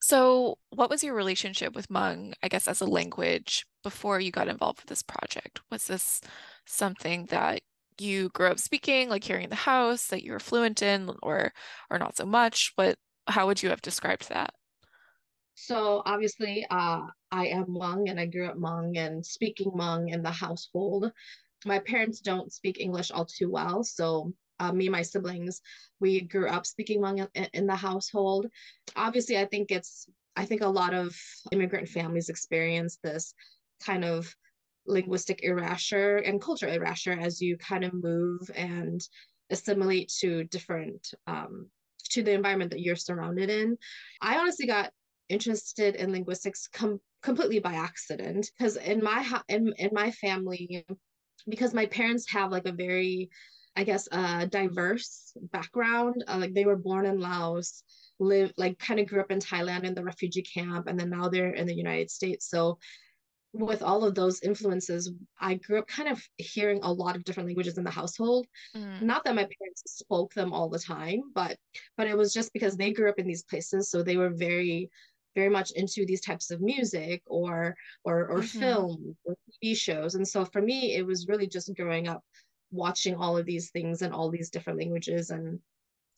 So, 0.02 0.58
what 0.70 0.90
was 0.90 1.04
your 1.04 1.14
relationship 1.14 1.76
with 1.76 1.90
Hmong, 1.90 2.34
I 2.42 2.48
guess, 2.48 2.68
as 2.68 2.80
a 2.80 2.86
language 2.86 3.66
before 3.84 4.22
you 4.22 4.32
got 4.32 4.48
involved 4.48 4.80
with 4.80 4.88
this 4.88 5.04
project? 5.04 5.60
Was 5.70 5.88
this 5.88 6.22
something 6.66 7.26
that 7.26 7.62
you 8.00 8.30
grew 8.30 8.48
up 8.48 8.60
speaking, 8.60 9.10
like 9.10 9.26
hearing 9.26 9.44
in 9.44 9.50
the 9.50 9.56
house, 9.58 10.08
that 10.08 10.24
you 10.24 10.32
were 10.32 10.40
fluent 10.40 10.82
in, 10.82 11.12
or 11.22 11.52
or 11.90 12.00
not 12.00 12.16
so 12.16 12.26
much? 12.26 12.72
What 12.76 12.98
how 13.28 13.48
would 13.48 13.62
you 13.62 13.70
have 13.70 13.82
described 13.82 14.30
that? 14.30 14.54
So 15.62 16.02
obviously, 16.06 16.66
uh, 16.72 17.02
I 17.32 17.48
am 17.48 17.66
Hmong 17.66 18.10
and 18.10 18.18
I 18.18 18.28
grew 18.28 18.48
up 18.48 18.56
Hmong 18.56 18.98
and 18.98 19.26
speaking 19.26 19.72
Hmong 19.72 20.14
in 20.14 20.24
the 20.24 20.32
household. 20.32 21.12
My 21.66 21.80
parents 21.80 22.22
don't 22.22 22.54
speak 22.54 22.80
English 22.80 23.12
all 23.12 23.26
too 23.26 23.52
well, 23.52 23.84
so 23.84 24.34
uh, 24.62 24.72
me 24.72 24.86
and 24.86 24.94
my 24.94 25.02
siblings, 25.02 25.62
we 26.00 26.22
grew 26.22 26.48
up 26.48 26.66
speaking 26.66 27.02
Hmong 27.02 27.28
in, 27.54 27.68
the 27.68 27.76
household. 27.76 28.48
Obviously, 28.96 29.38
I 29.38 29.46
think 29.46 29.70
it's 29.70 30.08
I 30.38 30.46
think 30.46 30.62
a 30.62 30.68
lot 30.68 30.94
of 30.94 31.14
immigrant 31.52 31.90
families 31.90 32.30
experience 32.30 32.98
this 33.04 33.34
kind 33.84 34.06
of 34.06 34.34
linguistic 34.88 35.44
erasure 35.44 36.18
and 36.18 36.42
cultural 36.42 36.74
erasure 36.74 37.20
as 37.20 37.42
you 37.42 37.58
kind 37.58 37.84
of 37.84 37.94
move 37.94 38.50
and 38.56 39.02
assimilate 39.50 40.10
to 40.20 40.46
different 40.46 41.14
um, 41.28 41.68
to 42.12 42.24
the 42.24 42.32
environment 42.32 42.72
that 42.72 42.80
you're 42.80 42.96
surrounded 42.96 43.50
in. 43.50 43.78
I 44.22 44.38
honestly 44.38 44.66
got 44.66 44.92
interested 45.30 45.96
in 45.96 46.12
linguistics 46.12 46.68
com- 46.68 47.00
completely 47.22 47.60
by 47.60 47.74
accident 47.74 48.50
because 48.58 48.78
in 48.78 49.04
my 49.04 49.42
in 49.48 49.74
in 49.78 49.90
my 49.94 50.12
family 50.12 50.86
because 51.48 51.74
my 51.74 51.86
parents 51.86 52.30
have 52.32 52.52
like 52.52 52.68
a 52.68 52.72
very 52.72 53.30
I 53.76 53.84
guess 53.84 54.08
a 54.12 54.48
diverse 54.48 55.34
background 55.52 56.24
uh, 56.28 56.38
like 56.38 56.54
they 56.54 56.66
were 56.66 56.76
born 56.76 57.06
in 57.06 57.20
Laos 57.20 57.84
live 58.20 58.52
like 58.58 58.78
kind 58.80 59.00
of 59.00 59.08
grew 59.08 59.22
up 59.22 59.32
in 59.32 59.40
Thailand 59.40 59.84
in 59.84 59.94
the 59.94 60.04
refugee 60.04 60.42
camp 60.42 60.88
and 60.88 61.00
then 61.00 61.10
now 61.10 61.30
they're 61.30 61.54
in 61.54 61.68
the 61.68 61.76
United 61.76 62.10
States 62.10 62.50
so 62.50 62.78
with 63.54 63.82
all 63.82 64.04
of 64.04 64.16
those 64.16 64.42
influences, 64.42 65.12
I 65.40 65.56
grew 65.56 65.80
up 65.80 65.88
kind 65.88 66.10
of 66.10 66.22
hearing 66.38 66.82
a 66.84 66.92
lot 66.92 67.16
of 67.16 67.24
different 67.24 67.48
languages 67.48 67.78
in 67.78 67.84
the 67.84 67.90
household. 67.90 68.46
Mm. 68.76 69.02
Not 69.02 69.24
that 69.24 69.36
my 69.36 69.44
parents 69.44 69.84
spoke 69.86 70.34
them 70.34 70.54
all 70.54 70.70
the 70.70 70.80
time, 70.80 71.24
but 71.34 71.58
but 71.98 72.08
it 72.08 72.18
was 72.18 72.34
just 72.34 72.54
because 72.54 72.78
they 72.78 72.94
grew 72.94 73.10
up 73.10 73.18
in 73.18 73.28
these 73.28 73.44
places, 73.44 73.90
so 73.90 74.04
they 74.04 74.18
were 74.18 74.30
very 74.30 74.90
very 75.40 75.50
much 75.50 75.72
into 75.72 76.06
these 76.06 76.22
types 76.30 76.52
of 76.52 76.60
music 76.74 77.22
or 77.26 77.76
or 78.04 78.18
or 78.32 78.40
mm-hmm. 78.40 78.60
film 78.60 79.16
or 79.24 79.36
TV 79.64 79.76
shows. 79.76 80.16
And 80.16 80.28
so 80.28 80.44
for 80.44 80.62
me, 80.62 80.96
it 80.98 81.06
was 81.06 81.30
really 81.30 81.48
just 81.48 81.76
growing 81.78 82.08
up 82.10 82.22
watching 82.72 83.16
all 83.16 83.38
of 83.38 83.46
these 83.46 83.72
things 83.72 84.02
in 84.02 84.12
all 84.12 84.30
these 84.30 84.50
different 84.50 84.80
languages. 84.80 85.30
And 85.30 85.60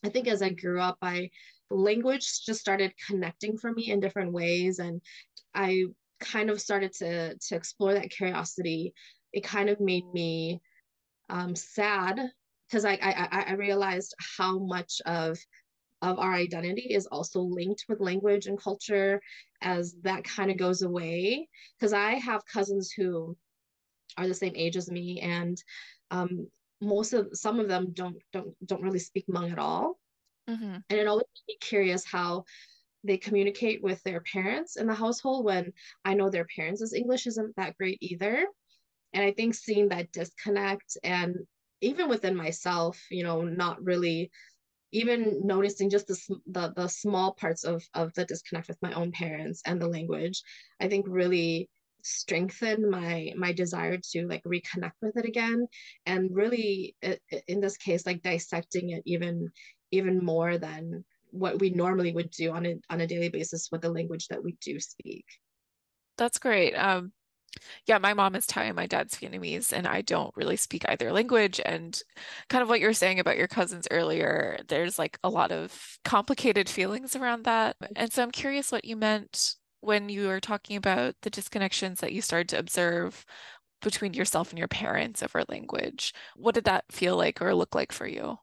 I 0.04 0.10
think 0.10 0.28
as 0.28 0.42
I 0.42 0.50
grew 0.50 0.80
up, 0.82 0.98
I 1.02 1.30
language 1.70 2.28
just 2.48 2.60
started 2.60 2.92
connecting 3.08 3.58
for 3.58 3.72
me 3.72 3.92
in 3.92 4.00
different 4.00 4.34
ways. 4.34 4.80
And 4.80 5.02
I 5.54 5.86
kind 6.20 6.50
of 6.50 6.60
started 6.60 6.92
to 7.02 7.38
to 7.38 7.56
explore 7.56 7.94
that 7.94 8.16
curiosity, 8.18 8.94
it 9.34 9.44
kind 9.44 9.70
of 9.70 9.80
made 9.80 10.08
me 10.14 10.62
um, 11.30 11.56
sad 11.56 12.20
because 12.68 12.86
I, 12.86 12.98
I 13.02 13.44
I 13.52 13.54
realized 13.54 14.16
how 14.38 14.54
much 14.60 14.94
of 15.06 15.38
of 16.02 16.20
our 16.20 16.34
identity 16.34 16.94
is 16.94 17.06
also 17.08 17.42
linked 17.42 17.86
with 17.88 18.00
language 18.00 18.48
and 18.48 18.62
culture 18.62 19.22
as 19.62 19.96
that 20.02 20.24
kind 20.24 20.50
of 20.50 20.58
goes 20.58 20.82
away 20.82 21.48
because 21.78 21.94
i 21.94 22.14
have 22.14 22.46
cousins 22.46 22.92
who 22.92 23.36
are 24.18 24.28
the 24.28 24.34
same 24.34 24.54
age 24.56 24.76
as 24.76 24.92
me 24.92 25.20
and 25.22 25.62
um, 26.10 26.48
most 26.82 27.14
of 27.14 27.30
some 27.34 27.60
of 27.60 27.68
them 27.68 27.92
don't 27.94 28.18
don't 28.34 28.54
don't 28.66 28.82
really 28.82 29.00
speak 29.00 29.26
Hmong 29.28 29.52
at 29.52 29.60
all 29.60 29.98
mm-hmm. 30.50 30.76
and 30.90 31.00
it 31.00 31.08
always 31.08 31.26
makes 31.30 31.44
me 31.48 31.58
curious 31.62 32.04
how 32.04 32.44
they 33.04 33.18
communicate 33.18 33.82
with 33.82 34.02
their 34.04 34.22
parents 34.22 34.76
in 34.76 34.88
the 34.88 34.94
household 34.94 35.46
when 35.46 35.74
I 36.06 36.14
know 36.14 36.30
their 36.30 36.48
parents' 36.56 36.94
English 36.94 37.28
isn't 37.28 37.56
that 37.56 37.78
great 37.78 37.98
either. 38.02 38.46
And 39.14 39.24
I 39.24 39.32
think 39.32 39.56
seeing 39.56 39.90
that 39.90 40.12
disconnect 40.12 40.98
and 41.04 41.36
even 41.82 42.10
within 42.10 42.36
myself, 42.36 43.02
you 43.10 43.24
know, 43.24 43.42
not 43.42 43.84
really 43.84 44.32
even 44.92 45.42
noticing 45.44 45.90
just 45.90 46.08
the, 46.08 46.18
the, 46.48 46.74
the 46.76 46.88
small 46.88 47.34
parts 47.34 47.64
of, 47.64 47.84
of 47.94 48.14
the 48.14 48.26
disconnect 48.26 48.68
with 48.68 48.82
my 48.82 48.94
own 48.94 49.12
parents 49.12 49.62
and 49.66 49.82
the 49.82 49.88
language, 49.88 50.42
I 50.80 50.88
think 50.88 51.06
really 51.08 51.70
strengthened 52.04 52.90
my 52.90 53.32
my 53.38 53.52
desire 53.52 53.96
to 53.96 54.26
like 54.28 54.44
reconnect 54.44 54.94
with 55.04 55.16
it 55.18 55.26
again 55.26 55.68
and 56.08 56.36
really 56.36 56.96
in 57.48 57.62
this 57.62 57.78
case 57.78 58.08
like 58.08 58.24
dissecting 58.24 58.90
it 58.90 59.04
even 59.06 59.48
even 59.92 60.26
more 60.26 60.58
than 60.58 61.06
what 61.32 61.60
we 61.60 61.70
normally 61.70 62.12
would 62.12 62.30
do 62.32 62.52
on 62.52 62.66
a 62.66 62.76
on 62.90 63.02
a 63.02 63.08
daily 63.08 63.30
basis 63.30 63.70
with 63.72 63.82
the 63.82 63.90
language 63.90 64.28
that 64.28 64.44
we 64.44 64.56
do 64.62 64.80
speak. 64.80 65.26
That's 66.18 66.38
great. 66.38 66.74
Um, 66.74 67.14
yeah, 67.86 67.98
my 67.98 68.14
mom 68.14 68.36
is 68.36 68.46
Thai 68.46 68.66
and 68.66 68.76
my 68.76 68.88
dad's 68.88 69.16
Vietnamese, 69.16 69.74
and 69.74 69.88
I 69.88 70.02
don't 70.02 70.36
really 70.36 70.56
speak 70.56 70.84
either 70.88 71.12
language. 71.12 71.60
And 71.64 72.02
kind 72.50 72.62
of 72.62 72.70
what 72.70 72.80
you're 72.80 72.94
saying 72.94 73.20
about 73.20 73.38
your 73.38 73.48
cousins 73.48 73.88
earlier, 73.92 74.60
there's 74.68 74.98
like 74.98 75.18
a 75.24 75.30
lot 75.30 75.52
of 75.52 75.98
complicated 76.04 76.70
feelings 76.70 77.16
around 77.16 77.44
that. 77.46 77.76
And 77.96 78.12
so 78.12 78.24
I'm 78.24 78.32
curious 78.32 78.72
what 78.72 78.86
you 78.86 78.96
meant 78.96 79.56
when 79.82 80.10
you 80.10 80.28
were 80.28 80.40
talking 80.40 80.76
about 80.78 81.16
the 81.22 81.32
disconnections 81.32 81.98
that 81.98 82.14
you 82.14 82.22
started 82.22 82.50
to 82.50 82.60
observe 82.60 83.26
between 83.82 84.14
yourself 84.14 84.52
and 84.52 84.60
your 84.60 84.68
parents 84.68 85.24
over 85.24 85.44
language. 85.50 86.14
What 86.36 86.56
did 86.56 86.66
that 86.66 86.86
feel 86.92 87.18
like 87.18 87.42
or 87.42 87.56
look 87.56 87.74
like 87.74 87.92
for 87.92 88.08
you? 88.08 88.38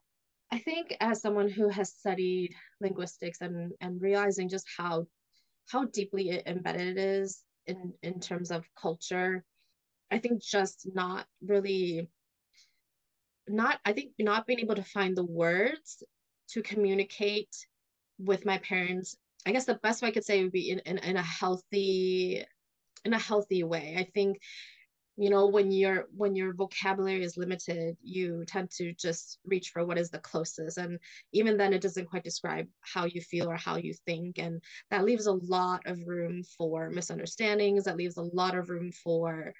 I 0.51 0.57
think 0.57 0.95
as 0.99 1.21
someone 1.21 1.47
who 1.47 1.69
has 1.69 1.93
studied 1.93 2.55
linguistics 2.81 3.39
and 3.41 3.71
and 3.81 4.01
realizing 4.01 4.49
just 4.49 4.65
how 4.77 5.05
how 5.69 5.85
deeply 5.85 6.41
embedded 6.45 6.97
it 6.97 6.97
is 6.97 7.43
in 7.69 7.93
in 8.03 8.19
terms 8.19 8.51
of 8.51 8.65
culture, 8.75 9.45
I 10.11 10.19
think 10.19 10.41
just 10.41 10.87
not 10.93 11.25
really 11.41 12.09
not 13.47 13.79
I 13.85 13.93
think 13.93 14.13
not 14.19 14.47
being 14.47 14.59
able 14.59 14.75
to 14.75 14.83
find 14.83 15.15
the 15.15 15.25
words 15.25 16.03
to 16.49 16.61
communicate 16.61 17.55
with 18.19 18.45
my 18.45 18.57
parents. 18.59 19.17
I 19.45 19.51
guess 19.51 19.65
the 19.65 19.75
best 19.75 20.01
way 20.01 20.09
I 20.09 20.11
could 20.11 20.25
say 20.25 20.43
would 20.43 20.51
be 20.51 20.69
in, 20.71 20.79
in, 20.79 20.97
in 20.99 21.17
a 21.17 21.21
healthy 21.21 22.43
in 23.05 23.13
a 23.13 23.19
healthy 23.19 23.63
way. 23.63 23.95
I 23.97 24.03
think 24.13 24.41
you 25.19 25.29
know 25.29 25.47
when 25.47 25.69
your 25.69 26.07
when 26.15 26.33
your 26.33 26.53
vocabulary 26.53 27.23
is 27.23 27.35
limited 27.35 27.97
you 28.01 28.45
tend 28.47 28.71
to 28.71 28.93
just 28.93 29.37
reach 29.45 29.69
for 29.69 29.85
what 29.85 29.97
is 29.97 30.09
the 30.09 30.19
closest. 30.19 30.77
And 30.77 30.97
even 31.33 31.57
then 31.57 31.73
it 31.73 31.81
doesn't 31.81 32.09
quite 32.09 32.23
describe 32.23 32.67
how 32.79 33.03
you 33.05 33.19
feel 33.21 33.49
or 33.49 33.57
how 33.57 33.75
you 33.75 33.93
think. 34.05 34.39
And 34.39 34.63
that 34.91 35.03
leaves 35.03 35.25
a 35.25 35.33
lot 35.33 35.81
of 35.85 36.07
room 36.07 36.43
for 36.57 36.89
misunderstandings. 36.89 37.83
That 37.83 37.97
leaves 37.97 38.15
a 38.15 38.21
lot 38.21 38.55
of 38.55 38.69
room 38.69 38.93
for 38.93 39.53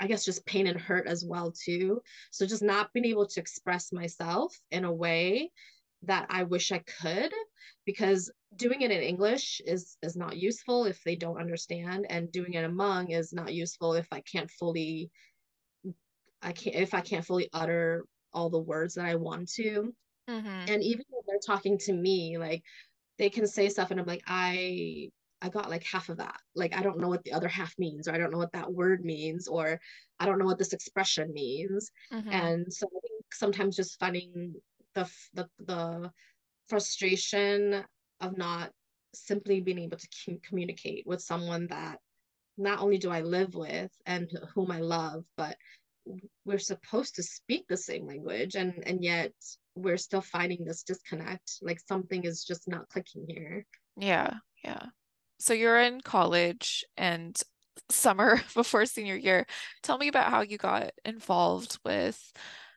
I 0.00 0.06
guess 0.06 0.24
just 0.24 0.46
pain 0.46 0.66
and 0.66 0.80
hurt 0.80 1.06
as 1.06 1.24
well 1.24 1.52
too. 1.52 2.00
So 2.30 2.46
just 2.46 2.62
not 2.62 2.92
being 2.94 3.06
able 3.06 3.26
to 3.26 3.40
express 3.40 3.92
myself 3.92 4.58
in 4.70 4.84
a 4.84 4.92
way 4.92 5.52
that 6.06 6.26
I 6.30 6.44
wish 6.44 6.72
I 6.72 6.78
could 6.78 7.32
because 7.84 8.30
doing 8.56 8.82
it 8.82 8.90
in 8.90 9.00
English 9.00 9.60
is 9.66 9.96
is 10.02 10.16
not 10.16 10.36
useful 10.36 10.84
if 10.84 11.02
they 11.04 11.16
don't 11.16 11.40
understand 11.40 12.06
and 12.08 12.32
doing 12.32 12.54
it 12.54 12.64
Hmong 12.64 13.10
is 13.10 13.32
not 13.32 13.52
useful 13.52 13.94
if 13.94 14.06
I 14.12 14.20
can't 14.20 14.50
fully 14.50 15.10
I 16.42 16.52
can't 16.52 16.76
if 16.76 16.94
I 16.94 17.00
can't 17.00 17.24
fully 17.24 17.48
utter 17.52 18.04
all 18.32 18.50
the 18.50 18.58
words 18.58 18.94
that 18.94 19.06
I 19.06 19.14
want 19.14 19.50
to. 19.52 19.94
Mm-hmm. 20.28 20.72
And 20.72 20.82
even 20.82 21.04
when 21.08 21.22
they're 21.26 21.38
talking 21.44 21.78
to 21.78 21.92
me, 21.92 22.38
like 22.38 22.62
they 23.18 23.30
can 23.30 23.46
say 23.46 23.68
stuff 23.68 23.90
and 23.90 24.00
I'm 24.00 24.06
like, 24.06 24.22
I 24.26 25.10
I 25.40 25.48
got 25.50 25.68
like 25.68 25.84
half 25.84 26.08
of 26.08 26.16
that. 26.18 26.36
Like 26.54 26.74
I 26.76 26.82
don't 26.82 26.98
know 26.98 27.08
what 27.08 27.22
the 27.24 27.32
other 27.32 27.48
half 27.48 27.74
means, 27.78 28.08
or 28.08 28.14
I 28.14 28.18
don't 28.18 28.30
know 28.30 28.38
what 28.38 28.52
that 28.52 28.72
word 28.72 29.04
means, 29.04 29.46
or 29.46 29.80
I 30.18 30.26
don't 30.26 30.38
know 30.38 30.46
what 30.46 30.58
this 30.58 30.72
expression 30.72 31.32
means. 31.32 31.90
Mm-hmm. 32.12 32.30
And 32.30 32.72
so 32.72 32.86
I 32.86 33.00
think 33.00 33.24
sometimes 33.32 33.76
just 33.76 33.98
finding 33.98 34.54
the 34.94 35.10
the 35.34 35.48
the 35.60 36.10
frustration 36.68 37.84
of 38.20 38.36
not 38.36 38.70
simply 39.14 39.60
being 39.60 39.78
able 39.78 39.98
to 39.98 40.38
communicate 40.42 41.06
with 41.06 41.20
someone 41.20 41.66
that 41.68 41.98
not 42.56 42.80
only 42.80 42.98
do 42.98 43.10
I 43.10 43.20
live 43.20 43.54
with 43.54 43.90
and 44.06 44.30
whom 44.54 44.70
I 44.70 44.80
love, 44.80 45.24
but 45.36 45.56
we're 46.44 46.58
supposed 46.58 47.14
to 47.16 47.22
speak 47.22 47.66
the 47.68 47.76
same 47.76 48.06
language 48.06 48.56
and 48.56 48.82
and 48.86 49.02
yet 49.02 49.32
we're 49.74 49.96
still 49.96 50.20
finding 50.20 50.64
this 50.64 50.82
disconnect 50.82 51.58
like 51.62 51.80
something 51.88 52.24
is 52.24 52.44
just 52.44 52.68
not 52.68 52.88
clicking 52.88 53.24
here. 53.26 53.64
Yeah 53.96 54.34
yeah. 54.64 54.86
So 55.38 55.52
you're 55.52 55.80
in 55.80 56.00
college 56.00 56.84
and 56.96 57.40
summer 57.90 58.40
before 58.54 58.86
senior 58.86 59.16
year. 59.16 59.46
Tell 59.82 59.98
me 59.98 60.08
about 60.08 60.30
how 60.30 60.40
you 60.40 60.58
got 60.58 60.90
involved 61.04 61.78
with 61.84 62.32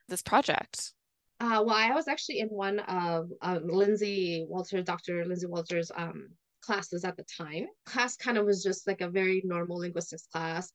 this 0.07 0.21
project 0.21 0.93
uh, 1.39 1.63
well 1.65 1.75
i 1.75 1.91
was 1.91 2.07
actually 2.07 2.39
in 2.39 2.47
one 2.49 2.79
of 2.79 3.29
uh, 3.41 3.59
lindsay 3.63 4.45
walters 4.47 4.83
dr 4.83 5.25
lindsay 5.25 5.47
walters 5.47 5.91
um, 5.95 6.29
classes 6.61 7.05
at 7.05 7.15
the 7.15 7.25
time 7.37 7.65
class 7.85 8.15
kind 8.15 8.37
of 8.37 8.45
was 8.45 8.63
just 8.63 8.87
like 8.87 9.01
a 9.01 9.09
very 9.09 9.41
normal 9.45 9.77
linguistics 9.77 10.27
class 10.31 10.71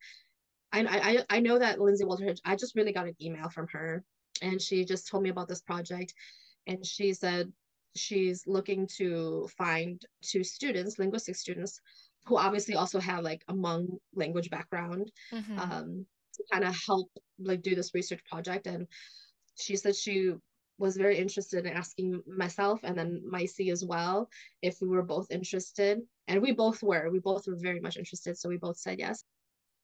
I, 0.73 1.25
I 1.31 1.37
I 1.37 1.41
know 1.41 1.59
that 1.59 1.81
Lindsay 1.81 2.05
Walter. 2.05 2.35
I 2.45 2.57
just 2.57 2.75
really 2.75 2.93
got 2.93 3.07
an 3.07 3.17
email 3.21 3.49
from 3.51 3.69
her, 3.69 4.03
and 4.41 4.61
she 4.61 4.85
just 4.85 5.09
told 5.09 5.23
me 5.23 5.31
about 5.31 5.49
this 5.49 5.61
project, 5.61 6.15
and 6.67 6.85
she 6.85 7.13
said 7.13 7.53
she's 7.95 8.47
looking 8.47 8.89
to 8.97 9.49
find 9.59 10.01
two 10.23 10.43
students, 10.43 10.99
linguistic 10.99 11.37
students, 11.37 11.79
who 12.25 12.39
obviously 12.39 12.75
also 12.75 13.01
have 13.01 13.23
like 13.23 13.43
a 13.49 13.53
Hmong 13.53 13.99
language 14.15 14.49
background, 14.49 15.13
mm-hmm. 15.33 15.59
um, 15.59 16.07
to 16.35 16.45
kind 16.51 16.65
of 16.65 16.75
help 16.87 17.11
like 17.39 17.61
do 17.61 17.75
this 17.75 17.95
research 17.95 18.25
project. 18.25 18.67
And 18.67 18.87
she 19.59 19.77
said 19.77 19.95
she 19.95 20.33
was 20.83 20.97
very 20.97 21.17
interested 21.17 21.65
in 21.65 21.73
asking 21.73 22.21
myself 22.27 22.81
and 22.83 22.99
then 22.99 23.23
Maisie 23.25 23.71
as 23.71 23.85
well 23.85 24.29
if 24.63 24.79
we 24.83 24.89
were 24.89 25.05
both 25.05 25.31
interested. 25.31 26.01
And 26.27 26.43
we 26.43 26.51
both 26.51 26.83
were. 26.83 27.09
We 27.09 27.21
both 27.21 27.47
were 27.47 27.57
very 27.57 27.81
much 27.81 27.97
interested. 27.97 28.37
So 28.37 28.49
we 28.49 28.57
both 28.57 28.79
said 28.79 28.99
yes. 28.99 29.23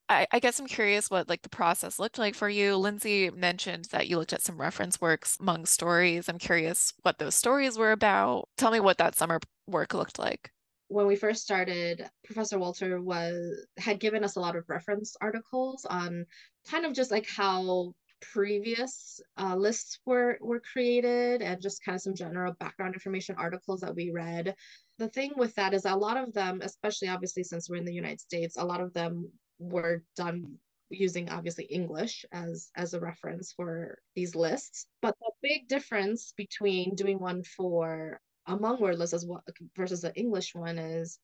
I, 0.09 0.27
I 0.33 0.41
guess 0.41 0.59
I'm 0.59 0.67
curious 0.67 1.09
what 1.09 1.29
like 1.29 1.43
the 1.43 1.49
process 1.49 2.01
looked 2.01 2.19
like 2.19 2.35
for 2.35 2.49
you. 2.49 2.77
Lindsay 2.77 3.31
mentioned 3.31 3.87
that 3.93 4.09
you 4.09 4.19
looked 4.19 4.33
at 4.33 4.43
some 4.43 4.61
reference 4.61 5.01
works 5.01 5.37
Hmong 5.41 5.69
stories. 5.69 6.29
I'm 6.29 6.39
curious 6.39 6.93
what 7.03 7.19
those 7.19 7.37
stories 7.37 7.79
were 7.79 7.93
about. 7.93 8.49
Tell 8.57 8.73
me 8.73 8.81
what 8.81 8.99
that 8.99 9.15
summer 9.15 9.39
work 9.69 9.95
looked 9.95 10.19
like. 10.19 10.51
When 10.89 11.07
we 11.07 11.15
first 11.15 11.43
started, 11.43 12.09
Professor 12.25 12.59
Walter 12.59 13.01
was 13.01 13.37
had 13.77 14.01
given 14.01 14.25
us 14.25 14.35
a 14.35 14.41
lot 14.41 14.57
of 14.57 14.69
reference 14.69 15.15
articles 15.21 15.85
on 15.89 16.27
kind 16.69 16.87
of 16.87 16.93
just 16.93 17.13
like 17.13 17.29
how 17.29 17.95
previous 18.21 19.21
uh, 19.39 19.55
lists 19.55 20.01
were 20.05 20.39
were 20.41 20.61
created 20.61 21.43
and 21.43 21.61
just 21.61 21.85
kind 21.85 21.97
of 21.97 22.03
some 22.03 22.15
general 22.15 22.55
background 22.59 22.95
information 22.95 23.35
articles 23.39 23.81
that 23.81 23.95
we 23.95 24.11
read 24.11 24.55
the 24.99 25.09
thing 25.09 25.31
with 25.37 25.55
that 25.55 25.75
is 25.75 25.85
a 25.85 25.95
lot 25.95 26.17
of 26.17 26.33
them 26.33 26.61
especially 26.63 27.09
obviously 27.09 27.45
since 27.45 27.69
we're 27.69 27.77
in 27.77 27.85
the 27.85 27.93
united 27.93 28.21
states 28.21 28.57
a 28.57 28.65
lot 28.65 28.81
of 28.81 28.93
them 28.95 29.31
were 29.59 30.03
done 30.17 30.59
using 30.91 31.29
obviously 31.29 31.65
English 31.65 32.25
as 32.33 32.71
as 32.77 32.95
a 32.95 33.01
reference 33.01 33.53
for 33.53 33.99
these 34.15 34.35
lists. 34.35 34.87
But 35.03 35.17
the 35.21 35.31
big 35.43 35.69
difference 35.69 36.33
between 36.37 36.95
doing 36.95 37.19
one 37.19 37.43
for 37.43 38.21
a 38.47 38.57
Hmong 38.57 38.81
word 38.81 38.99
list 38.99 39.13
as 39.13 39.27
well 39.27 39.43
versus 39.77 40.01
the 40.01 40.15
English 40.15 40.55
one 40.55 40.79
is 40.79 41.19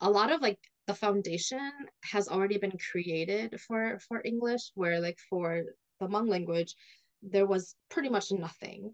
a 0.00 0.10
lot 0.10 0.30
of 0.30 0.40
like 0.40 0.58
the 0.86 0.94
foundation 0.94 1.72
has 2.04 2.28
already 2.28 2.58
been 2.58 2.78
created 2.92 3.60
for 3.60 3.98
for 4.06 4.22
English, 4.24 4.70
where 4.74 5.00
like 5.00 5.18
for 5.28 5.64
the 6.00 6.06
Hmong 6.06 6.28
language, 6.28 6.74
there 7.22 7.46
was 7.46 7.74
pretty 7.90 8.08
much 8.08 8.32
nothing. 8.32 8.92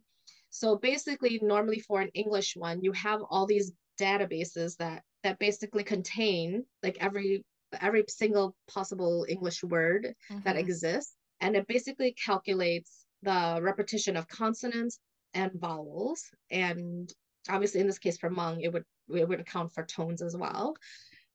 So 0.51 0.77
basically, 0.77 1.39
normally 1.43 1.81
for 1.81 2.01
an 2.01 2.11
English 2.15 2.57
one, 2.57 2.83
you 2.83 2.93
have 2.93 3.21
all 3.31 3.47
these 3.47 3.73
databases 4.01 4.77
that 4.79 5.03
that 5.23 5.39
basically 5.39 5.85
contain 5.85 6.65
like 6.83 6.97
every 7.01 7.45
every 7.81 8.05
single 8.09 8.57
possible 8.69 9.27
English 9.29 9.63
word 9.63 10.15
mm-hmm. 10.31 10.41
that 10.45 10.57
exists. 10.57 11.15
And 11.41 11.57
it 11.57 11.67
basically 11.67 12.13
calculates 12.13 13.07
the 13.23 13.61
repetition 13.63 14.17
of 14.17 14.29
consonants 14.29 14.99
and 15.35 15.53
vowels. 15.55 16.25
And 16.51 17.13
obviously 17.49 17.81
in 17.81 17.87
this 17.87 17.99
case 17.99 18.19
for 18.19 18.31
Hmong, 18.31 18.59
it 18.63 18.73
would 18.73 18.85
it 19.15 19.29
would 19.29 19.41
account 19.41 19.73
for 19.73 19.85
tones 19.85 20.23
as 20.23 20.37
well. 20.37 20.77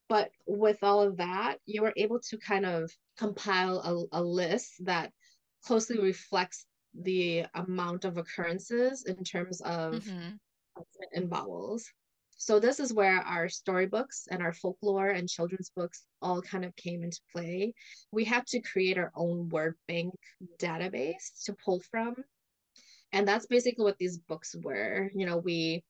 But 0.07 0.29
with 0.45 0.77
all 0.83 1.01
of 1.01 1.17
that, 1.17 1.57
you 1.65 1.81
were 1.81 1.93
able 1.95 2.19
to 2.29 2.37
kind 2.37 2.65
of 2.65 2.91
compile 3.17 4.07
a, 4.13 4.19
a 4.19 4.21
list 4.21 4.73
that 4.85 5.11
closely 5.65 5.99
reflects 5.99 6.65
the 6.93 7.45
amount 7.55 8.05
of 8.05 8.17
occurrences 8.17 9.03
in 9.05 9.23
terms 9.23 9.61
of 9.61 9.95
mm-hmm. 9.95 10.35
and 11.13 11.29
vowels. 11.29 11.85
So 12.37 12.59
this 12.59 12.79
is 12.79 12.93
where 12.93 13.19
our 13.21 13.47
storybooks 13.47 14.27
and 14.29 14.43
our 14.43 14.53
folklore 14.53 15.09
and 15.09 15.27
children's 15.27 15.71
books 15.75 16.05
all 16.21 16.41
kind 16.41 16.65
of 16.65 16.75
came 16.75 17.01
into 17.01 17.19
play. 17.33 17.73
We 18.11 18.25
had 18.25 18.45
to 18.47 18.61
create 18.61 18.97
our 18.97 19.11
own 19.15 19.49
word 19.49 19.75
bank 19.87 20.13
database 20.59 21.43
to 21.45 21.55
pull 21.63 21.81
from. 21.89 22.15
And 23.13 23.27
that's 23.27 23.45
basically 23.45 23.85
what 23.85 23.97
these 23.97 24.17
books 24.17 24.55
were. 24.61 25.09
You 25.15 25.25
know, 25.25 25.37
we 25.37 25.83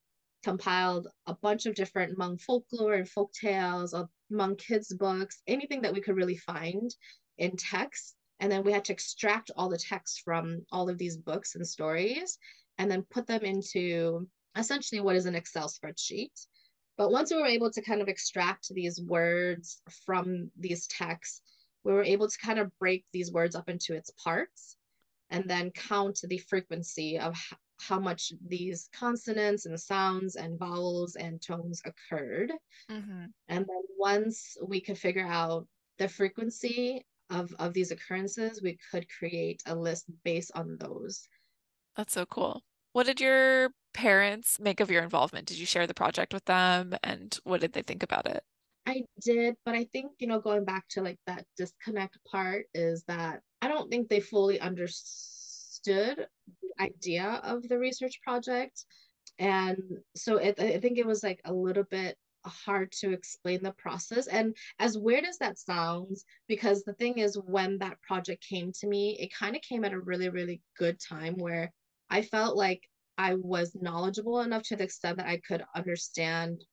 compiled 0.44 1.08
a 1.26 1.34
bunch 1.34 1.66
of 1.66 1.74
different 1.74 2.16
Hmong 2.18 2.40
folklore 2.40 2.94
and 2.94 3.10
folk 3.10 3.32
tales, 3.34 3.96
Hmong 4.32 4.58
kids 4.60 4.94
books, 4.94 5.42
anything 5.48 5.82
that 5.82 5.94
we 5.94 6.02
could 6.02 6.16
really 6.16 6.38
find 6.38 6.94
in 7.40 7.58
text. 7.58 8.16
And 8.40 8.52
then 8.52 8.64
we 8.64 8.72
had 8.72 8.86
to 8.86 8.94
extract 8.94 9.52
all 9.56 9.70
the 9.70 9.78
text 9.78 10.22
from 10.24 10.66
all 10.72 10.90
of 10.90 10.98
these 10.98 11.18
books 11.18 11.56
and 11.56 11.68
stories 11.68 12.38
and 12.78 12.92
then 12.92 13.06
put 13.10 13.28
them 13.28 13.44
into 13.44 14.28
essentially 14.58 15.02
what 15.02 15.16
is 15.16 15.26
an 15.26 15.36
Excel 15.36 15.70
spreadsheet. 15.70 16.48
But 16.98 17.12
once 17.12 17.32
we 17.32 17.38
were 17.38 17.48
able 17.48 17.72
to 17.72 17.82
kind 17.82 18.02
of 18.02 18.08
extract 18.08 18.74
these 18.74 19.02
words 19.02 19.82
from 20.06 20.50
these 20.58 20.88
texts, 20.88 21.42
we 21.84 21.94
were 21.94 22.04
able 22.04 22.28
to 22.28 22.38
kind 22.40 22.60
of 22.60 22.78
break 22.80 23.06
these 23.14 23.32
words 23.32 23.56
up 23.56 23.70
into 23.70 23.94
its 23.94 24.12
parts 24.12 24.78
and 25.30 25.50
then 25.50 25.72
count 25.72 26.20
the 26.24 26.38
frequency 26.38 27.20
of 27.20 27.36
how 27.80 28.00
much 28.00 28.32
these 28.48 28.90
consonants 28.94 29.66
and 29.66 29.80
sounds 29.80 30.36
and 30.36 30.58
vowels 30.58 31.16
and 31.16 31.42
tones 31.42 31.82
occurred. 31.86 32.52
Mm-hmm. 32.90 33.26
And 33.50 33.66
then 33.66 33.82
once 33.98 34.58
we 34.66 34.80
could 34.80 34.98
figure 34.98 35.26
out 35.26 35.68
the 35.98 36.08
frequency 36.08 37.06
of, 37.30 37.54
of 37.60 37.74
these 37.74 37.92
occurrences, 37.92 38.62
we 38.62 38.78
could 38.92 39.06
create 39.20 39.62
a 39.66 39.76
list 39.76 40.06
based 40.24 40.52
on 40.56 40.78
those. 40.80 41.28
That's 41.96 42.14
so 42.14 42.26
cool. 42.26 42.62
What 42.94 43.06
did 43.06 43.20
your 43.20 43.72
parents 43.94 44.60
make 44.60 44.80
of 44.80 44.92
your 44.92 45.04
involvement? 45.04 45.48
Did 45.48 45.58
you 45.58 45.66
share 45.66 45.88
the 45.88 45.94
project 45.94 46.34
with 46.34 46.46
them 46.46 46.96
and 47.04 47.38
what 47.44 47.62
did 47.62 47.74
they 47.74 47.82
think 47.82 48.04
about 48.04 48.28
it? 48.28 48.44
I 48.86 49.04
did, 49.24 49.56
but 49.66 49.74
I 49.76 49.86
think, 49.92 50.12
you 50.20 50.28
know, 50.28 50.40
going 50.40 50.64
back 50.64 50.88
to 50.90 51.02
like 51.02 51.18
that 51.26 51.46
disconnect 51.58 52.18
part 52.30 52.66
is 52.74 53.04
that 53.08 53.42
I 53.62 53.68
don't 53.68 53.90
think 53.90 54.10
they 54.10 54.20
fully 54.20 54.60
understood 54.60 56.28
the 56.62 56.84
idea 56.84 57.42
of 57.44 57.68
the 57.68 57.80
research 57.80 58.20
project. 58.24 58.86
And 59.40 59.78
so 60.16 60.38
it, 60.38 60.60
I 60.60 60.80
think 60.80 60.98
it 60.98 61.08
was 61.08 61.24
like 61.24 61.42
a 61.46 61.54
little 61.54 61.84
bit 61.90 62.16
hard 62.46 62.92
to 63.00 63.12
explain 63.12 63.64
the 63.64 63.72
process. 63.72 64.28
And 64.28 64.56
as 64.80 64.98
weird 64.98 65.26
as 65.26 65.38
that 65.40 65.58
sounds, 65.58 66.26
because 66.48 66.84
the 66.84 66.94
thing 66.94 67.18
is, 67.18 67.38
when 67.38 67.78
that 67.80 68.02
project 68.02 68.44
came 68.48 68.72
to 68.80 68.88
me, 68.88 69.18
it 69.20 69.34
kind 69.34 69.56
of 69.56 69.62
came 69.62 69.84
at 69.84 69.94
a 69.94 70.00
really, 70.00 70.30
really 70.30 70.62
good 70.78 71.00
time 71.00 71.36
where 71.36 71.72
I 72.10 72.22
felt 72.22 72.56
like 72.56 72.82
I 73.18 73.36
was 73.36 73.76
knowledgeable 73.76 74.42
enough 74.42 74.64
to 74.64 74.76
the 74.76 74.84
extent 74.84 75.18
that 75.18 75.28
I 75.28 75.42
could 75.48 75.64
understand 75.76 76.64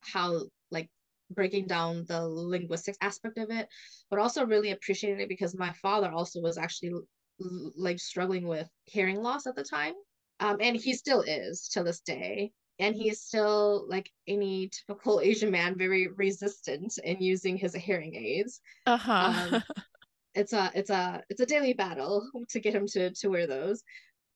how 0.00 0.42
like 0.70 0.88
breaking 1.30 1.66
down 1.66 2.04
the 2.08 2.26
linguistics 2.26 2.98
aspect 3.00 3.38
of 3.38 3.50
it, 3.50 3.68
but 4.10 4.18
also 4.18 4.46
really 4.46 4.70
appreciated 4.70 5.20
it 5.20 5.28
because 5.28 5.56
my 5.56 5.72
father 5.74 6.10
also 6.10 6.40
was 6.40 6.58
actually 6.58 6.92
like 7.38 7.98
struggling 7.98 8.46
with 8.46 8.68
hearing 8.84 9.22
loss 9.22 9.46
at 9.46 9.56
the 9.56 9.64
time. 9.64 9.94
Um, 10.40 10.56
and 10.60 10.76
he 10.76 10.94
still 10.94 11.22
is 11.22 11.68
to 11.70 11.82
this 11.82 12.00
day. 12.00 12.52
And 12.78 12.96
he's 12.96 13.20
still 13.20 13.86
like 13.88 14.10
any 14.26 14.68
typical 14.68 15.20
Asian 15.20 15.50
man, 15.50 15.76
very 15.76 16.08
resistant 16.08 16.98
in 17.04 17.22
using 17.22 17.56
his 17.56 17.74
hearing 17.74 18.14
aids. 18.14 18.60
Uh-huh. 18.86 19.12
Um, 19.52 19.62
it's 20.34 20.52
a 20.52 20.70
it's 20.74 20.90
a 20.90 21.22
it's 21.28 21.40
a 21.40 21.46
daily 21.46 21.74
battle 21.74 22.28
to 22.48 22.60
get 22.60 22.74
him 22.74 22.86
to 22.86 23.10
to 23.10 23.28
wear 23.28 23.46
those 23.46 23.82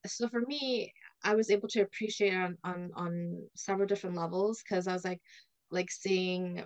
so 0.06 0.28
for 0.28 0.40
me 0.40 0.92
i 1.24 1.34
was 1.34 1.50
able 1.50 1.68
to 1.68 1.80
appreciate 1.80 2.34
on 2.34 2.56
on, 2.64 2.90
on 2.94 3.42
several 3.54 3.86
different 3.86 4.16
levels 4.16 4.62
because 4.62 4.86
i 4.86 4.92
was 4.92 5.04
like 5.04 5.20
like 5.70 5.90
seeing 5.90 6.62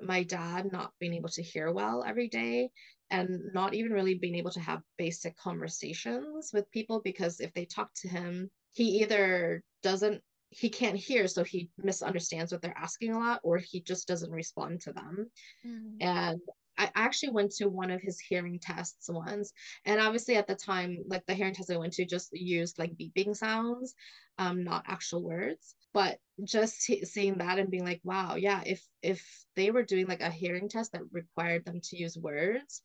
my 0.00 0.22
dad 0.22 0.70
not 0.70 0.92
being 1.00 1.14
able 1.14 1.28
to 1.28 1.42
hear 1.42 1.72
well 1.72 2.04
every 2.06 2.28
day 2.28 2.70
and 3.10 3.40
not 3.52 3.74
even 3.74 3.92
really 3.92 4.14
being 4.14 4.36
able 4.36 4.50
to 4.50 4.60
have 4.60 4.80
basic 4.96 5.36
conversations 5.36 6.50
with 6.52 6.70
people 6.70 7.00
because 7.02 7.40
if 7.40 7.52
they 7.54 7.64
talk 7.64 7.90
to 7.94 8.08
him 8.08 8.48
he 8.72 9.00
either 9.02 9.62
doesn't 9.82 10.22
he 10.50 10.68
can't 10.70 10.96
hear 10.96 11.26
so 11.26 11.44
he 11.44 11.68
misunderstands 11.78 12.52
what 12.52 12.62
they're 12.62 12.76
asking 12.76 13.12
a 13.12 13.18
lot 13.18 13.40
or 13.42 13.58
he 13.58 13.80
just 13.80 14.08
doesn't 14.08 14.30
respond 14.30 14.80
to 14.80 14.92
them 14.92 15.30
mm. 15.66 15.96
and 16.00 16.40
I 16.78 16.90
actually 16.94 17.30
went 17.30 17.50
to 17.56 17.68
one 17.68 17.90
of 17.90 18.00
his 18.00 18.20
hearing 18.20 18.60
tests 18.60 19.10
once. 19.10 19.52
And 19.84 20.00
obviously 20.00 20.36
at 20.36 20.46
the 20.46 20.54
time, 20.54 20.98
like 21.08 21.26
the 21.26 21.34
hearing 21.34 21.52
test 21.52 21.72
I 21.72 21.76
went 21.76 21.92
to 21.94 22.06
just 22.06 22.32
used 22.32 22.78
like 22.78 22.96
beeping 22.96 23.36
sounds, 23.36 23.94
um, 24.38 24.62
not 24.62 24.84
actual 24.86 25.22
words. 25.22 25.74
But 25.92 26.18
just 26.44 26.80
seeing 26.82 27.38
that 27.38 27.58
and 27.58 27.70
being 27.70 27.84
like, 27.84 28.00
wow, 28.04 28.36
yeah, 28.36 28.62
if 28.64 28.86
if 29.02 29.26
they 29.56 29.72
were 29.72 29.82
doing 29.82 30.06
like 30.06 30.20
a 30.20 30.30
hearing 30.30 30.68
test 30.68 30.92
that 30.92 31.02
required 31.10 31.64
them 31.64 31.80
to 31.82 31.96
use 31.96 32.16
words, 32.16 32.80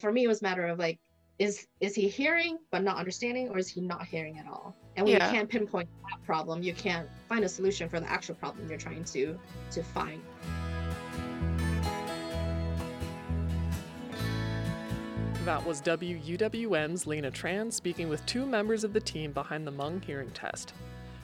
for 0.00 0.12
me 0.12 0.24
it 0.24 0.28
was 0.28 0.42
a 0.42 0.44
matter 0.44 0.66
of 0.66 0.78
like, 0.78 1.00
is 1.38 1.66
is 1.80 1.94
he 1.94 2.08
hearing 2.08 2.58
but 2.70 2.82
not 2.82 2.96
understanding 2.96 3.48
or 3.48 3.58
is 3.58 3.68
he 3.68 3.80
not 3.80 4.04
hearing 4.04 4.38
at 4.38 4.46
all 4.46 4.76
and 4.98 5.06
when 5.06 5.16
yeah. 5.16 5.26
you 5.26 5.32
can't 5.32 5.48
pinpoint 5.48 5.88
that 6.10 6.22
problem 6.24 6.62
you 6.62 6.74
can't 6.74 7.08
find 7.28 7.44
a 7.44 7.48
solution 7.48 7.88
for 7.88 8.00
the 8.00 8.10
actual 8.10 8.34
problem 8.34 8.68
you're 8.68 8.78
trying 8.78 9.04
to 9.04 9.38
to 9.70 9.82
find 9.82 10.20
That 15.44 15.64
was 15.64 15.80
WUWM's 15.80 17.06
Lena 17.06 17.30
Tran 17.30 17.72
speaking 17.72 18.10
with 18.10 18.26
two 18.26 18.44
members 18.44 18.84
of 18.84 18.92
the 18.92 19.00
team 19.00 19.32
behind 19.32 19.66
the 19.66 19.72
Hmong 19.72 20.04
hearing 20.04 20.30
test. 20.32 20.74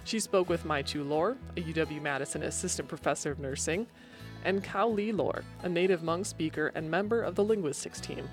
She 0.04 0.18
spoke 0.18 0.48
with 0.48 0.64
Mai 0.64 0.80
Chu 0.80 1.04
Lor, 1.04 1.36
a 1.58 1.60
UW 1.60 2.00
Madison 2.00 2.42
assistant 2.44 2.88
professor 2.88 3.32
of 3.32 3.38
nursing, 3.38 3.86
and 4.44 4.64
Kao 4.64 4.88
Lee 4.88 5.12
Lor, 5.12 5.44
a 5.62 5.68
native 5.68 6.00
Hmong 6.00 6.24
speaker 6.24 6.72
and 6.74 6.90
member 6.90 7.20
of 7.20 7.34
the 7.34 7.44
linguistics 7.44 8.00
team. 8.00 8.26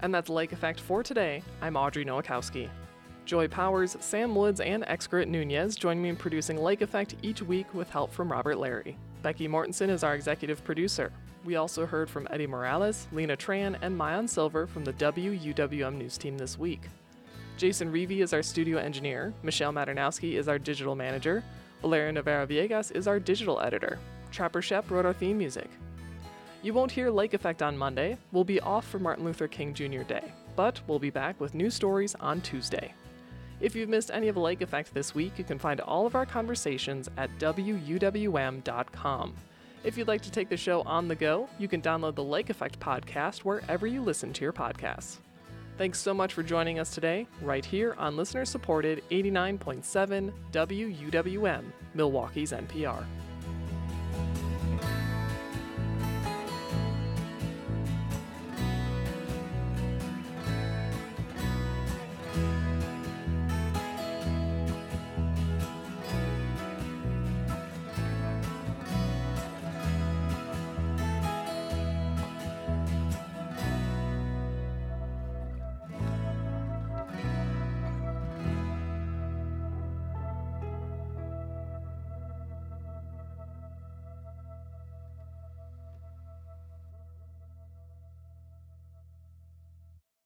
And 0.00 0.12
that's 0.12 0.28
Lake 0.28 0.50
Effect 0.50 0.80
for 0.80 1.04
today. 1.04 1.44
I'm 1.62 1.76
Audrey 1.76 2.04
Nowakowski. 2.04 2.68
Joy 3.30 3.46
Powers, 3.46 3.96
Sam 4.00 4.34
Woods, 4.34 4.58
and 4.58 4.82
Xcaret 4.86 5.28
Nunez 5.28 5.76
join 5.76 6.02
me 6.02 6.08
in 6.08 6.16
producing 6.16 6.60
Lake 6.60 6.80
Effect 6.80 7.14
each 7.22 7.42
week 7.42 7.72
with 7.72 7.88
help 7.88 8.12
from 8.12 8.32
Robert 8.32 8.58
Larry. 8.58 8.96
Becky 9.22 9.46
Mortensen 9.46 9.88
is 9.88 10.02
our 10.02 10.16
executive 10.16 10.64
producer. 10.64 11.12
We 11.44 11.54
also 11.54 11.86
heard 11.86 12.10
from 12.10 12.26
Eddie 12.32 12.48
Morales, 12.48 13.06
Lena 13.12 13.36
Tran, 13.36 13.76
and 13.82 13.96
Maayan 13.96 14.28
Silver 14.28 14.66
from 14.66 14.84
the 14.84 14.94
WUWM 14.94 15.94
News 15.94 16.18
team 16.18 16.38
this 16.38 16.58
week. 16.58 16.80
Jason 17.56 17.92
Reevy 17.92 18.20
is 18.20 18.32
our 18.32 18.42
studio 18.42 18.78
engineer, 18.78 19.32
Michelle 19.44 19.72
Maternowski 19.72 20.32
is 20.32 20.48
our 20.48 20.58
digital 20.58 20.96
manager, 20.96 21.44
Valeria 21.82 22.10
Navarro 22.10 22.48
Villegas 22.48 22.90
is 22.96 23.06
our 23.06 23.20
digital 23.20 23.60
editor. 23.60 24.00
Trapper 24.32 24.60
Schoepp 24.60 24.90
wrote 24.90 25.06
our 25.06 25.12
theme 25.12 25.38
music. 25.38 25.70
You 26.64 26.74
won't 26.74 26.90
hear 26.90 27.12
Lake 27.12 27.34
Effect 27.34 27.62
on 27.62 27.78
Monday, 27.78 28.18
we'll 28.32 28.42
be 28.42 28.58
off 28.58 28.88
for 28.88 28.98
Martin 28.98 29.24
Luther 29.24 29.46
King 29.46 29.72
Jr. 29.72 30.02
Day, 30.02 30.32
but 30.56 30.80
we'll 30.88 30.98
be 30.98 31.10
back 31.10 31.40
with 31.40 31.54
new 31.54 31.70
stories 31.70 32.16
on 32.16 32.40
Tuesday. 32.40 32.92
If 33.60 33.76
you've 33.76 33.88
missed 33.90 34.10
any 34.12 34.28
of 34.28 34.36
Lake 34.36 34.62
Effect 34.62 34.94
this 34.94 35.14
week, 35.14 35.38
you 35.38 35.44
can 35.44 35.58
find 35.58 35.80
all 35.80 36.06
of 36.06 36.14
our 36.14 36.24
conversations 36.24 37.10
at 37.18 37.30
WUWM.com. 37.38 39.34
If 39.82 39.96
you'd 39.96 40.08
like 40.08 40.22
to 40.22 40.30
take 40.30 40.48
the 40.48 40.56
show 40.56 40.82
on 40.82 41.08
the 41.08 41.14
go, 41.14 41.48
you 41.58 41.68
can 41.68 41.82
download 41.82 42.14
the 42.14 42.24
Lake 42.24 42.50
Effect 42.50 42.80
podcast 42.80 43.40
wherever 43.40 43.86
you 43.86 44.02
listen 44.02 44.32
to 44.32 44.42
your 44.42 44.52
podcasts. 44.52 45.18
Thanks 45.78 45.98
so 45.98 46.12
much 46.12 46.34
for 46.34 46.42
joining 46.42 46.78
us 46.78 46.94
today, 46.94 47.26
right 47.40 47.64
here 47.64 47.94
on 47.96 48.16
listener 48.16 48.44
supported 48.44 49.02
89.7 49.10 50.30
WUWM, 50.52 51.64
Milwaukee's 51.94 52.52
NPR. 52.52 53.04